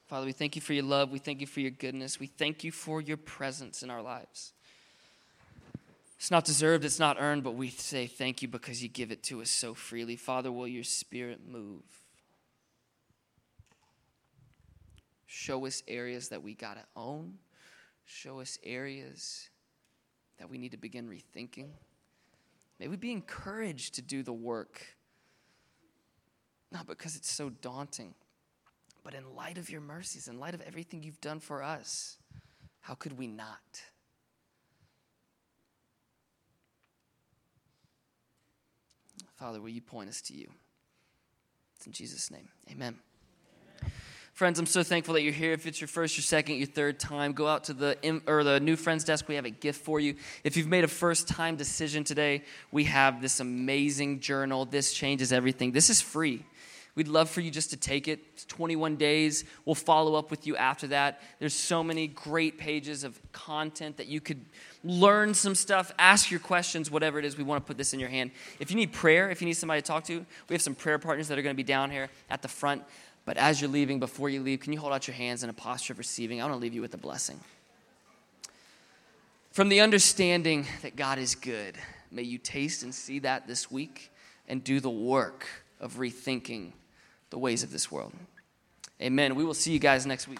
Father, 0.07 0.27
we 0.27 0.33
thank 0.33 0.57
you 0.57 0.63
for 0.63 0.75
your 0.75 0.85
love. 0.85 1.11
We 1.11 1.19
thank 1.19 1.41
you 1.41 1.47
for 1.47 1.61
your 1.61 1.71
goodness. 1.71 2.21
We 2.21 2.27
thank 2.27 2.65
you 2.65 2.71
for 2.71 3.01
your 3.01 3.17
presence 3.17 3.83
in 3.83 3.91
our 3.91 4.03
lives. 4.03 4.53
It's 6.19 6.31
not 6.31 6.45
deserved, 6.45 6.85
it's 6.85 6.99
not 6.99 7.17
earned, 7.21 7.45
but 7.45 7.55
we 7.55 7.69
say 7.69 8.07
thank 8.07 8.41
you 8.41 8.49
because 8.49 8.83
you 8.83 8.89
give 8.89 9.11
it 9.11 9.23
to 9.25 9.43
us 9.43 9.51
so 9.51 9.75
freely. 9.75 10.17
Father, 10.17 10.51
will 10.53 10.69
your 10.69 10.85
spirit 10.85 11.41
move? 11.47 11.83
Show 15.27 15.67
us 15.67 15.83
areas 15.89 16.29
that 16.29 16.43
we 16.43 16.55
got 16.55 16.75
to 16.75 16.85
own. 16.97 17.35
Show 18.07 18.41
us 18.41 18.59
areas 18.63 19.49
that 20.39 20.49
we 20.49 20.59
need 20.59 20.71
to 20.71 20.77
begin 20.77 21.09
rethinking. 21.09 21.69
May 22.79 22.89
we 22.89 22.97
be 22.97 23.13
encouraged 23.13 23.95
to 23.97 24.03
do 24.03 24.23
the 24.23 24.33
work, 24.33 24.94
not 26.75 26.87
because 26.87 27.17
it's 27.17 27.31
so 27.31 27.49
daunting, 27.49 28.15
but 29.05 29.15
in 29.15 29.35
light 29.35 29.57
of 29.57 29.71
your 29.71 29.81
mercies, 29.81 30.29
in 30.29 30.41
light 30.41 30.55
of 30.55 30.61
everything 30.63 31.03
you've 31.03 31.21
done 31.21 31.41
for 31.41 31.63
us, 31.63 32.19
how 32.81 32.95
could 32.95 33.17
we 33.17 33.27
not? 33.27 33.59
Father, 39.37 39.61
will 39.61 39.71
you 39.71 39.81
point 39.81 40.09
us 40.09 40.21
to 40.23 40.35
you? 40.35 40.49
It's 41.77 41.87
in 41.87 41.93
Jesus' 41.93 42.31
name. 42.31 42.49
Amen. 42.71 42.97
Friends, 44.33 44.59
I'm 44.59 44.67
so 44.67 44.83
thankful 44.83 45.15
that 45.15 45.23
you're 45.23 45.33
here. 45.33 45.53
If 45.53 45.65
it's 45.65 45.81
your 45.81 45.87
first, 45.87 46.17
your 46.17 46.23
second, 46.23 46.57
your 46.57 46.67
third 46.67 46.99
time, 46.99 47.35
go 47.35 47.47
out 47.47 47.65
to 47.65 47.73
the 47.73 48.21
or 48.27 48.43
the 48.43 48.59
new 48.59 48.75
friends 48.75 49.05
desk. 49.05 49.29
We 49.29 49.37
have 49.37 49.45
a 49.45 49.51
gift 49.51 49.85
for 49.85 50.01
you. 50.01 50.17
If 50.43 50.57
you've 50.57 50.67
made 50.67 50.83
a 50.83 50.89
first 50.89 51.29
time 51.29 51.55
decision 51.55 52.03
today, 52.03 52.43
we 52.73 52.83
have 52.85 53.23
this 53.23 53.39
amazing 53.39 54.19
journal. 54.19 54.65
This 54.65 54.93
changes 54.93 55.33
everything. 55.33 55.71
This 55.71 55.89
is 55.89 56.01
free. 56.01 56.45
We'd 56.97 57.09
love 57.09 57.29
for 57.29 57.41
you 57.41 57.51
just 57.51 57.71
to 57.71 57.77
take 57.77 58.07
it. 58.07 58.21
It's 58.35 58.45
21 58.45 58.97
days. 58.97 59.45
We'll 59.65 59.75
follow 59.75 60.15
up 60.15 60.31
with 60.31 60.47
you 60.47 60.57
after 60.57 60.87
that. 60.89 61.21
There's 61.41 61.55
so 61.55 61.83
many 61.83 62.07
great 62.07 62.57
pages 62.57 63.03
of 63.03 63.21
content 63.33 63.97
that 63.97 64.07
you 64.07 64.21
could 64.21 64.41
learn 64.85 65.35
some 65.35 65.57
stuff, 65.57 65.93
ask 65.99 66.31
your 66.31 66.39
questions, 66.39 66.91
whatever 66.91 67.19
it 67.19 67.25
is. 67.25 67.37
We 67.37 67.43
want 67.43 67.65
to 67.65 67.67
put 67.67 67.79
this 67.79 67.95
in 67.95 68.01
your 68.01 68.11
hand. 68.11 68.31
If 68.61 68.71
you 68.71 68.77
need 68.77 68.93
prayer, 68.93 69.29
if 69.31 69.41
you 69.41 69.47
need 69.47 69.55
somebody 69.55 69.81
to 69.81 69.87
talk 69.87 70.05
to, 70.05 70.25
we 70.49 70.55
have 70.55 70.63
some 70.63 70.77
prayer 70.77 70.99
partners 71.01 71.27
that 71.29 71.39
are 71.39 71.43
going 71.43 71.55
to 71.55 71.57
be 71.57 71.65
down 71.65 71.91
here 71.91 72.11
at 72.31 72.43
the 72.43 72.49
front. 72.49 72.85
But 73.25 73.39
as 73.39 73.61
you're 73.61 73.71
leaving, 73.71 73.99
before 73.99 74.29
you 74.29 74.41
leave, 74.41 74.61
can 74.61 74.73
you 74.73 74.79
hold 74.79 74.93
out 74.93 75.09
your 75.09 75.17
hands 75.17 75.43
in 75.43 75.51
a 75.51 75.55
posture 75.55 75.95
of 75.95 75.99
receiving? 75.99 76.41
I 76.41 76.45
want 76.45 76.55
to 76.55 76.61
leave 76.61 76.75
you 76.75 76.83
with 76.83 76.95
a 76.95 76.99
blessing. 76.99 77.41
From 79.51 79.69
the 79.69 79.81
understanding 79.81 80.67
that 80.83 80.95
God 80.95 81.19
is 81.19 81.35
good, 81.35 81.77
may 82.13 82.23
you 82.23 82.39
taste 82.39 82.85
and 82.85 82.95
see 82.95 83.21
that 83.21 83.49
this 83.49 83.71
week 83.71 84.13
and 84.49 84.63
do 84.63 84.79
the 84.79 84.91
work 84.91 85.47
of 85.81 85.95
rethinking 85.95 86.73
the 87.35 87.39
ways 87.41 87.65
of 87.65 87.73
this 87.73 87.91
world. 87.91 88.13
Amen. 89.03 89.35
We 89.35 89.45
will 89.45 89.55
see 89.55 89.73
you 89.73 89.81
guys 89.81 90.07
next 90.07 90.29
week. 90.29 90.39